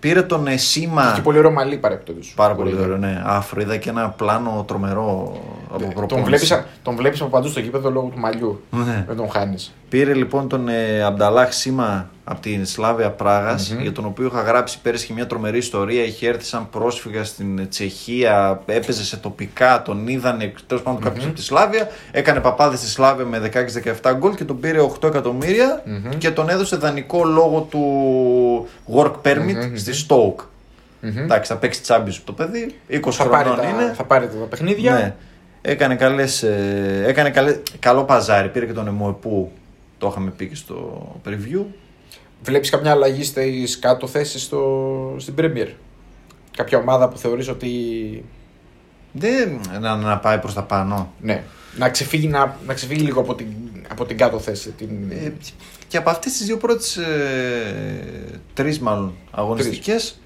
[0.00, 1.12] Πήρε τον ε, Σίμα.
[1.14, 2.20] Και πολύ ωραίο μαλί παρεπτόντω.
[2.34, 3.22] Πάρα πολύ ωραίο, ναι.
[3.26, 5.40] Άφρο, είδα και ένα πλάνο τρομερό
[5.70, 6.26] από Τον προπόνηση.
[6.28, 8.62] βλέπεις τον βλέπεις από παντού στο γήπεδο λόγω του μαλλιού.
[8.70, 9.04] Ναι.
[9.06, 9.74] Δεν τον χάνεις.
[9.88, 13.80] Πήρε λοιπόν τον ε, Αμπταλάχ Σίμα από την Σλάβια Πράγας, Μμμ.
[13.80, 16.04] για τον οποίο είχα γράψει πέρυσι και μια τρομερή ιστορία.
[16.04, 21.34] Είχε έρθει σαν πρόσφυγα στην Τσεχία, έπαιζε σε τοπικά, τον είδανε τέλος πάντων κάποιος από
[21.34, 21.88] τη Σλάβια.
[22.10, 23.50] Έκανε παπάδες στη Σλάβια με
[24.02, 26.18] 16-17 γκολ και τον πήρε 8 εκατομμύρια Μμμ.
[26.18, 27.80] και τον έδωσε δανεικό λόγω του
[28.94, 29.76] work permit Μμμ, μμμ.
[29.76, 30.44] στη Stoke.
[31.00, 31.18] Μμμ.
[31.18, 33.92] Εντάξει, θα παίξει Champions το παιδί, 20 Θα πάρει, χρονών τα, είναι.
[33.94, 34.92] θα πάρει τα παιχνίδια.
[34.92, 35.14] Ναι.
[35.62, 38.48] Έκανε, καλές, ε, έκανε καλέ, καλό παζάρι.
[38.48, 39.50] Πήρε και τον Εμοεπού.
[39.98, 41.64] Το είχαμε πει και στο preview.
[42.42, 44.42] Βλέπεις καμιά αλλαγή στις κάτω θέσεις
[45.16, 45.68] στην Premier;
[46.56, 47.70] Κάποια ομάδα που θεωρείς ότι.
[49.12, 51.12] Δεν να, να πάει προς τα πάνω.
[51.20, 51.42] Ναι.
[51.76, 53.46] Να ξεφύγει, να, να ξεφύγει λίγο από την,
[53.88, 54.70] από την κάτω θέση.
[54.70, 54.88] Την...
[55.10, 55.32] Ε,
[55.88, 60.20] και από αυτές τις δύο πρώτες ε, τρεις μάλλον αγωνιστικές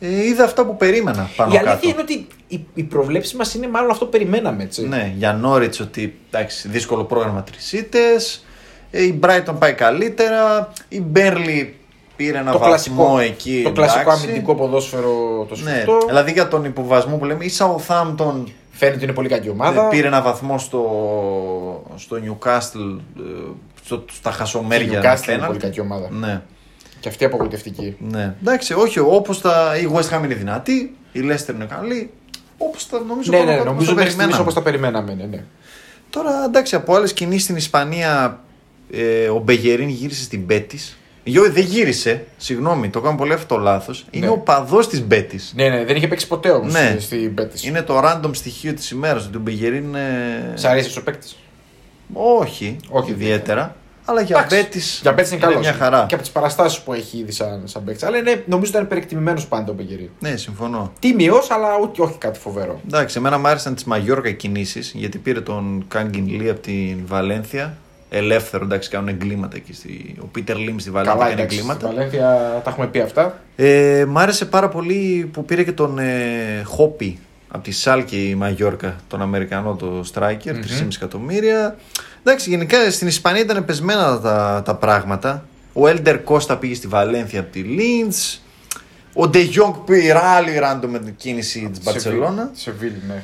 [0.00, 1.88] ε, είδα αυτά που περίμενα πάνω Η αλήθεια κάτω.
[1.88, 4.62] είναι ότι οι, οι προβλέψεις μας είναι μάλλον αυτό που περιμέναμε.
[4.62, 4.88] Έτσι.
[4.88, 8.44] Ναι, για Νόριτς ότι εντάξει, δύσκολο πρόγραμμα τρισίτες.
[8.90, 10.72] Ε, η Brighton πάει καλύτερα.
[10.88, 11.76] Η Μπέρλι
[12.16, 13.60] πήρε ένα το βαθμό κλασικό, εκεί.
[13.64, 14.24] το κλασικό εντάξει.
[14.24, 15.98] αμυντικό ποδόσφαιρο το Ναι, σφιχτό.
[16.06, 18.44] δηλαδή για τον υποβασμό που λέμε, η Southampton
[18.84, 19.86] Φαίνεται ότι είναι πολύ κακή ομάδα.
[19.86, 20.82] ε, πήρε ένα βαθμό στο,
[21.96, 23.22] στο Newcastle, ε,
[23.84, 25.00] στο, στα Και η χασομέρια.
[25.00, 25.46] Newcastle είναι πέναλτι.
[25.46, 26.08] πολύ κακή ομάδα.
[26.10, 26.42] Ναι,
[27.00, 27.96] Και αυτή απογοητευτική.
[27.98, 28.34] ναι.
[28.40, 29.72] Εντάξει, όχι, όπως τα.
[29.82, 32.10] Η West Ham είναι δυνατή, η Leicester είναι καλή.
[32.58, 34.40] Όπως τα νομίζω Ναι, πάνω ναι, κάτω νομίζω όπως τα μέχρι στιγμής περιμέναμε.
[34.42, 35.14] όπως τα περιμέναμε.
[35.14, 35.44] Ναι, ναι.
[36.10, 38.40] Τώρα εντάξει, από άλλες κινήσεις στην Ισπανία,
[38.92, 40.78] ε, ο Μπεγερίν γύρισε στην Μπέτη.
[41.24, 44.04] Γιώ, δεν γύρισε, συγγνώμη, το κάνω πολύ αυτό λάθος.
[44.10, 44.32] Είναι Ναι.
[44.32, 45.52] ο παδός της Μπέτης.
[45.56, 46.96] ναι, ναι, δεν είχε παίξει ποτέ όμως Ναι.
[47.00, 47.68] στην Πέτη.
[47.68, 50.02] Είναι το random στοιχείο της ημέρας ότι ο Μπεγερίν είναι.
[50.54, 51.36] Σ' αρέσει ο παίκτης;
[52.12, 53.76] Όχι, Όχι ιδιαίτερα.
[54.04, 54.98] Αλλά για Εντάξει, Μπέτης.
[55.02, 55.60] Για Πέτση είναι καλός.
[55.60, 56.04] μια χαρά.
[56.08, 58.02] Και από τις παραστάσεις που έχει ήδη σαν, σαν παίκτης.
[58.02, 60.10] Αλλά είναι, νομίζω ότι ήταν περιεκτιμημένο πάντα ο Μπεγερή.
[60.20, 60.92] Ναι, συμφωνώ.
[60.98, 62.80] Τίμιος, αλλά όχι, όχι κάτι φοβερό.
[62.86, 67.76] Εντάξει, εμένα μου άρεσαν τις Μαγιόρκα κινήσεις γιατί πήρε τον Κάγκιν Λί από την Βαλένθια.
[68.14, 69.72] Ελεύθερο, εντάξει, κάνουν εγκλήματα εκεί.
[69.72, 70.14] Στη...
[70.20, 71.58] Ο Πίτερ Λίμ στη Βαλένθια Καλά, κάνει εντάξει.
[71.58, 71.94] Στη εγκλήματα.
[71.94, 73.40] Βαλένθια τα έχουμε πει αυτά.
[73.56, 78.34] Ε, μ' άρεσε πάρα πολύ που πήρε και τον ε, Χόπι από τη Σάλκη η
[78.34, 80.60] Μαγιόρκα, τον Αμερικανό, το striker, Μμμ.
[80.80, 81.76] 3,5 εκατομμύρια.
[82.22, 85.44] Εντάξει, γενικά στην Ισπανία ήταν πεσμένα τα, τα πράγματα.
[85.72, 88.42] Ο Έλντερ Κώστα πήγε στη Βαλένθια από τη Λίντς.
[89.12, 92.50] Ο Ντε Γιόγκ πήρε άλλη random με την κίνηση τη Μπαρσελόνα.
[92.52, 93.22] Σε Βίλ, ναι.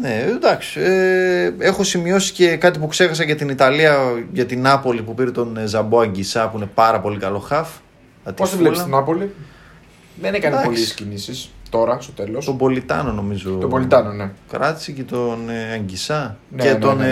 [0.00, 0.80] Ναι, εντάξει.
[0.80, 3.96] Ε, έχω σημειώσει και κάτι που ξέχασα για την Ιταλία,
[4.32, 7.68] για την Νάπολη που πήρε τον ε, Ζαμπό Αγγισά που είναι πάρα πολύ καλό χαφ.
[8.36, 9.34] Πώς τη βλέπεις την Νάπολη;
[10.20, 10.70] Δεν έκανε Εντάξει.
[10.70, 12.44] πολλές κινήσεις τώρα στο τέλος.
[12.44, 13.50] Τον Πολιτάνο νομίζω.
[13.50, 14.30] Τον Πολιτάνο, ναι.
[14.50, 16.36] Κράτησε και τον ε, Αγγισά.
[16.48, 17.06] Ναι, και ναι, τον ναι.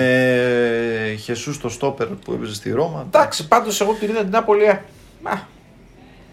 [1.10, 3.04] ε, Χεσούς το στόπερ που έπαιζε στη Ρώμα.
[3.06, 4.64] Εντάξει, πάντως εγώ την είδα την Νάπολη.
[4.64, 4.70] ε,
[5.22, 5.32] Α,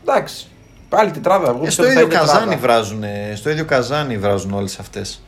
[0.01, 0.47] εντάξει.
[0.89, 1.49] Πάλι τετράδα.
[1.49, 2.61] Εγώ Ε, στο πιστεύω θα ίδιο είναι καζάνι τετράδα.
[2.61, 5.21] βράζουν, ε, στο ίδιο καζάνι βράζουν όλες αυτές.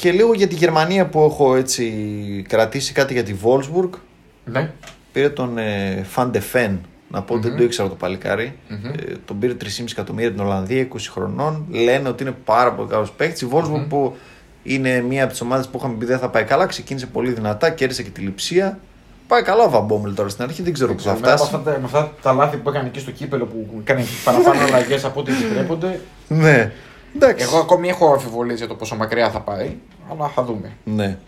[0.00, 1.92] Και λίγο για τη Γερμανία που έχω έτσι
[2.48, 3.90] κρατήσει κάτι για τη Wolfsburg.
[4.44, 4.70] Ναι.
[5.12, 6.78] Πήρε τον ε, Van de Ven.
[7.10, 7.56] Να πω, δεν Μμμ.
[7.58, 8.56] το ήξερα το παλικάρι.
[8.68, 8.84] Μμμ.
[8.84, 8.92] Ε,
[9.24, 11.66] τον πήρε 3,5 εκατομμύρια την Ολλανδία, 20 χρονών.
[11.70, 13.40] Λένε ότι είναι πάρα πολύ καλός παίκτης.
[13.40, 13.88] Η Wolfsburg Μμμ.
[13.88, 14.16] που
[14.62, 17.70] είναι μία από τις ομάδες που είχαμε πει δεν θα πάει καλά, ξεκίνησε πολύ δυνατά,
[17.70, 18.78] κέρδισε και τη λειψία.
[19.28, 21.54] Πάει καλά ο Βαμπόμελ τώρα στην αρχή, δεν ξέρω πού θα Μετά από φτάσει.
[21.56, 25.04] αυτά, τα- με αυτά τα λάθη που έκανε εκεί στο κύπελο που έκανε παραπάνω αλλαγές
[25.04, 26.00] από ό,τι επιτρέπονται.
[26.28, 26.72] Ναι.
[27.14, 27.46] Εντάξει.
[27.48, 29.76] Εγώ ακόμη έχω αμφιβολίες για το πόσο μακριά θα πάει.
[30.10, 30.72] Αλλά θα δούμε.
[30.84, 31.18] Ναι.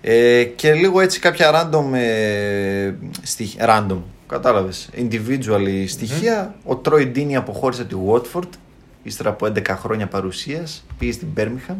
[0.00, 3.98] Ε, και λίγο έτσι κάποια random, ε, στοιχ- random
[4.28, 7.96] κατάλαβες, individual στοιχεια Ο Τρόι Ντίνι αποχώρησε από τη
[8.32, 8.48] Watford
[9.02, 11.74] ύστερα από 11 χρόνια παρουσίας, πήγε στην Birmingham.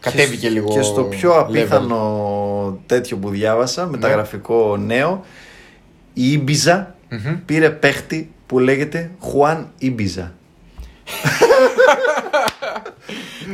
[0.00, 1.40] Κατέβηκε και, λίγο Και στο πιο level.
[1.40, 5.24] απίθανο τέτοιο που διάβασα, μεταγραφικό νέο,
[6.12, 7.36] η Ήμπιζα Μμμ.
[7.46, 10.34] πήρε παίχτη που λέγεται Χουάν Ήμπιζα.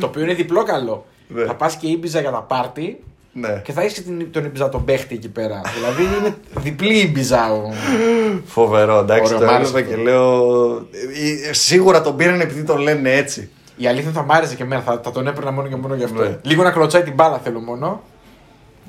[0.01, 1.07] Το οποίο είναι διπλό καλό.
[1.29, 1.45] Ναι.
[1.45, 3.03] Θα πας και Ήμπιζα για τα πάρτι
[3.33, 3.61] Ναι.
[3.65, 5.61] και θα έχει τον Ήμπιζα τον παίχτη εκεί πέρα.
[5.75, 7.53] δηλαδή είναι διπλή Ήμπιζα.
[7.53, 7.73] ο-
[8.45, 9.35] Φοβερό, εντάξει.
[9.35, 10.03] Ωραίο, το μ' άρεσε έβλεπα αυτό.
[10.03, 10.67] και λέω.
[11.49, 13.49] ε, Σίγουρα τον πήραν επειδή τον λένε έτσι.
[13.77, 14.83] Η αλήθεια θα μ' άρεσε και εμένα.
[14.83, 16.23] Θα, θα τον έπαιρνα μόνο και μόνο γι' αυτό.
[16.23, 16.39] Ναι.
[16.43, 18.03] Λίγο να κλωτσάει την μπάλα θέλω μόνο.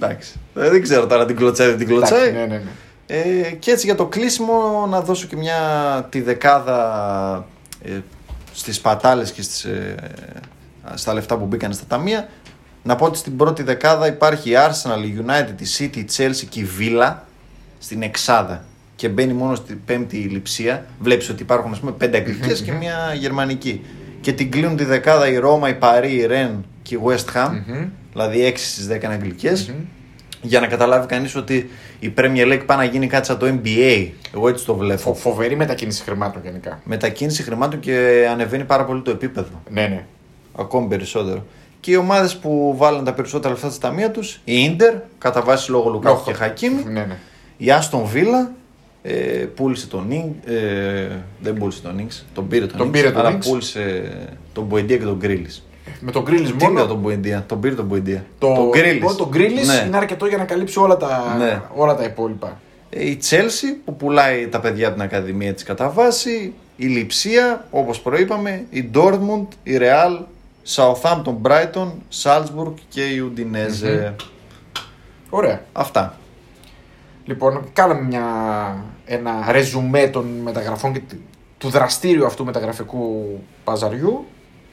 [0.01, 0.39] Εντάξει.
[0.55, 2.20] Ε, δεν ξέρω τώρα την κλωτσάει, δεν την κλωτσάει.
[2.28, 2.72] Εντάξει, ναι, ναι, ναι.
[3.07, 5.57] Ε, και έτσι για το κλείσιμο να δώσω και μια
[6.09, 7.45] τη δεκάδα
[7.84, 7.91] ε,
[8.56, 9.95] στις πατάλες και στις, ε,
[10.93, 12.30] στα λεφτά που μπήκαν στα ταμεία.
[12.84, 16.45] Να πω ότι στην πρώτη δεκάδα υπάρχει η Arsenal, η United, η City, η Chelsea
[16.49, 17.16] και η Villa
[17.80, 18.64] στην εξάδα.
[18.95, 20.86] Και μπαίνει μόνο στην πέμπτη η λειψία.
[20.99, 23.86] Βλέπεις ότι υπάρχουν ας πούμε πέντε αγγλικές και μια γερμανική.
[24.22, 27.49] Και την κλείνουν τη δεκάδα η Ρώμα, η Παρή, η Ρεν και η West Ham.
[27.68, 27.88] Μμμ.
[28.12, 29.76] Δηλαδή 6 στις 10 είναι αγγλικές Μμμ.
[30.47, 31.69] Για να καταλάβει κανείς ότι
[31.99, 34.07] η Premier League πάει να γίνει κάτι σαν το NBA.
[34.35, 34.99] Εγώ έτσι το βλέπω.
[35.01, 36.79] Φο- φοβερή μετακίνηση χρημάτων γενικά.
[36.83, 39.61] Μετακίνηση χρημάτων και ανεβαίνει πάρα πολύ το επίπεδο.
[39.69, 40.05] Ναι, ναι.
[40.57, 41.45] Ακόμη περισσότερο.
[41.79, 45.71] Και οι ομάδες που βάλαν τα περισσότερα λεφτά στα ταμεία τους, η Inter, κατά βάση
[45.71, 47.17] λόγω Λουκάκου Λόγω- και Χακίμη, Ναι, ναι.
[47.57, 48.49] η Aston Villa,
[49.01, 49.13] ε,
[49.55, 51.07] πούλησε τον Νίγκ, ε,
[51.39, 53.47] δεν πούλησε τον Νίγκς, τον πήρε τον, Τον Νίγκς, πήρε τον αλλά Νίγκς.
[53.49, 54.11] πούλησε
[54.53, 55.64] τον Μποεντία και τον Γκρίλης.
[55.99, 56.86] Με τον Γκρίλι Τι λέω μόνο.
[56.86, 58.25] τον Μποεντία, τον πήρε τον Μποεντία.
[58.39, 58.93] Το, τον Γκρίλης.
[58.93, 59.83] λοιπόν, το Γκρίλις Ναι.
[59.88, 61.61] είναι αρκετό για να καλύψει όλα τα, Ναι.
[61.75, 62.59] όλα τα υπόλοιπα.
[62.89, 67.65] Ε, Η Chelsea που πουλάει τα παιδιά από την Ακαδημία της κατά βάση, η Λιψία
[67.71, 70.23] όπως προείπαμε, η Dortmund, η Real,
[70.75, 71.91] Southampton, Brighton,
[72.23, 74.13] Salzburg και η Udinese.
[75.29, 75.61] Ωραία.
[75.73, 76.17] Αυτά.
[77.25, 78.23] Λοιπόν, κάναμε μια,
[79.05, 81.19] ένα ρεζουμέ των μεταγραφών και του-
[81.57, 83.25] του δραστήριου αυτού μεταγραφικού
[83.63, 84.25] παζαριού.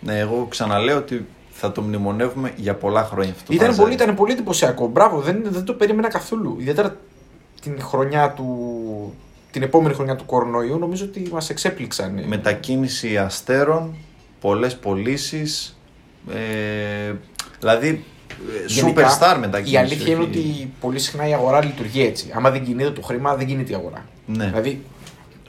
[0.04, 3.44] Ναι, εγώ ξαναλέω ότι θα το μνημονεύουμε για πολλά χρόνια αυτό.
[3.46, 3.82] το Ήταν παζάρι.
[3.88, 4.86] πολύ, ήταν πολύ εντυπωσιακό.
[4.86, 6.56] Μπράβο, δεν, δεν το περίμενα καθόλου.
[6.60, 6.96] Ιδιαίτερα
[7.62, 9.14] την χρονιά του.
[9.50, 12.24] Την επόμενη χρονιά του κορονοϊού νομίζω ότι μας εξέπληξαν.
[12.26, 13.94] Μετακίνηση αστέρων,
[14.40, 15.78] πολλές πωλήσεις.
[16.32, 17.12] Ε,
[17.60, 19.72] δηλαδή, ε, Γενικά, superstar μετακίνηση.
[19.74, 22.30] Η αλήθεια είναι όχι- ότι πολύ συχνά η αγορά λειτουργεί έτσι.
[22.34, 24.04] Άμα δεν κινείται το χρήμα, δεν κινείται η αγορά.
[24.26, 24.44] Ναι.
[24.46, 24.82] Δηλαδή,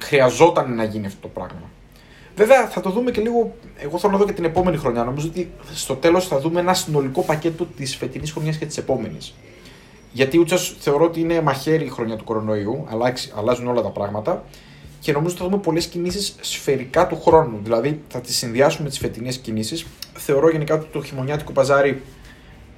[0.02, 1.70] χρειαζόταν να γίνει αυτό το πράγμα.
[2.36, 3.56] Βέβαια, θα το δούμε και λίγο.
[3.78, 5.04] Εγώ θέλω να δω και την επόμενη χρονιά.
[5.04, 9.34] Νομίζω ότι στο τέλος θα δούμε ένα συνολικό πακέτο της φετινής χρονιάς και της επόμενης.
[10.12, 14.44] Γιατί ούτως θεωρώ ότι είναι μαχαίρι η χρονιά του κορονοϊού, αλλάξει- αλλάζουν όλα τα πράγματα
[15.00, 17.60] και νομίζω ότι θα δούμε πολλές κινήσεις σφαιρικά του χρόνου.
[17.64, 19.86] Δηλαδή θα τις συνδυάσουμε με τις φετινές κινήσεις.
[20.14, 22.02] Θεωρώ γενικά ότι το χειμωνιάτικο παζάρι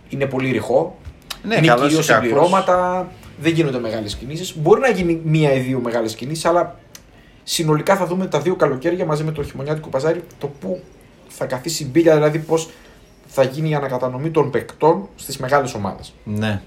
[0.10, 0.98] είναι πολύ ρηχό.
[1.44, 2.24] Ναι, είναι καλός κυρίω ή κακός.
[2.24, 3.08] συμπληρώματα,
[3.40, 4.58] δεν γίνονται μεγάλες κινήσεις.
[4.58, 6.80] Μπορεί να γίνει μία ή δύο μεγάλες κινήσεις, αλλά
[7.48, 10.82] συνολικά θα δούμε τα δύο καλοκαίρια μαζί με το χειμωνιάτικο παζάρι το που
[11.28, 12.70] θα καθίσει η μπύλια, δηλαδή πώς
[13.28, 16.14] θα γίνει η ανακατανομή των παικτών στις μεγάλες ομάδες.
[16.24, 16.62] Ναι.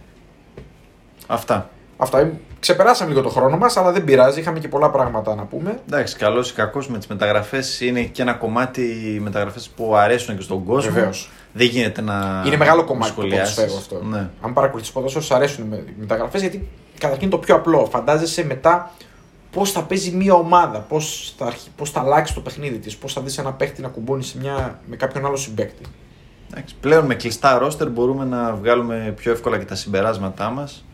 [1.26, 1.70] Αυτά.
[1.96, 2.18] Αυτά.
[2.18, 4.40] ε, Ξεπεράσαμε λίγο το χρόνο μας, αλλά δεν πειράζει.
[4.40, 5.80] Είχαμε και πολλά πράγματα να πούμε.
[5.86, 8.82] Εντάξει, καλός ή κακός με τις μεταγραφές είναι και ένα κομμάτι
[9.22, 10.92] μεταγραφές που αρέσουν και στον κόσμο.
[10.92, 11.30] Βεβαίως.
[11.52, 12.42] Δεν γίνεται να.
[12.46, 13.54] είναι μεγάλο κομμάτι του σχολιάσεις.
[13.54, 14.08] ποδοσφαίρου αυτό.
[14.08, 14.28] Ναι.
[14.40, 16.68] Αν παρακολουθείς ποδόσφαιρο, σου αρέσουν οι μεταγραφές γιατί
[16.98, 17.88] καταρχήν το πιο απλό.
[17.90, 18.90] Φαντάζεσαι μετά
[19.52, 23.12] πώς θα παίζει μια ομάδα, πώς θα, αρχι- πώς θα αλλάξει το παιχνίδι της, πώς
[23.12, 25.82] θα δεις ένα παίχτη να κουμπώνει σε μια, με κάποιον άλλο συμπέκτη.
[26.52, 30.84] Εντάξει, πλέον με κλειστά ρόστερ μπορούμε να βγάλουμε πιο εύκολα και τα συμπεράσματά μας.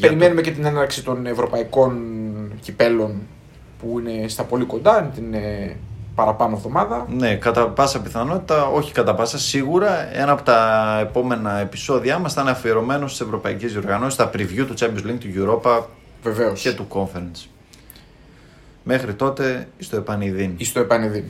[0.00, 1.98] Περιμένουμε και την έναρξη των ευρωπαϊκών
[2.60, 3.20] κυπέλων
[3.80, 5.76] που είναι στα πολύ κοντά, είναι την ε,
[6.14, 7.06] παραπάνω εβδομάδα.
[7.10, 12.40] Ναι, κατά πάσα πιθανότητα, όχι κατά πάσα, σίγουρα ένα από τα επόμενα επεισόδια μας θα
[12.40, 15.28] είναι αφιερωμένο στις ευρωπαϊκές διοργανώσεις, τα preview του Champions League, του
[15.62, 15.82] Europa
[16.22, 16.60] Βεβαίως.
[16.60, 17.48] και του Conference.
[18.92, 20.54] Μέχρι τότε, στο επανειδήν.
[20.56, 21.24] Ή στο επανειδήν.